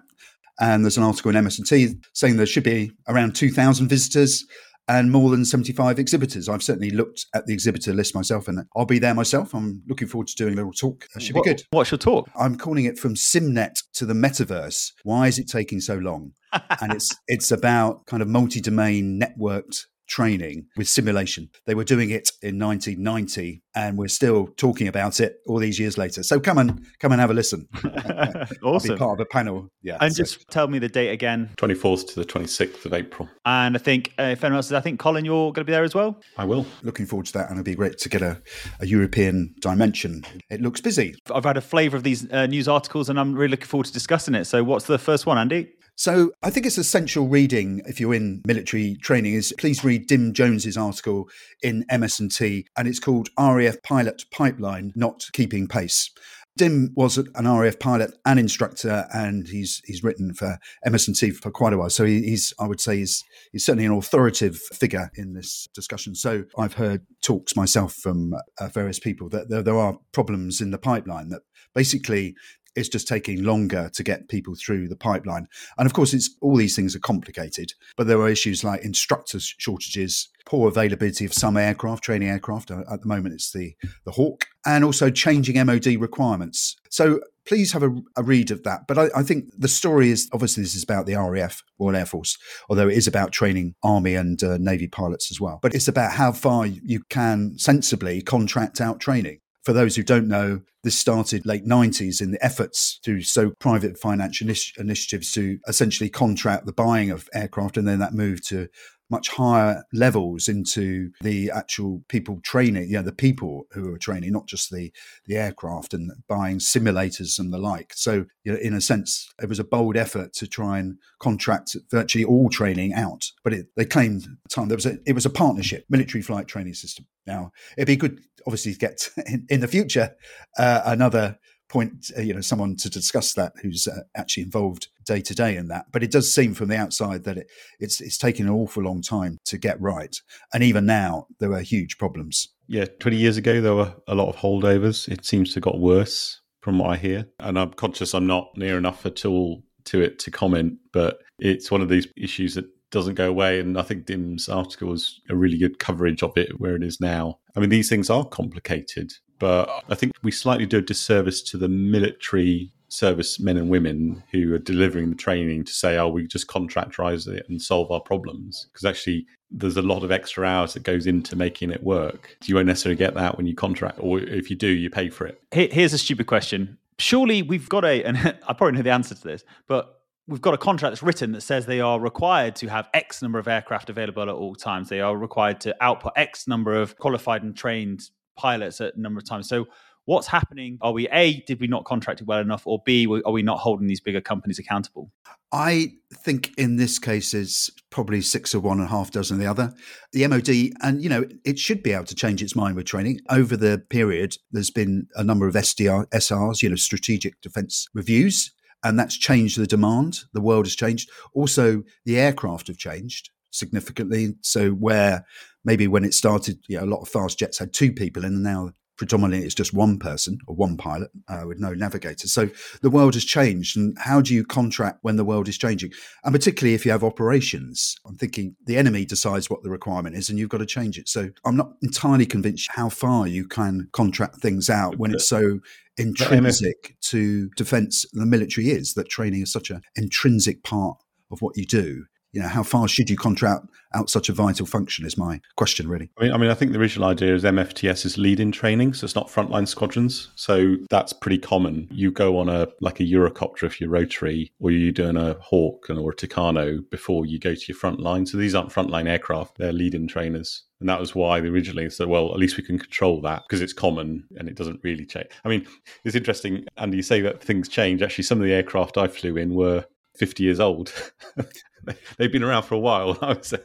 And 0.60 0.86
there's 0.86 0.98
an 0.98 1.04
article 1.04 1.36
in 1.36 1.44
MS&T 1.44 1.96
saying 2.14 2.38
there 2.38 2.46
should 2.46 2.64
be 2.64 2.92
around 3.10 3.36
2,000 3.36 3.90
visitors 3.90 4.46
and 4.88 5.12
more 5.12 5.30
than 5.30 5.46
75 5.46 6.00
exhibitors. 6.00 6.48
I've 6.48 6.64
certainly 6.64 6.92
looked 6.92 7.26
at 7.34 7.46
the 7.46 7.54
exhibitor 7.54 7.94
list 7.94 8.14
myself 8.14 8.48
and 8.48 8.66
I'll 8.76 8.86
be 8.86 9.00
there 9.00 9.14
myself. 9.14 9.54
I'm 9.54 9.82
looking 9.88 10.08
forward 10.08 10.28
to 10.28 10.36
doing 10.36 10.54
a 10.54 10.58
little 10.58 10.72
talk. 10.72 11.08
It 11.16 11.22
should 11.22 11.36
what, 11.36 11.44
be 11.44 11.52
good. 11.52 11.64
What's 11.72 11.92
your 11.92 11.98
talk? 11.98 12.30
I'm 12.40 12.58
calling 12.58 12.86
it 12.86 13.00
From 13.00 13.16
SimNet 13.16 13.76
to 13.94 14.06
the 14.06 14.14
Metaverse. 14.14 14.92
Why 15.04 15.28
is 15.28 15.40
it 15.40 15.48
taking 15.48 15.80
so 15.80 15.96
long? 15.96 16.34
and 16.82 16.94
it's 16.94 17.10
it's 17.28 17.52
about 17.52 18.06
kind 18.06 18.22
of 18.22 18.30
multi-domain 18.30 19.20
networked 19.20 19.82
training 20.08 20.68
with 20.78 20.88
simulation. 20.88 21.50
They 21.66 21.76
were 21.76 21.84
doing 21.84 22.10
it 22.10 22.32
in 22.42 22.60
1990 22.60 23.62
and 23.76 23.98
we're 23.98 24.08
still 24.08 24.48
talking 24.58 24.88
about 24.88 25.20
it 25.20 25.38
all 25.48 25.58
these 25.58 25.80
years 25.80 25.98
later. 25.98 26.24
So 26.24 26.40
come 26.40 26.58
and 26.58 26.86
come 27.00 27.12
and 27.12 27.22
have 27.22 27.32
a 27.32 27.34
listen. 27.34 27.68
awesome. 28.64 28.96
be 28.96 28.98
part 28.98 29.20
of 29.20 29.20
a 29.20 29.26
panel. 29.26 29.70
Yeah. 29.82 29.98
And 30.02 30.14
so. 30.14 30.24
just 30.24 30.48
tell 30.50 30.68
me 30.68 30.80
the 30.80 30.90
date 30.90 31.10
again. 31.10 31.50
24th 31.58 32.08
to 32.10 32.16
the 32.16 32.26
26th 32.26 32.86
of 32.86 32.94
April. 32.94 33.30
And 33.46 33.76
I 33.76 33.80
think 33.80 34.14
uh, 34.20 34.24
if 34.24 34.44
anyone 34.44 34.58
else 34.58 34.68
is, 34.68 34.74
I 34.74 34.82
think 34.82 35.00
Colin, 35.00 35.26
you're 35.26 35.52
going 35.52 35.54
to 35.54 35.64
be 35.66 35.74
there 35.74 35.84
as 35.84 35.96
well. 35.96 36.22
I 36.38 36.46
will. 36.46 36.66
Looking 36.84 37.06
forward 37.06 37.26
to 37.28 37.34
that. 37.34 37.50
And 37.50 37.58
it'd 37.58 37.66
be 37.66 37.76
great 37.76 37.98
to 38.00 38.10
get 38.10 38.22
a, 38.22 38.42
a 38.80 38.86
European 38.86 39.54
dimension. 39.60 40.24
It 40.50 40.62
looks 40.62 40.82
busy. 40.82 41.16
I've 41.34 41.46
had 41.46 41.58
a 41.58 41.62
flavour 41.62 41.98
of 41.98 42.04
these 42.04 42.32
uh, 42.32 42.46
news 42.48 42.68
articles 42.68 43.10
and 43.10 43.20
I'm 43.20 43.34
really 43.34 43.52
looking 43.52 43.68
forward 43.68 43.88
to 43.88 43.94
discussing 43.94 44.36
it. 44.36 44.46
So 44.46 44.64
what's 44.64 44.86
the 44.86 44.98
first 44.98 45.26
one, 45.26 45.38
Andy? 45.38 45.74
So 45.98 46.32
I 46.44 46.50
think 46.50 46.66
it's 46.66 46.78
essential 46.78 47.28
reading 47.28 47.82
if 47.86 48.02
you're 48.02 48.14
in 48.14 48.42
military 48.46 48.98
training 49.02 49.34
is 49.34 49.54
please 49.58 49.84
read 49.84 50.08
Dim 50.08 50.34
Jones's 50.34 50.76
article 50.76 51.30
in 51.64 51.86
MS&T 51.90 52.68
and 52.76 52.88
it's 52.88 53.00
called 53.00 53.30
RAF 53.40 53.82
Pilot 53.82 54.26
Pipeline 54.30 54.92
Not 54.96 55.26
Keeping 55.32 55.68
Pace. 55.68 56.12
Dim 56.58 56.92
was 56.96 57.18
an 57.18 57.46
RAF 57.46 57.80
pilot 57.80 58.14
and 58.26 58.40
instructor, 58.40 59.08
and 59.14 59.46
he's 59.46 59.82
he's 59.84 60.04
written 60.04 60.34
for 60.34 60.58
MS&T 60.86 61.32
for 61.32 61.52
quite 61.52 61.74
a 61.74 61.78
while. 61.78 61.90
So 61.90 62.06
he's, 62.06 62.54
I 62.58 62.66
would 62.66 62.80
say, 62.80 62.98
he's, 62.98 63.26
he's 63.52 63.66
certainly 63.66 63.86
an 63.86 63.92
authoritative 63.92 64.58
figure 64.58 65.12
in 65.16 65.34
this 65.34 65.68
discussion. 65.74 66.16
So 66.16 66.46
I've 66.58 66.76
heard 66.76 67.06
talks 67.22 67.58
myself 67.58 67.94
from 67.94 68.34
uh, 68.58 68.70
various 68.70 69.00
people 69.00 69.28
that 69.30 69.50
there, 69.50 69.64
there 69.64 69.78
are 69.78 69.98
problems 70.14 70.62
in 70.62 70.72
the 70.72 70.78
pipeline 70.78 71.28
that 71.30 71.42
basically 71.74 72.36
it's 72.76 72.90
just 72.90 73.08
taking 73.08 73.44
longer 73.44 73.90
to 73.94 74.04
get 74.04 74.30
people 74.30 74.56
through 74.56 74.88
the 74.88 74.96
pipeline. 74.96 75.48
And 75.78 75.86
of 75.86 75.94
course, 75.94 76.14
it's 76.14 76.36
all 76.42 76.58
these 76.58 76.76
things 76.76 76.96
are 76.96 77.00
complicated, 77.00 77.74
but 77.96 78.08
there 78.08 78.20
are 78.20 78.30
issues 78.30 78.64
like 78.64 78.84
instructor 78.84 79.40
shortages, 79.40 80.30
poor 80.46 80.68
availability 80.68 81.26
of 81.26 81.34
some 81.34 81.58
aircraft, 81.58 82.04
training 82.04 82.30
aircraft. 82.30 82.72
Uh, 82.72 82.84
at 82.92 83.02
the 83.02 83.08
moment, 83.08 83.36
it's 83.36 83.52
the 83.52 83.76
the 84.06 84.12
Hawk, 84.12 84.46
and 84.66 84.84
also 84.84 85.10
changing 85.10 85.64
MOD 85.66 85.88
requirements. 86.00 86.76
So 86.90 87.20
please 87.46 87.72
have 87.74 87.84
a, 87.84 87.96
a 88.18 88.24
read 88.24 88.52
of 88.52 88.64
that. 88.64 88.88
But 88.88 88.98
I, 88.98 89.10
I, 89.16 89.24
think 89.24 89.50
the 89.58 89.68
story 89.68 90.10
is 90.10 90.30
obviously 90.34 90.64
this 90.64 90.76
is 90.76 90.84
about 90.84 91.06
the 91.06 91.16
RAF, 91.16 91.62
Royal 91.80 91.96
Air 91.96 92.06
Force, 92.06 92.38
although 92.70 92.88
it 92.88 92.98
is 92.98 93.08
about 93.08 93.32
training 93.32 93.76
Army 93.84 94.16
and 94.16 94.42
uh, 94.44 94.58
Navy 94.58 94.88
pilots 94.88 95.32
as 95.32 95.40
well. 95.40 95.60
But 95.62 95.76
it's 95.76 95.88
about 95.88 96.14
how 96.14 96.32
far 96.32 96.66
you 96.66 97.02
can 97.10 97.58
sensibly 97.58 98.22
contract 98.22 98.82
out 98.82 99.00
training. 99.00 99.40
For 99.66 99.74
those 99.74 99.96
who 99.96 100.04
don't 100.04 100.28
know, 100.28 100.62
this 100.84 100.98
started 100.98 101.44
late 101.44 101.66
90s 101.66 102.22
in 102.22 102.30
the 102.30 102.46
efforts 102.46 103.00
to 103.00 103.24
so 103.24 103.52
private 103.60 103.98
financial 103.98 104.48
initiatives 104.78 105.32
to 105.32 105.58
essentially 105.68 106.08
contract 106.08 106.68
the 106.68 106.72
buying 106.72 107.10
of 107.10 107.28
aircraft, 107.34 107.76
and 107.76 107.88
then 107.88 107.98
that 107.98 108.14
moved 108.14 108.48
to 108.50 108.68
much 109.10 109.30
higher 109.30 109.84
levels 109.94 110.48
into 110.48 111.12
the 111.22 111.52
actual 111.52 112.04
people 112.10 112.40
training, 112.44 112.90
you 112.90 112.96
know, 112.96 113.02
the 113.02 113.12
people 113.12 113.66
who 113.72 113.94
are 113.94 113.98
training, 113.98 114.32
not 114.32 114.48
just 114.48 114.72
the 114.72 114.92
the 115.26 115.36
aircraft 115.36 115.94
and 115.94 116.12
buying 116.28 116.58
simulators 116.58 117.40
and 117.40 117.54
the 117.54 117.58
like. 117.58 117.94
So, 117.96 118.26
you 118.44 118.52
know, 118.52 118.60
in 118.60 118.74
a 118.74 118.82
sense, 118.82 119.32
it 119.42 119.50
was 119.50 119.60
a 119.60 119.64
bold 119.64 119.98
effort 119.98 120.34
to 120.34 120.48
try 120.48 120.80
and 120.80 120.98
contract 121.20 121.76
virtually 121.92 122.26
all 122.26 122.50
training 122.50 122.94
out. 122.94 123.32
But 123.44 123.54
it, 123.54 123.68
they 123.76 123.86
claimed 123.86 124.28
time 124.50 124.68
there 124.68 124.78
was 124.78 124.86
a 124.86 124.98
it 125.06 125.14
was 125.14 125.26
a 125.26 125.30
partnership, 125.30 125.86
military 125.90 126.22
flight 126.22 126.48
training 126.48 126.74
system. 126.74 127.06
Now, 127.28 127.52
it'd 127.78 127.88
be 127.88 127.96
good, 127.96 128.22
obviously, 128.46 128.74
to 128.74 128.80
get 128.80 129.10
in, 129.28 129.46
in 129.50 129.60
the 129.62 129.68
future 129.68 130.16
uh, 130.58 130.82
another 130.86 131.38
point, 131.68 132.12
uh, 132.18 132.22
you 132.22 132.34
know, 132.34 132.42
someone 132.42 132.76
to 132.78 132.90
discuss 132.90 133.34
that 133.34 133.54
who's 133.62 133.88
uh, 133.88 134.02
actually 134.16 134.44
involved 134.44 134.88
day 135.06 135.22
to 135.22 135.36
day 135.36 135.56
in 135.56 135.68
that. 135.70 135.86
But 135.92 136.04
it 136.04 136.12
does 136.12 136.34
seem 136.34 136.54
from 136.54 136.70
the 136.70 136.78
outside 136.78 137.24
that 137.24 137.38
it, 137.38 137.48
it's 137.80 138.02
it's 138.02 138.18
taken 138.18 138.48
an 138.48 138.54
awful 138.54 138.84
long 138.84 139.02
time 139.02 139.38
to 139.46 139.58
get 139.58 139.80
right, 139.80 140.16
and 140.54 140.64
even 140.64 140.86
now 140.86 141.28
there 141.40 141.54
are 141.54 141.62
huge 141.62 141.98
problems. 141.98 142.50
Yeah, 142.68 142.86
20 143.00 143.18
years 143.18 143.38
ago, 143.38 143.62
there 143.62 143.76
were 143.76 143.94
a 144.08 144.16
lot 144.16 144.30
of 144.30 144.38
holdovers. 144.38 145.08
It 145.08 145.24
seems 145.24 145.50
to 145.50 145.58
have 145.58 145.64
got 145.64 145.80
worse 145.80 146.42
from 146.62 146.80
what 146.80 146.90
I 146.90 146.96
hear. 146.96 147.28
And 147.40 147.60
I'm 147.60 147.72
conscious 147.74 148.16
I'm 148.16 148.26
not 148.26 148.50
near 148.58 148.78
enough 148.78 149.06
at 149.06 149.24
all 149.24 149.64
to 149.86 150.02
it 150.02 150.18
to 150.20 150.32
comment, 150.32 150.80
but 150.92 151.20
it's 151.38 151.70
one 151.70 151.82
of 151.82 151.90
these 151.90 152.08
issues 152.18 152.56
that 152.56 152.66
doesn't 152.90 153.14
go 153.14 153.30
away. 153.30 153.60
And 153.60 153.78
I 153.78 153.84
think 153.84 154.08
Dim's 154.08 154.50
article 154.50 154.88
was 154.88 155.22
a 155.30 155.36
really 155.36 155.60
good 155.60 155.78
coverage 155.78 156.24
of 156.24 156.36
it 156.38 156.60
where 156.60 156.76
it 156.76 156.84
is 156.84 157.00
now. 157.00 157.38
I 157.56 157.60
mean, 157.60 157.70
these 157.70 157.88
things 157.88 158.10
are 158.10 158.26
complicated, 158.26 159.14
but 159.38 159.70
I 159.90 159.94
think 159.94 160.14
we 160.24 160.32
slightly 160.32 160.66
do 160.66 160.80
a 160.80 160.82
disservice 160.82 161.44
to 161.44 161.58
the 161.58 161.70
military 161.70 162.72
service 162.90 163.40
men 163.40 163.58
and 163.58 163.70
women 163.70 164.24
who 164.32 164.54
are 164.54 164.60
delivering 164.60 165.10
the 165.10 165.16
training 165.16 165.64
to 165.66 165.74
say, 165.74 165.98
oh, 165.98 166.08
we 166.08 166.28
just 166.28 166.48
contractorize 166.48 167.28
it 167.28 167.46
and 167.50 167.62
solve 167.62 167.92
our 167.92 168.00
problems. 168.00 168.68
Because 168.72 168.86
actually, 168.86 169.26
there's 169.52 169.78
a 169.78 169.82
lot 169.82 170.04
of 170.04 170.12
extra 170.12 170.46
hours 170.46 170.74
that 170.74 170.84
goes 170.84 171.08
into 171.08 171.36
making 171.36 171.72
it 171.72 171.84
work. 171.84 172.38
You 172.46 172.56
won't 172.56 172.68
necessarily 172.68 172.98
get 172.98 173.14
that 173.16 173.38
when 173.38 173.46
you 173.46 173.56
contract, 173.56 173.98
or 174.02 174.20
if 174.20 174.50
you 174.50 174.56
do, 174.56 174.68
you 174.68 174.90
pay 174.90 175.10
for 175.10 175.26
it. 175.26 175.42
Here's 175.52 175.94
a 175.94 175.98
stupid 175.98 176.28
question. 176.28 176.78
Surely 176.98 177.42
we've 177.42 177.70
got 177.70 177.84
a, 177.86 178.04
and 178.04 178.18
I 178.48 178.54
probably 178.54 178.74
know 178.74 178.84
the 178.84 178.92
answer 178.92 179.16
to 179.16 179.24
this, 179.24 179.44
but 179.68 180.02
we've 180.28 180.42
got 180.42 180.54
a 180.54 180.58
contract 180.58 180.92
that's 180.92 181.04
written 181.04 181.32
that 181.34 181.42
says 181.42 181.66
they 181.66 181.82
are 181.82 182.00
required 182.00 182.56
to 182.58 182.68
have 182.68 182.90
X 182.94 183.22
number 183.22 183.40
of 183.40 183.48
aircraft 183.48 183.90
available 183.90 184.24
at 184.24 184.30
all 184.30 184.56
times. 184.56 184.90
They 184.90 185.02
are 185.02 185.16
required 185.16 185.62
to 185.62 185.76
output 185.82 186.14
X 186.16 186.48
number 186.48 186.74
of 186.74 186.98
qualified 186.98 187.44
and 187.44 187.56
trained 187.56 188.10
pilots 188.36 188.82
at 188.82 188.96
a 188.96 189.00
number 189.00 189.20
of 189.20 189.26
times. 189.26 189.48
So 189.48 189.68
what's 190.06 190.28
happening? 190.28 190.78
Are 190.82 190.92
we 190.92 191.08
A, 191.10 191.42
did 191.42 191.60
we 191.60 191.68
not 191.68 191.84
contract 191.84 192.22
it 192.22 192.28
well 192.28 192.40
enough? 192.40 192.66
Or 192.66 192.82
B, 192.86 193.08
are 193.26 193.32
we 193.32 193.42
not 193.42 193.60
holding 193.60 193.88
these 193.88 194.00
bigger 194.00 194.22
companies 194.22 194.60
accountable? 194.60 195.12
I 195.52 195.94
think 196.14 196.52
in 196.58 196.78
this 196.78 197.00
case 197.00 197.34
is 197.34 197.70
probably 197.90 198.22
six 198.22 198.54
of 198.54 198.64
one 198.64 198.80
and 198.80 198.88
a 198.88 198.92
half 198.92 199.12
dozen 199.12 199.40
the 199.40 199.46
other. 199.46 199.74
The 200.12 200.28
MOD, 200.28 200.50
and 200.82 201.02
you 201.02 201.10
know, 201.10 201.26
it 201.44 201.60
should 201.60 201.84
be 201.84 201.92
able 201.92 202.06
to 202.06 202.16
change 202.16 202.42
its 202.42 202.56
mind 202.56 202.76
with 202.76 202.86
training. 202.86 203.22
Over 203.30 203.56
the 203.58 203.84
period, 203.90 204.38
there's 204.52 204.72
been 204.72 205.08
a 205.16 205.24
number 205.24 205.48
of 205.48 205.56
SDR, 205.56 206.08
SRs, 206.10 206.62
you 206.62 206.70
know, 206.70 206.76
strategic 206.76 207.42
defense 207.42 207.88
reviews, 207.94 208.52
and 208.84 209.00
that's 209.00 209.18
changed 209.18 209.58
the 209.58 209.68
demand. 209.68 210.20
The 210.34 210.42
world 210.42 210.66
has 210.66 210.76
changed. 210.76 211.10
Also, 211.34 211.84
the 212.06 212.20
aircraft 212.20 212.68
have 212.68 212.78
changed 212.78 213.30
significantly. 213.52 214.36
So 214.42 214.72
where 214.72 215.26
maybe 215.64 215.88
when 215.88 216.04
it 216.04 216.14
started, 216.14 216.60
you 216.68 216.78
know, 216.78 216.84
a 216.84 216.94
lot 216.94 217.02
of 217.02 217.08
fast 217.08 217.40
jets 217.40 217.60
had 217.60 217.74
two 217.74 217.94
people 217.94 218.26
in, 218.26 218.34
and 218.34 218.44
now 218.44 218.72
predominantly 218.98 219.46
it's 219.46 219.56
just 219.56 219.74
one 219.74 219.98
person 220.00 220.40
or 220.48 220.56
one 220.56 220.78
pilot 220.78 221.12
uh, 221.28 221.44
with 221.46 221.60
no 221.60 221.74
navigator. 221.74 222.28
So 222.28 222.50
the 222.82 222.90
world 222.90 223.14
has 223.14 223.26
changed. 223.26 223.78
And 223.78 223.98
how 224.00 224.22
do 224.22 224.34
you 224.34 224.46
contract 224.46 225.00
when 225.02 225.16
the 225.16 225.26
world 225.26 225.48
is 225.48 225.58
changing? 225.58 225.92
And 226.24 226.34
particularly 226.34 226.76
if 226.76 226.86
you 226.86 226.92
have 226.92 227.04
operations, 227.04 227.96
I'm 228.06 228.16
thinking 228.16 228.56
the 228.66 228.78
enemy 228.78 229.06
decides 229.06 229.50
what 229.50 229.64
the 229.64 229.70
requirement 229.70 230.16
is 230.16 230.30
and 230.30 230.40
you've 230.40 230.50
got 230.50 230.60
to 230.60 230.66
change 230.66 230.98
it. 230.98 231.10
So 231.10 231.30
I'm 231.46 231.58
not 231.58 231.74
entirely 231.82 232.26
convinced 232.26 232.70
how 232.72 232.90
far 232.90 233.28
you 233.28 233.48
can 233.48 233.90
contract 233.92 234.38
things 234.38 234.70
out 234.70 234.98
when 234.98 235.14
it's 235.14 235.28
so 235.28 235.60
intrinsic 235.98 236.96
to 237.02 237.50
defense 237.56 238.06
the 238.12 238.26
military 238.26 238.70
is 238.70 238.94
that 238.96 239.08
training 239.08 239.42
is 239.42 239.52
such 239.52 239.70
an 239.70 239.82
intrinsic 239.96 240.62
part 240.64 240.98
of 241.32 241.42
what 241.42 241.56
you 241.56 241.66
do 241.66 242.06
you 242.36 242.42
know, 242.42 242.50
how 242.50 242.64
far 242.64 242.86
should 242.86 243.10
you 243.10 243.16
contract 243.16 243.66
out 243.94 244.10
such 244.10 244.28
a 244.28 244.34
vital 244.34 244.66
function? 244.66 245.06
Is 245.06 245.18
my 245.18 245.40
question 245.56 245.88
really. 245.88 246.10
I 246.18 246.24
mean, 246.24 246.34
I 246.34 246.38
mean, 246.38 246.50
I 246.50 246.54
think 246.54 246.74
the 246.74 246.80
original 246.80 247.08
idea 247.08 247.34
is 247.34 247.46
MFTS 247.46 248.06
is 248.06 248.18
lead 248.18 248.42
in 248.42 248.52
training, 248.52 248.94
so 248.94 249.06
it's 249.06 249.16
not 249.16 249.30
frontline 249.30 249.66
squadrons. 249.66 250.32
So 250.36 250.76
that's 250.90 251.14
pretty 251.14 251.38
common. 251.38 251.88
You 251.90 252.12
go 252.12 252.38
on 252.38 252.50
a 252.50 252.68
like 252.82 253.00
a 253.00 253.04
Eurocopter 253.04 253.64
if 253.64 253.80
you're 253.80 253.90
rotary, 253.90 254.52
or 254.60 254.70
you're 254.70 254.92
doing 254.92 255.16
a 255.16 255.36
Hawk 255.36 255.90
or 255.90 256.12
a 256.12 256.16
Tucano 256.16 256.88
before 256.90 257.26
you 257.26 257.40
go 257.40 257.56
to 257.56 257.66
your 257.70 257.78
front 257.78 258.02
line. 258.02 258.26
So 258.26 258.38
these 258.38 258.54
aren't 258.54 258.70
frontline 258.70 259.08
aircraft; 259.08 259.58
they're 259.58 259.72
lead 259.72 259.96
in 259.96 260.06
trainers. 260.06 260.64
And 260.82 260.90
that 260.90 261.00
was 261.00 261.16
why 261.16 261.40
originally 261.40 261.90
said, 261.90 262.08
well, 262.08 262.34
at 262.34 262.38
least 262.38 262.58
we 262.58 262.64
can 262.64 262.78
control 262.78 263.22
that 263.22 263.44
because 263.48 263.62
it's 263.62 263.72
common 263.72 264.26
and 264.36 264.50
it 264.50 264.56
doesn't 264.56 264.82
really 264.84 265.06
change. 265.06 265.28
I 265.46 265.48
mean, 265.48 265.66
it's 266.04 266.18
interesting, 266.18 266.66
Andy, 266.76 266.98
you 266.98 267.04
say 267.04 267.22
that 267.22 267.42
things 267.42 267.70
change. 267.70 268.02
Actually, 268.02 268.26
some 268.26 268.40
of 268.40 268.44
the 268.44 268.52
aircraft 268.52 268.98
I 268.98 269.08
flew 269.08 269.38
in 269.38 269.56
were 269.56 269.86
50 270.18 270.44
years 270.44 270.60
old. 270.60 270.92
They've 272.18 272.32
been 272.32 272.44
around 272.44 272.64
for 272.64 272.76
a 272.76 272.80
while. 272.80 273.18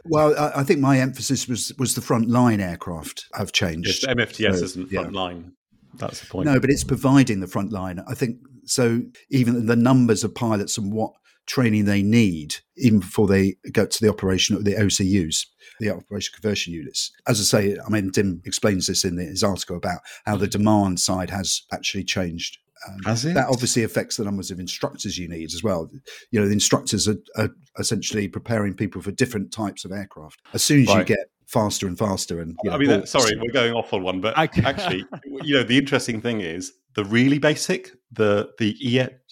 well, 0.05 0.53
I 0.55 0.63
think 0.63 0.81
my 0.81 0.99
emphasis 0.99 1.49
was 1.49 1.73
was 1.79 1.95
the 1.95 2.01
front 2.01 2.29
line 2.29 2.61
aircraft 2.61 3.27
have 3.35 3.53
changed. 3.53 4.03
Yes, 4.03 4.15
MFTS 4.15 4.59
so, 4.59 4.65
isn't 4.65 4.91
front 4.91 5.13
yeah. 5.13 5.21
line. 5.21 5.53
That's 5.95 6.21
the 6.21 6.27
point. 6.27 6.47
No, 6.47 6.61
but 6.61 6.71
it's 6.71 6.85
providing 6.85 7.41
the 7.41 7.47
front 7.47 7.73
line. 7.73 8.01
I 8.09 8.15
think 8.15 8.39
so. 8.65 9.03
Even 9.31 9.67
the 9.67 9.77
numbers 9.77 10.25
of 10.25 10.35
pilots 10.35 10.79
and 10.79 10.93
what 10.93 11.13
training 11.47 11.85
they 11.85 12.03
need, 12.03 12.57
even 12.77 13.01
before 13.01 13.27
they 13.27 13.57
go 13.73 13.85
to 13.85 14.01
the 14.01 14.09
operation 14.09 14.55
of 14.55 14.65
the 14.65 14.75
OCUs, 14.75 15.47
the 15.81 15.91
operation 15.91 16.33
conversion 16.35 16.73
units. 16.73 17.11
As 17.27 17.41
I 17.41 17.43
say, 17.43 17.77
I 17.85 17.91
mean, 17.91 18.11
Dim 18.11 18.41
explains 18.45 18.87
this 18.87 19.05
in 19.05 19.19
his 19.19 19.43
article 19.43 19.77
about 19.77 20.01
how 20.27 20.37
the 20.37 20.47
demand 20.47 21.01
side 21.01 21.31
has 21.31 21.63
actually 21.73 22.05
changed 22.05 22.59
Um, 22.89 22.99
that 23.05 23.47
obviously 23.51 23.83
affects 23.85 24.17
the 24.17 24.25
numbers 24.25 24.51
of 24.51 24.59
instructors 24.59 25.19
you 25.19 25.29
need 25.29 25.53
as 25.53 25.63
well. 25.63 25.91
You 26.31 26.41
know, 26.41 26.47
the 26.47 26.53
instructors 26.53 27.09
are, 27.09 27.17
are 27.37 27.51
essentially 27.79 28.29
preparing 28.29 28.75
people 28.75 29.03
for 29.03 29.11
different 29.11 29.53
types 29.53 29.85
of 29.85 29.93
aircraft. 29.93 30.41
As 30.55 30.63
soon 30.63 30.83
as 30.83 30.89
right. 30.89 30.99
you 30.99 31.05
get 31.05 31.31
faster 31.47 31.87
and 31.87 31.99
faster, 31.99 32.41
and 32.41 32.57
you 32.63 32.71
know, 32.71 32.77
I 32.77 32.79
mean, 32.79 32.89
that, 32.89 33.09
sorry, 33.09 33.37
we're 33.37 33.53
going 33.53 33.75
off 33.75 33.93
on 33.93 34.03
one, 34.03 34.21
but 34.21 34.37
actually, 34.39 35.05
you 35.43 35.55
know, 35.55 35.63
the 35.63 35.77
interesting 35.77 36.21
thing 36.21 36.41
is 36.41 36.73
the 36.95 37.05
really 37.05 37.39
basic, 37.39 37.91
the 38.13 38.51
the 38.59 38.75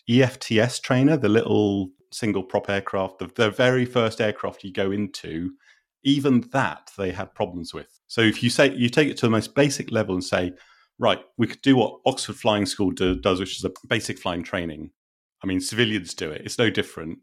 EFTS 0.09 0.83
trainer, 0.83 1.17
the 1.17 1.29
little 1.29 1.91
single 2.11 2.43
prop 2.43 2.69
aircraft, 2.69 3.19
the, 3.19 3.31
the 3.35 3.51
very 3.51 3.85
first 3.85 4.21
aircraft 4.21 4.65
you 4.65 4.73
go 4.73 4.91
into, 4.91 5.53
even 6.05 6.43
that 6.53 6.91
they 6.97 7.13
had 7.13 7.35
problems 7.35 7.75
with. 7.75 8.01
So 8.07 8.21
if 8.21 8.43
you 8.43 8.51
say 8.51 8.75
you 8.75 8.89
take 8.89 9.09
it 9.09 9.17
to 9.19 9.27
the 9.27 9.31
most 9.31 9.55
basic 9.55 9.91
level 9.91 10.15
and 10.15 10.25
say, 10.25 10.53
right, 10.99 11.21
we 11.37 11.47
could 11.47 11.63
do 11.63 11.77
what 11.77 12.01
Oxford 12.07 12.37
Flying 12.37 12.67
School 12.67 12.91
do, 12.91 13.19
does, 13.19 13.41
which 13.41 13.57
is 13.57 13.65
a 13.65 13.73
basic 13.87 14.19
flying 14.19 14.43
training. 14.43 14.91
I 15.43 15.47
mean, 15.47 15.61
civilians 15.61 16.15
do 16.15 16.31
it. 16.31 16.43
It's 16.45 16.59
no 16.59 16.71
different. 16.71 17.19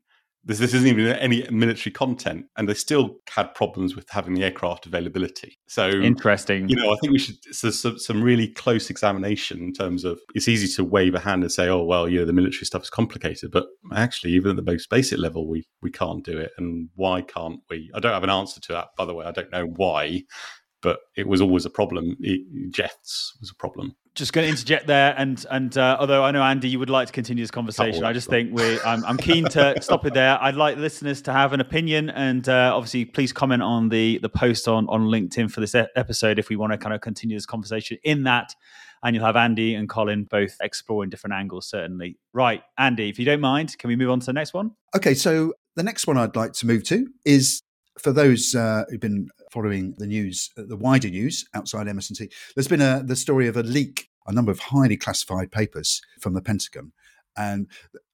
This, 0.48 0.60
this 0.60 0.76
isn't 0.76 0.88
even 0.88 1.08
any 1.08 1.46
military 1.50 1.92
content, 1.92 2.46
and 2.56 2.70
they 2.70 2.76
still 2.76 3.18
had 3.30 3.56
problems 3.56 3.96
with 3.96 4.08
having 4.12 4.36
the 4.36 4.44
aircraft 4.44 4.86
availability. 4.86 5.58
So 5.68 5.90
interesting. 5.90 6.70
You 6.70 6.76
know, 6.76 6.94
I 6.94 6.96
think 7.02 7.14
we 7.14 7.20
should 7.20 7.38
so, 7.52 7.72
so, 7.72 7.98
some 7.98 8.22
really 8.22 8.50
close 8.50 8.92
examination 8.92 9.58
in 9.60 9.74
terms 9.74 10.06
of. 10.06 10.20
It's 10.36 10.48
easy 10.48 10.68
to 10.76 10.84
wave 10.84 11.16
a 11.16 11.20
hand 11.20 11.42
and 11.42 11.52
say, 11.52 11.68
"Oh, 11.68 11.84
well, 11.84 12.08
you 12.08 12.20
know, 12.20 12.26
the 12.26 12.34
military 12.34 12.66
stuff 12.66 12.84
is 12.84 12.92
complicated," 12.92 13.50
but 13.50 13.66
actually, 13.96 14.34
even 14.34 14.52
at 14.52 14.56
the 14.56 14.72
most 14.72 14.88
basic 14.92 15.18
level, 15.18 15.50
we 15.50 15.66
we 15.82 15.90
can't 15.90 16.24
do 16.24 16.38
it. 16.38 16.52
And 16.60 16.90
why 16.94 17.22
can't 17.22 17.62
we? 17.72 17.90
I 17.96 18.00
don't 18.00 18.14
have 18.14 18.24
an 18.24 18.30
answer 18.30 18.62
to 18.62 18.74
that, 18.74 18.90
by 18.96 19.06
the 19.06 19.16
way. 19.16 19.26
I 19.26 19.32
don't 19.32 19.52
know 19.52 19.66
why 19.66 20.22
but 20.86 21.00
it 21.16 21.28
was 21.28 21.42
always 21.42 21.66
a 21.66 21.70
problem. 21.72 22.16
It, 22.20 22.72
jets 22.72 23.36
was 23.42 23.50
a 23.50 23.56
problem. 23.56 23.96
Just 24.14 24.34
going 24.34 24.46
to 24.46 24.52
interject 24.52 24.86
there, 24.86 25.16
and 25.18 25.44
and 25.50 25.76
uh, 25.76 25.98
although 26.00 26.24
I 26.24 26.30
know 26.30 26.44
Andy, 26.44 26.70
you 26.70 26.78
would 26.78 26.92
like 26.92 27.08
to 27.08 27.12
continue 27.12 27.44
this 27.44 27.50
conversation, 27.50 28.04
I 28.04 28.14
just 28.14 28.30
think 28.30 28.54
we 28.54 28.80
I'm, 28.82 29.04
I'm 29.04 29.18
keen 29.18 29.46
to 29.46 29.76
stop 29.82 30.06
it 30.06 30.14
there. 30.14 30.38
I'd 30.40 30.56
like 30.56 30.78
listeners 30.78 31.24
to 31.24 31.34
have 31.34 31.54
an 31.54 31.60
opinion, 31.60 32.12
and 32.12 32.48
uh, 32.48 32.72
obviously, 32.74 33.04
please 33.04 33.34
comment 33.34 33.64
on 33.64 33.90
the 33.90 34.20
the 34.20 34.30
post 34.30 34.68
on 34.68 34.88
on 34.90 35.08
LinkedIn 35.08 35.52
for 35.52 35.60
this 35.60 35.74
episode 35.74 36.38
if 36.38 36.50
we 36.50 36.56
want 36.56 36.72
to 36.72 36.78
kind 36.78 36.94
of 36.94 37.02
continue 37.02 37.36
this 37.36 37.48
conversation 37.48 37.98
in 38.04 38.24
that. 38.24 38.54
And 39.04 39.16
you'll 39.16 39.26
have 39.26 39.36
Andy 39.36 39.74
and 39.74 39.90
Colin 39.90 40.24
both 40.24 40.56
exploring 40.62 41.10
different 41.10 41.34
angles, 41.34 41.68
certainly. 41.68 42.18
Right, 42.32 42.62
Andy, 42.78 43.10
if 43.10 43.20
you 43.20 43.26
don't 43.26 43.42
mind, 43.42 43.76
can 43.80 43.88
we 43.88 43.96
move 43.96 44.12
on 44.12 44.20
to 44.20 44.28
the 44.28 44.34
next 44.34 44.54
one? 44.54 44.72
Okay, 44.96 45.16
so 45.16 45.54
the 45.76 45.84
next 45.84 46.08
one 46.08 46.18
I'd 46.18 46.36
like 46.36 46.54
to 46.54 46.68
move 46.68 46.84
to 46.86 47.08
is 47.26 47.64
for 48.00 48.12
those 48.12 48.56
uh, 48.56 48.84
who've 48.90 49.00
been 49.00 49.30
following 49.52 49.96
the 49.98 50.08
news, 50.08 50.52
uh, 50.58 50.64
the 50.68 50.78
wider 50.78 51.10
news 51.10 51.46
outside 51.54 51.94
MS&T, 51.94 52.30
there's 52.56 52.68
been 52.68 52.82
a, 52.82 53.02
the 53.04 53.16
story 53.16 53.48
of 53.48 53.58
a 53.58 53.64
leak, 53.64 54.10
a 54.28 54.34
number 54.34 54.52
of 54.52 54.60
highly 54.60 54.98
classified 54.98 55.52
papers 55.52 56.02
from 56.20 56.34
the 56.34 56.42
Pentagon. 56.42 56.92
And 57.38 57.68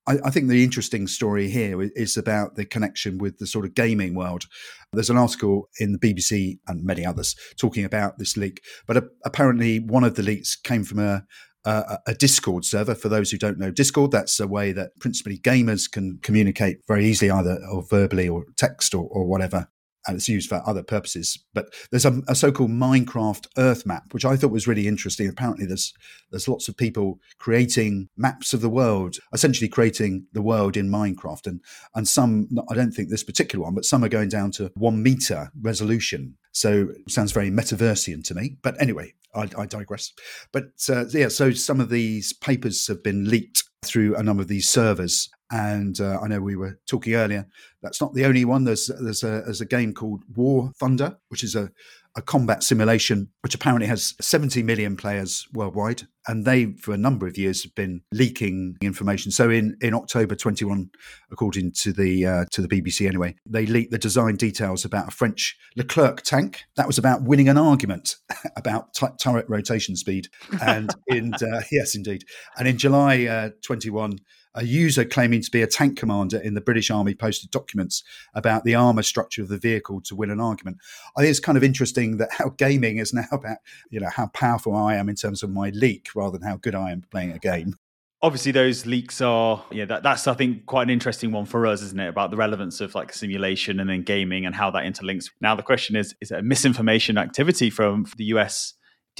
I, 0.07 0.17
I, 0.25 0.29
think 0.31 0.47
the 0.47 0.63
interesting 0.63 1.07
story 1.07 1.49
here 1.49 1.81
is 1.81 2.17
about 2.17 2.55
the 2.55 2.65
connection 2.65 3.19
with 3.19 3.37
the 3.37 3.45
sort 3.45 3.65
of 3.65 3.75
gaming 3.75 4.15
world. 4.15 4.45
There's 4.93 5.11
an 5.11 5.17
article 5.17 5.69
in 5.79 5.91
the 5.91 5.99
BBC 5.99 6.59
and 6.67 6.83
many 6.83 7.05
others 7.05 7.35
talking 7.55 7.85
about 7.85 8.17
this 8.17 8.35
leak, 8.35 8.63
but 8.87 8.97
a, 8.97 9.07
apparently 9.25 9.79
one 9.79 10.03
of 10.03 10.15
the 10.15 10.23
leaks 10.23 10.55
came 10.55 10.83
from 10.83 10.99
a, 10.99 11.25
a, 11.65 11.99
a, 12.07 12.13
Discord 12.13 12.65
server. 12.65 12.95
For 12.95 13.09
those 13.09 13.31
who 13.31 13.37
don't 13.37 13.59
know 13.59 13.71
Discord, 13.71 14.11
that's 14.11 14.39
a 14.39 14.47
way 14.47 14.71
that 14.71 14.91
principally 14.99 15.37
gamers 15.37 15.89
can 15.89 16.19
communicate 16.21 16.79
very 16.87 17.05
easily, 17.05 17.29
either 17.29 17.59
or 17.71 17.83
verbally 17.89 18.27
or 18.27 18.45
text 18.57 18.93
or, 18.93 19.07
or 19.09 19.25
whatever 19.25 19.67
and 20.07 20.15
it's 20.15 20.29
used 20.29 20.49
for 20.49 20.61
other 20.65 20.83
purposes. 20.83 21.43
But 21.53 21.67
there's 21.91 22.05
a, 22.05 22.21
a, 22.27 22.35
so-called 22.35 22.71
Minecraft 22.71 23.47
Earth 23.57 23.85
map, 23.85 24.03
which 24.11 24.25
I 24.25 24.35
thought 24.35 24.51
was 24.51 24.67
really 24.67 24.87
interesting. 24.87 25.27
Apparently, 25.27 25.65
there's 25.65 25.93
there's 26.31 26.47
lots 26.47 26.67
of 26.67 26.77
people 26.77 27.19
creating 27.37 28.09
maps 28.17 28.53
of 28.53 28.61
the 28.61 28.69
world, 28.69 29.17
essentially 29.33 29.69
creating 29.69 30.27
the 30.33 30.41
world 30.41 30.77
in 30.77 30.89
Minecraft, 30.89 31.47
and 31.47 31.61
and 31.95 32.07
some 32.07 32.49
I 32.69 32.75
don't 32.75 32.91
think 32.91 33.09
this 33.09 33.23
particular 33.23 33.63
one, 33.63 33.75
but 33.75 33.85
some 33.85 34.03
are 34.03 34.09
going 34.09 34.29
down 34.29 34.51
to 34.51 34.71
one 34.75 35.03
meter 35.03 35.51
resolution. 35.61 36.37
So 36.51 36.89
sounds 37.07 37.31
very 37.31 37.49
metaversian 37.49 38.23
to 38.25 38.35
me. 38.35 38.57
But 38.61 38.81
anyway, 38.81 39.13
I, 39.35 39.47
I 39.57 39.65
digress. 39.65 40.11
But 40.51 40.65
uh, 40.89 41.05
yeah, 41.09 41.29
so 41.29 41.51
some 41.51 41.79
of 41.79 41.89
these 41.89 42.33
papers 42.33 42.87
have 42.87 43.03
been 43.03 43.29
leaked 43.29 43.63
through 43.83 44.15
a 44.15 44.23
number 44.23 44.41
of 44.41 44.47
these 44.47 44.69
servers. 44.69 45.29
And 45.51 45.99
uh, 45.99 46.19
I 46.21 46.27
know 46.27 46.39
we 46.39 46.55
were 46.55 46.79
talking 46.89 47.13
earlier. 47.15 47.45
That's 47.81 47.99
not 47.99 48.13
the 48.13 48.25
only 48.25 48.45
one. 48.45 48.63
There's 48.63 48.89
there's 49.01 49.23
a 49.23 49.41
there's 49.45 49.61
a 49.61 49.65
game 49.65 49.93
called 49.93 50.23
War 50.33 50.71
Thunder, 50.79 51.17
which 51.27 51.43
is 51.43 51.55
a 51.55 51.71
a 52.15 52.21
combat 52.21 52.61
simulation, 52.63 53.29
which 53.41 53.55
apparently 53.55 53.87
has 53.87 54.15
70 54.19 54.63
million 54.63 54.95
players 54.95 55.47
worldwide. 55.53 56.03
And 56.27 56.45
they, 56.45 56.73
for 56.73 56.93
a 56.93 56.97
number 56.97 57.25
of 57.25 57.37
years, 57.37 57.63
have 57.63 57.73
been 57.73 58.01
leaking 58.11 58.77
information. 58.81 59.31
So 59.31 59.49
in, 59.49 59.75
in 59.81 59.95
October 59.95 60.35
21, 60.35 60.89
according 61.31 61.71
to 61.79 61.93
the 61.93 62.25
uh, 62.25 62.45
to 62.51 62.61
the 62.61 62.67
BBC 62.67 63.07
anyway, 63.07 63.35
they 63.45 63.65
leaked 63.65 63.91
the 63.91 63.97
design 63.97 64.35
details 64.35 64.85
about 64.85 65.07
a 65.07 65.11
French 65.11 65.57
Leclerc 65.75 66.21
tank. 66.21 66.63
That 66.75 66.85
was 66.85 66.99
about 66.99 67.23
winning 67.23 67.49
an 67.49 67.57
argument 67.57 68.17
about 68.55 68.93
t- 68.93 69.07
turret 69.19 69.49
rotation 69.49 69.95
speed. 69.95 70.27
And 70.61 70.93
in, 71.07 71.33
uh, 71.33 71.61
yes, 71.71 71.95
indeed. 71.95 72.23
And 72.57 72.67
in 72.67 72.77
July 72.77 73.25
uh, 73.25 73.49
21, 73.63 74.19
a 74.55 74.65
user 74.65 75.05
claiming 75.05 75.41
to 75.41 75.51
be 75.51 75.61
a 75.61 75.67
tank 75.67 75.97
commander 75.97 76.37
in 76.37 76.53
the 76.53 76.61
British 76.61 76.91
Army 76.91 77.13
posted 77.13 77.51
documents 77.51 78.03
about 78.33 78.63
the 78.63 78.75
armor 78.75 79.03
structure 79.03 79.41
of 79.41 79.47
the 79.47 79.57
vehicle 79.57 80.01
to 80.01 80.15
win 80.15 80.29
an 80.29 80.39
argument. 80.41 80.77
I 81.15 81.21
think 81.21 81.31
it's 81.31 81.39
kind 81.39 81.57
of 81.57 81.63
interesting 81.63 82.17
that 82.17 82.29
how 82.31 82.49
gaming 82.49 82.97
is 82.97 83.13
now 83.13 83.27
about, 83.31 83.57
you 83.89 83.99
know, 83.99 84.09
how 84.09 84.27
powerful 84.27 84.75
I 84.75 84.95
am 84.95 85.09
in 85.09 85.15
terms 85.15 85.43
of 85.43 85.49
my 85.49 85.69
leak 85.69 86.09
rather 86.15 86.37
than 86.37 86.47
how 86.47 86.57
good 86.57 86.75
I 86.75 86.91
am 86.91 87.03
playing 87.11 87.31
a 87.31 87.39
game. 87.39 87.75
Obviously, 88.23 88.51
those 88.51 88.85
leaks 88.85 89.19
are, 89.19 89.65
yeah, 89.71 89.85
that, 89.85 90.03
that's, 90.03 90.27
I 90.27 90.35
think, 90.35 90.67
quite 90.67 90.83
an 90.83 90.91
interesting 90.91 91.31
one 91.31 91.45
for 91.45 91.65
us, 91.65 91.81
isn't 91.81 91.99
it? 91.99 92.07
About 92.07 92.29
the 92.29 92.37
relevance 92.37 92.79
of 92.79 92.93
like 92.93 93.11
simulation 93.13 93.79
and 93.79 93.89
then 93.89 94.03
gaming 94.03 94.45
and 94.45 94.53
how 94.53 94.69
that 94.71 94.83
interlinks. 94.83 95.31
Now, 95.41 95.55
the 95.55 95.63
question 95.63 95.95
is, 95.95 96.13
is 96.21 96.29
it 96.29 96.37
a 96.37 96.43
misinformation 96.43 97.17
activity 97.17 97.71
from 97.71 98.05
the 98.17 98.25
US 98.25 98.75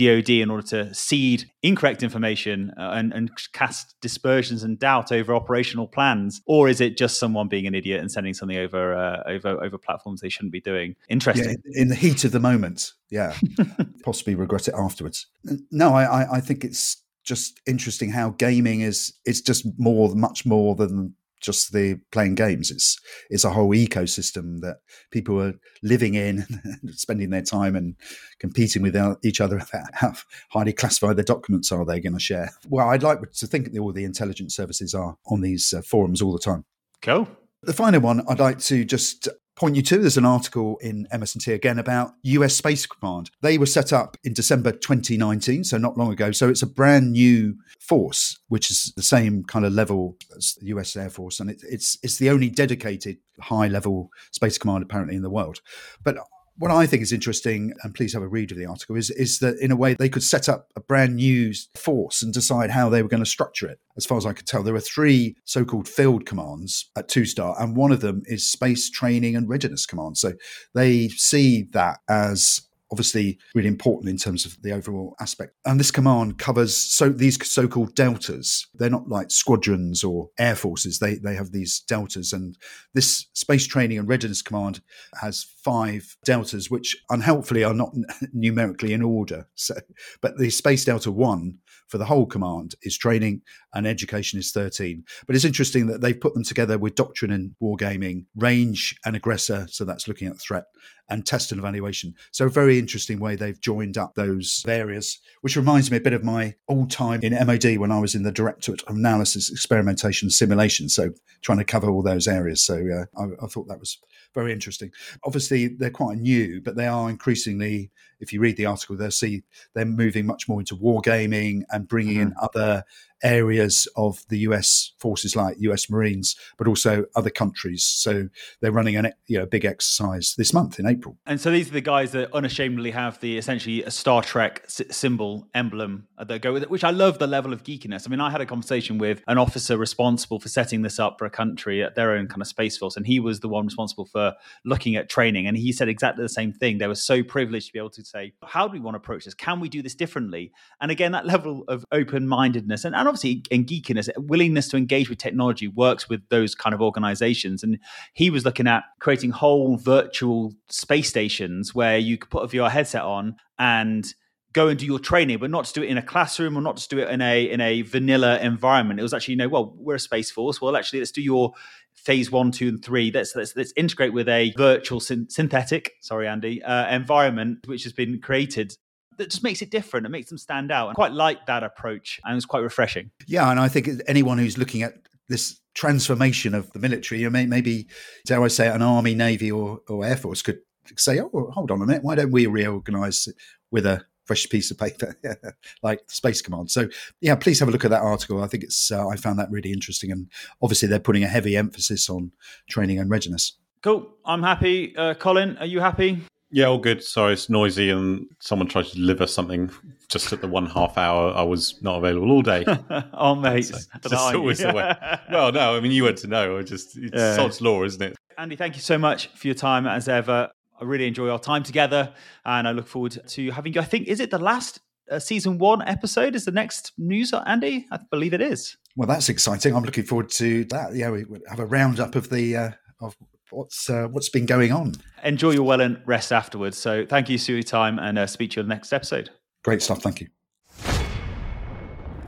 DoD 0.06 0.30
in 0.30 0.50
order 0.50 0.66
to 0.68 0.94
seed 0.94 1.50
incorrect 1.64 2.04
information 2.04 2.72
uh, 2.78 2.92
and, 2.94 3.14
and 3.14 3.32
cast 3.54 3.96
dispersions 4.02 4.64
and 4.64 4.80
doubt 4.80 5.12
over 5.12 5.36
operational 5.36 5.88
plans, 5.88 6.42
or 6.46 6.70
is 6.70 6.82
it 6.82 6.98
just 6.98 7.20
someone 7.20 7.48
being 7.48 7.68
an 7.68 7.76
idiot 7.76 8.00
and 8.00 8.12
sending 8.12 8.34
something 8.34 8.58
over 8.58 8.94
uh, 8.94 9.24
over 9.28 9.64
over 9.64 9.78
platforms 9.78 10.22
they 10.22 10.30
shouldn't 10.30 10.54
be 10.54 10.62
doing? 10.62 10.96
Interesting. 11.10 11.58
Yeah, 11.66 11.82
in 11.82 11.88
the 11.90 11.96
heat 11.96 12.24
of 12.24 12.32
the 12.32 12.40
moment, 12.40 12.94
yeah, 13.10 13.36
possibly 14.04 14.36
regret 14.36 14.68
it 14.68 14.74
afterwards. 14.78 15.28
No, 15.72 15.94
I, 15.94 16.38
I 16.38 16.42
think 16.42 16.64
it's 16.64 16.98
just 17.24 17.60
interesting 17.68 18.10
how 18.10 18.32
gaming 18.32 18.82
is 18.82 19.14
it's 19.26 19.42
just 19.42 19.66
more 19.78 20.14
much 20.16 20.46
more 20.46 20.76
than 20.76 21.14
just 21.42 21.74
the 21.74 22.00
playing 22.12 22.36
games. 22.36 22.72
It's 22.72 23.00
it's 23.30 23.44
a 23.44 23.50
whole 23.50 23.72
ecosystem 23.72 24.62
that 24.62 24.78
people 25.12 25.42
are 25.42 25.54
living 25.84 26.16
in, 26.16 26.46
spending 26.92 27.30
their 27.30 27.42
time 27.42 27.76
and 27.76 27.96
competing 28.40 28.82
with 28.82 28.96
each 29.24 29.42
other 29.42 29.58
about 29.58 29.94
how 29.94 30.14
highly 30.50 30.74
classified 30.74 31.18
the 31.18 31.24
documents 31.24 31.72
are 31.72 31.86
they 31.86 32.00
going 32.00 32.14
to 32.14 32.20
share. 32.20 32.52
Well, 32.70 32.90
I'd 32.90 33.04
like 33.04 33.20
to 33.32 33.48
think 33.48 33.72
that 33.72 33.80
all 33.80 33.92
the 33.92 34.06
intelligence 34.06 34.56
services 34.56 34.94
are 34.94 35.18
on 35.28 35.42
these 35.42 35.74
uh, 35.74 35.82
forums 35.82 36.22
all 36.22 36.34
the 36.34 36.40
time. 36.40 36.66
Cool. 37.02 37.28
The 37.64 37.74
final 37.74 38.02
one 38.02 38.24
I'd 38.28 38.40
like 38.40 38.60
to 38.60 38.86
just 38.86 39.28
point 39.62 39.76
you 39.76 39.84
to. 39.84 40.00
There's 40.00 40.18
an 40.18 40.26
article 40.26 40.80
in 40.82 41.08
MS&T 41.16 41.54
again 41.54 41.78
about 41.78 42.16
US 42.24 42.56
Space 42.56 42.88
Command. 42.88 43.30
They 43.42 43.60
were 43.60 43.68
set 43.68 43.94
up 43.94 44.18
in 44.24 44.34
December 44.34 44.72
2019, 44.72 45.66
so 45.66 45.78
not 45.78 46.00
long 46.00 46.12
ago. 46.12 46.32
So 46.32 46.50
it's 46.50 46.64
a 46.64 46.68
brand 46.68 47.12
new 47.12 47.58
force, 47.80 48.40
which 48.48 48.72
is 48.72 48.92
the 48.96 49.04
same 49.04 49.44
kind 49.44 49.64
of 49.64 49.72
level 49.72 50.18
as 50.36 50.56
the 50.56 50.66
US 50.70 50.96
Air 50.96 51.12
Force, 51.12 51.40
and 51.40 51.52
it, 51.52 51.62
it's 51.70 52.00
it's 52.02 52.18
the 52.18 52.32
only 52.32 52.50
dedicated 52.50 53.18
high 53.40 53.68
level 53.68 54.10
space 54.32 54.58
command 54.58 54.82
apparently 54.82 55.16
in 55.16 55.22
the 55.22 55.30
world. 55.30 55.62
But 56.04 56.18
what 56.62 56.70
I 56.70 56.86
think 56.86 57.02
is 57.02 57.12
interesting, 57.12 57.74
and 57.82 57.96
please 57.96 58.14
have 58.14 58.22
a 58.22 58.28
read 58.28 58.52
of 58.52 58.58
the 58.60 58.68
article, 58.68 58.96
is, 58.96 59.10
is 59.10 59.40
that 59.40 59.58
in 59.58 59.72
a 59.72 59.76
way 59.76 59.96
they 59.96 60.10
could 60.10 60.22
set 60.22 60.48
up 60.48 60.68
a 60.76 60.80
brand 60.80 61.16
new 61.16 61.54
force 61.76 62.22
and 62.22 62.32
decide 62.32 62.70
how 62.70 62.88
they 62.88 63.02
were 63.02 63.10
going 63.10 63.24
to 63.24 63.30
structure 63.30 63.68
it. 63.68 63.80
As 63.98 64.06
far 64.06 64.20
as 64.20 64.28
I 64.28 64.34
could 64.34 64.46
tell, 64.46 64.62
there 64.62 64.76
are 64.76 64.80
three 64.80 65.36
so 65.44 65.66
called 65.66 65.90
field 65.90 66.28
commands 66.28 66.92
at 66.96 67.08
Two 67.08 67.26
Star, 67.26 67.56
and 67.60 67.76
one 67.76 67.92
of 67.92 68.02
them 68.02 68.22
is 68.26 68.48
Space 68.48 68.92
Training 68.92 69.36
and 69.36 69.50
Readiness 69.50 69.88
Command. 69.88 70.20
So 70.20 70.34
they 70.76 71.08
see 71.10 71.64
that 71.72 72.00
as 72.08 72.62
obviously 72.92 73.40
really 73.56 73.68
important 73.68 74.10
in 74.10 74.18
terms 74.18 74.46
of 74.46 74.62
the 74.62 74.72
overall 74.72 75.16
aspect. 75.20 75.54
And 75.66 75.80
this 75.80 75.92
command 75.92 76.38
covers 76.38 76.76
so 76.76 77.10
these 77.10 77.44
so-called 77.48 77.96
deltas. 77.96 78.68
They're 78.74 78.90
not 78.90 79.08
like 79.08 79.32
squadrons 79.32 80.04
or 80.04 80.30
air 80.38 80.56
forces. 80.56 81.00
They 81.00 81.16
they 81.16 81.36
have 81.36 81.52
these 81.52 81.82
deltas, 81.88 82.34
and 82.34 82.58
this 82.94 83.28
Space 83.34 83.68
Training 83.68 83.98
and 83.98 84.08
Readiness 84.08 84.42
Command 84.42 84.82
has 85.22 85.46
five 85.64 86.18
deltas, 86.26 86.70
which 86.70 86.98
unhelpfully 87.10 87.64
are 87.64 87.74
not 87.74 87.94
numerically 88.34 88.94
in 88.94 89.02
order. 89.02 89.48
So, 89.56 89.76
but 90.22 90.38
the 90.38 90.50
Space 90.50 90.86
Delta 90.86 91.12
One 91.12 91.60
for 91.92 91.98
the 91.98 92.06
whole 92.06 92.26
command 92.26 92.74
is 92.84 92.98
training 92.98 93.42
and 93.74 93.86
education 93.86 94.40
is 94.40 94.54
13. 94.54 95.04
But 95.28 95.36
it's 95.36 95.44
interesting 95.44 95.88
that 95.88 96.00
they've 96.00 96.20
put 96.20 96.34
them 96.34 96.44
together 96.44 96.78
with 96.78 96.96
doctrine 96.96 97.32
and 97.32 97.54
wargaming, 97.62 98.26
range 98.36 98.96
and 99.06 99.14
aggressor. 99.14 99.68
So 99.70 99.84
that's 99.84 100.08
looking 100.08 100.30
at 100.30 100.40
threat 100.40 100.64
and 101.10 101.26
test 101.26 101.52
and 101.52 101.60
evaluation. 101.60 102.16
So 102.32 102.46
a 102.46 102.50
very 102.50 102.80
interesting 102.80 103.20
way 103.20 103.36
they've 103.36 103.60
joined 103.60 103.98
up 103.98 104.16
those 104.16 104.64
areas, 104.66 105.20
which 105.42 105.58
reminds 105.58 105.92
me 105.92 105.98
a 105.98 106.02
bit 106.02 106.14
of 106.14 106.24
my 106.24 106.56
old 106.70 106.90
time 106.90 107.20
in 107.24 107.34
MOD 107.46 107.78
when 107.78 107.92
I 107.92 108.00
was 108.00 108.16
in 108.16 108.24
the 108.24 108.32
Directorate 108.32 108.84
of 108.84 108.96
Analysis, 108.96 109.52
Experimentation, 109.52 110.30
Simulation. 110.30 110.88
So 110.88 111.12
trying 111.42 111.58
to 111.58 111.66
cover 111.66 111.90
all 111.90 112.02
those 112.02 112.28
areas. 112.28 112.64
So 112.64 112.76
uh, 112.76 113.22
I, 113.22 113.44
I 113.44 113.48
thought 113.48 113.68
that 113.68 113.80
was 113.80 113.98
very 114.34 114.54
interesting. 114.54 114.92
Obviously, 115.26 115.68
they're 115.68 115.90
quite 115.90 116.18
new, 116.18 116.62
but 116.62 116.78
they 116.78 116.88
are 116.88 117.10
increasingly, 117.10 117.92
if 118.22 118.32
you 118.32 118.40
read 118.40 118.56
the 118.56 118.66
article, 118.66 118.96
they'll 118.96 119.12
see 119.12 119.44
they're 119.74 119.86
moving 119.86 120.26
much 120.26 120.48
more 120.48 120.60
into 120.60 120.76
wargaming 120.76 121.64
and 121.72 121.81
bringing 121.82 122.18
mm-hmm. 122.18 122.28
in 122.28 122.36
other 122.42 122.84
areas 123.24 123.88
of 123.96 124.24
the 124.30 124.40
US 124.40 124.94
forces 124.98 125.36
like 125.36 125.58
US 125.60 125.90
Marines, 125.90 126.36
but 126.58 126.68
also 126.68 127.06
other 127.16 127.30
countries. 127.30 127.84
So 127.84 128.30
they're 128.62 128.72
running 128.72 128.98
a 128.98 129.12
you 129.28 129.38
know, 129.38 129.46
big 129.46 129.66
exercise 129.66 130.36
this 130.38 130.54
month 130.54 130.80
in 130.80 130.86
April. 130.86 131.18
And 131.26 131.40
so 131.40 131.52
these 131.52 131.70
are 131.70 131.74
the 131.74 131.82
guys 131.82 132.12
that 132.12 132.34
unashamedly 132.34 132.92
have 132.92 133.20
the 133.20 133.38
essentially 133.38 133.84
a 133.84 133.92
Star 133.92 134.22
Trek 134.22 134.64
symbol 134.68 135.48
emblem 135.54 136.08
uh, 136.18 136.24
that 136.26 136.42
go 136.42 136.54
with 136.54 136.64
it, 136.64 136.70
which 136.70 136.84
I 136.84 136.92
love 136.92 137.20
the 137.20 137.28
level 137.28 137.54
of 137.54 137.64
geekiness. 137.64 138.08
I 138.08 138.10
mean, 138.10 138.20
I 138.20 138.30
had 138.30 138.42
a 138.42 138.46
conversation 138.46 138.98
with 138.98 139.24
an 139.28 139.38
officer 139.38 139.78
responsible 139.78 140.40
for 140.40 140.50
setting 140.50 140.82
this 140.82 141.00
up 141.00 141.18
for 141.18 141.26
a 141.26 141.30
country 141.30 141.84
at 141.84 141.96
their 141.96 142.12
own 142.12 142.28
kind 142.28 142.42
of 142.42 142.48
space 142.48 142.78
force, 142.78 142.98
and 142.98 143.06
he 143.06 143.20
was 143.20 143.40
the 143.40 143.50
one 143.50 143.66
responsible 143.66 144.06
for 144.06 144.34
looking 144.66 144.96
at 144.96 145.10
training. 145.10 145.48
And 145.48 145.58
he 145.58 145.72
said 145.72 145.90
exactly 145.90 146.24
the 146.24 146.30
same 146.30 146.54
thing. 146.54 146.78
They 146.78 146.88
were 146.88 146.96
so 146.96 147.24
privileged 147.24 147.68
to 147.68 147.74
be 147.74 147.80
able 147.80 147.90
to 147.92 148.06
say, 148.06 148.34
how 148.44 148.68
do 148.68 148.74
we 148.74 148.80
want 148.80 148.96
to 148.96 148.98
approach 148.98 149.26
this? 149.26 149.34
Can 149.34 149.60
we 149.60 149.70
do 149.70 149.82
this 149.82 149.96
differently? 149.96 150.52
And 150.80 150.92
again, 150.92 151.12
that 151.14 151.26
level 151.26 151.64
of 151.68 151.86
open 151.92 152.28
mindedness 152.28 152.86
and, 152.86 152.96
and 152.96 153.08
obviously 153.12 153.44
in 153.52 153.66
geekiness, 153.66 154.10
willingness 154.18 154.70
to 154.70 154.78
engage 154.78 155.10
with 155.10 155.18
technology 155.18 155.68
works 155.68 156.08
with 156.08 156.28
those 156.30 156.56
kind 156.56 156.74
of 156.74 156.82
organizations. 156.82 157.62
And 157.62 157.78
he 158.14 158.30
was 158.30 158.46
looking 158.46 158.68
at 158.68 158.84
creating 159.00 159.32
whole 159.32 159.76
virtual 159.76 160.54
space 160.70 161.10
stations 161.10 161.76
where 161.76 161.98
you 161.98 162.18
could 162.18 162.30
put 162.30 162.44
a 162.44 162.48
VR 162.48 162.70
headset 162.70 163.02
on 163.02 163.36
and 163.60 164.14
go 164.54 164.68
and 164.68 164.80
do 164.80 164.86
your 164.86 165.00
training, 165.00 165.38
but 165.40 165.50
not 165.50 165.66
to 165.66 165.74
do 165.74 165.84
it 165.84 165.90
in 165.90 165.98
a 165.98 166.02
classroom 166.02 166.58
or 166.58 166.62
not 166.62 166.78
to 166.78 166.88
do 166.90 167.00
it 167.00 167.10
in 167.10 167.22
a 167.22 167.50
in 167.50 167.60
a 167.60 167.82
vanilla 167.82 168.40
environment. 168.40 169.00
It 169.00 169.04
was 169.04 169.14
actually, 169.14 169.34
you 169.34 169.38
know, 169.40 169.50
well, 169.50 169.74
we're 169.78 169.96
a 169.96 170.00
space 170.00 170.32
force. 170.32 170.62
Well, 170.62 170.76
actually, 170.78 171.00
let's 171.00 171.12
do 171.12 171.22
your 171.22 171.54
phase 171.94 172.32
one, 172.32 172.52
two, 172.52 172.70
and 172.70 172.84
three. 172.84 173.12
Let's 173.12 173.36
let's, 173.36 173.56
let's 173.56 173.74
integrate 173.76 174.14
with 174.14 174.30
a 174.30 174.54
virtual 174.58 175.00
synthetic, 175.00 175.94
sorry, 176.02 176.28
Andy, 176.28 176.64
uh, 176.64 176.94
environment 176.94 177.68
which 177.68 177.84
has 177.84 177.94
been 177.94 178.20
created 178.20 178.78
that 179.22 179.30
just 179.30 179.44
makes 179.44 179.62
it 179.62 179.70
different. 179.70 180.06
It 180.06 180.10
makes 180.10 180.30
them 180.30 180.38
stand 180.38 180.72
out. 180.72 180.90
I 180.90 180.94
quite 180.94 181.14
like 181.14 181.46
that 181.46 181.64
approach, 181.64 182.20
and 182.26 182.36
it's 182.36 182.46
quite 182.46 182.64
refreshing. 182.64 183.12
Yeah, 183.28 183.50
and 183.50 183.60
I 183.60 183.68
think 183.68 183.88
anyone 184.08 184.40
who's 184.40 184.58
looking 184.58 184.82
at 184.82 184.96
this 185.30 185.60
transformation 185.76 186.56
of 186.56 186.72
the 186.74 186.80
military, 186.80 187.22
you 187.22 187.30
know, 187.30 187.46
maybe 187.46 187.88
dare 188.26 188.44
I 188.44 188.48
say, 188.48 188.68
an 188.68 188.82
army, 188.82 189.14
navy, 189.14 189.52
or, 189.52 189.80
or 189.88 190.04
air 190.04 190.18
force 190.18 190.42
could 190.42 190.60
say, 190.98 191.20
"Oh, 191.20 191.52
hold 191.54 191.70
on 191.72 191.82
a 191.82 191.86
minute, 191.86 192.04
why 192.04 192.16
don't 192.16 192.32
we 192.32 192.48
reorganise 192.48 193.28
with 193.70 193.86
a 193.86 194.04
fresh 194.26 194.50
piece 194.50 194.72
of 194.72 194.78
paper 194.78 195.16
like 195.84 196.02
Space 196.08 196.42
Command?" 196.42 196.72
So, 196.72 196.90
yeah, 197.22 197.36
please 197.36 197.60
have 197.60 197.70
a 197.70 197.72
look 197.72 197.86
at 197.86 197.92
that 197.92 198.02
article. 198.02 198.44
I 198.44 198.48
think 198.48 198.64
it's 198.64 198.92
uh, 198.92 199.08
I 199.08 199.16
found 199.16 199.38
that 199.38 199.52
really 199.52 199.72
interesting, 199.72 200.12
and 200.12 200.30
obviously 200.64 200.88
they're 200.88 201.00
putting 201.00 201.24
a 201.24 201.30
heavy 201.30 201.56
emphasis 201.56 202.10
on 202.10 202.32
training 202.70 202.98
and 202.98 203.10
readiness. 203.10 203.58
Cool. 203.84 204.08
I'm 204.26 204.44
happy. 204.44 204.96
Uh, 204.96 205.14
Colin, 205.16 205.58
are 205.58 205.66
you 205.66 205.80
happy? 205.80 206.22
Yeah, 206.52 206.66
all 206.66 206.78
good. 206.78 207.02
Sorry, 207.02 207.34
it's 207.34 207.50
noisy, 207.50 207.90
and 207.90 208.28
someone 208.40 208.68
tried 208.68 208.86
to 208.86 208.96
deliver 208.96 209.26
something 209.26 209.72
just 210.10 210.34
at 210.34 210.42
the 210.42 210.48
one 210.48 210.66
half 210.66 210.98
hour. 210.98 211.34
I 211.34 211.44
was 211.44 211.82
not 211.82 211.98
available 211.98 212.30
all 212.30 212.42
day. 212.42 212.66
oh, 213.14 213.36
mate, 213.36 213.64
so, 213.64 213.78
just 214.10 214.36
always 214.36 214.60
the 214.60 214.74
way. 214.74 214.94
Well, 215.32 215.52
no, 215.54 215.78
I 215.78 215.80
mean 215.80 215.94
you 215.94 216.04
went 216.04 216.18
to 216.20 216.28
know. 216.28 216.58
I 216.58 216.64
just 216.64 216.98
it's 216.98 217.16
yeah. 217.16 217.36
sod's 217.36 217.62
law, 217.62 217.84
isn't 217.84 218.02
it? 218.02 218.18
Andy, 218.38 218.58
thank 218.58 218.76
you 218.76 218.82
so 218.82 218.98
much 218.98 219.28
for 219.28 219.48
your 219.48 219.56
time 219.56 219.88
as 219.88 220.10
ever. 220.10 220.50
I 220.80 220.84
really 220.84 221.08
enjoy 221.08 221.30
our 221.30 221.40
time 221.40 221.64
together, 221.64 222.14
and 222.46 222.68
I 222.68 222.72
look 222.72 222.88
forward 222.88 223.18
to 223.26 223.52
having 223.52 223.74
you. 223.74 223.82
I 223.82 223.86
think 223.86 224.08
is 224.08 224.20
it 224.20 224.30
the 224.30 224.40
last 224.40 224.82
uh, 225.10 225.20
season 225.20 225.58
one 225.58 225.82
episode? 225.88 226.36
Is 226.36 226.44
the 226.46 226.52
next 226.52 226.92
news, 226.98 227.34
Andy? 227.34 227.86
I 227.92 228.00
believe 228.10 228.34
it 228.34 228.42
is. 228.42 228.76
Well, 228.98 229.08
that's 229.08 229.30
exciting. 229.30 229.74
I'm 229.74 229.84
looking 229.84 230.04
forward 230.04 230.30
to 230.32 230.66
that. 230.66 230.96
Yeah, 230.96 231.12
we 231.12 231.26
have 231.48 231.60
a 231.60 231.66
roundup 231.66 232.16
of 232.16 232.30
the 232.30 232.58
uh, 232.58 232.72
of 233.00 233.16
what's 233.52 233.90
uh, 233.90 234.08
what's 234.08 234.30
been 234.30 234.46
going 234.46 234.72
on. 234.72 234.96
Enjoy 235.24 235.52
your 235.52 235.64
well 235.64 235.82
and 235.82 236.02
rest 236.06 236.32
afterwards. 236.32 236.78
So 236.78 237.06
thank 237.06 237.30
you 237.30 237.38
your 237.38 237.64
time 237.64 238.00
and 238.00 238.18
uh, 238.18 238.28
speak 238.28 238.52
to 238.52 238.56
you 238.58 238.64
on 238.64 238.70
the 238.70 238.76
next 238.76 238.94
episode. 238.94 239.30
Great 239.64 239.82
stuff. 239.82 240.02
Thank 240.02 240.22
you. 240.22 240.28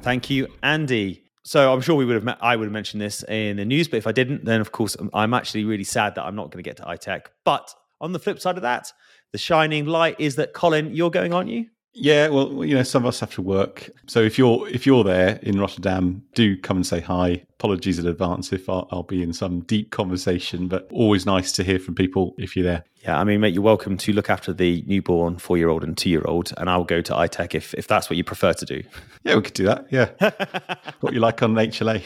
Thank 0.02 0.30
you, 0.30 0.48
Andy. 0.62 1.24
So 1.46 1.74
I'm 1.74 1.82
sure 1.82 1.96
we 1.96 2.06
would 2.06 2.16
have. 2.16 2.24
Met, 2.24 2.38
I 2.42 2.56
would 2.56 2.66
have 2.66 2.74
mentioned 2.74 3.02
this 3.02 3.24
in 3.24 3.58
the 3.58 3.66
news, 3.66 3.88
but 3.88 3.98
if 3.98 4.08
I 4.08 4.12
didn't, 4.12 4.46
then 4.46 4.62
of 4.62 4.72
course 4.72 4.96
I'm 5.14 5.34
actually 5.34 5.66
really 5.66 5.84
sad 5.84 6.16
that 6.16 6.24
I'm 6.24 6.36
not 6.36 6.52
going 6.52 6.64
to 6.64 6.68
get 6.68 6.78
to 6.78 6.84
ITEC. 6.84 7.26
But 7.44 7.74
on 8.00 8.12
the 8.12 8.20
flip 8.20 8.40
side 8.40 8.56
of 8.56 8.64
that, 8.64 8.92
the 9.32 9.38
shining 9.38 9.86
light 9.86 10.18
is 10.20 10.36
that 10.36 10.54
Colin, 10.54 10.94
you're 10.94 11.10
going, 11.10 11.34
aren't 11.34 11.50
you? 11.50 11.68
Yeah, 11.96 12.30
well, 12.30 12.66
you 12.66 12.74
know, 12.74 12.82
some 12.84 13.04
of 13.04 13.10
us 13.10 13.20
have 13.20 13.34
to 13.36 13.42
work. 13.42 13.90
So 14.08 14.20
if 14.20 14.38
you're 14.38 14.68
if 14.68 14.86
you're 14.86 15.04
there 15.04 15.40
in 15.44 15.60
Rotterdam, 15.60 16.24
do 16.34 16.58
come 16.58 16.78
and 16.78 16.88
say 16.88 17.00
hi. 17.00 17.44
Apologies 17.60 18.00
in 18.00 18.08
advance 18.08 18.52
if 18.52 18.68
I'll, 18.68 18.88
I'll, 18.92 19.04
be 19.04 19.22
in 19.22 19.32
some 19.32 19.62
deep 19.62 19.92
conversation, 19.92 20.68
but 20.68 20.88
always 20.92 21.26
nice 21.26 21.52
to 21.54 21.64
hear 21.64 21.80
from 21.80 21.96
people 21.96 22.34
if 22.38 22.58
you're 22.58 22.66
there. 22.66 22.84
Yeah, 23.04 23.20
I 23.20 23.24
mean, 23.24 23.40
mate, 23.40 23.54
you're 23.54 23.64
welcome 23.64 23.96
to 23.98 24.12
look 24.12 24.30
after 24.30 24.52
the 24.52 24.84
newborn, 24.88 25.38
four 25.38 25.58
year 25.58 25.70
old, 25.70 25.84
and 25.84 25.96
two 25.96 26.10
year 26.10 26.24
old, 26.26 26.52
and 26.58 26.70
I'll 26.70 26.84
go 26.84 27.02
to 27.02 27.14
ITEC 27.14 27.54
if 27.54 27.74
if 27.76 27.88
that's 27.88 28.10
what 28.10 28.18
you 28.18 28.24
prefer 28.24 28.54
to 28.54 28.66
do. 28.66 28.84
Yeah, 29.24 29.36
we 29.36 29.42
could 29.42 29.54
do 29.54 29.66
that. 29.66 29.86
Yeah, 29.90 30.10
what 31.00 31.14
you 31.14 31.22
like 31.22 31.42
on 31.42 31.54
HLA. 31.54 32.04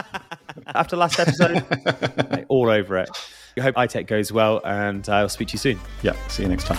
After 0.68 0.94
last 0.94 1.18
episode, 1.18 1.64
mate, 2.30 2.44
all 2.48 2.70
over 2.70 2.98
it. 2.98 3.10
I 3.58 3.62
hope 3.62 3.74
ITEC 3.74 4.06
goes 4.06 4.30
well, 4.30 4.60
and 4.64 5.08
I'll 5.08 5.28
speak 5.28 5.48
to 5.48 5.52
you 5.54 5.58
soon. 5.58 5.80
Yeah, 6.02 6.14
see 6.28 6.44
you 6.44 6.48
next 6.48 6.66
time. 6.66 6.78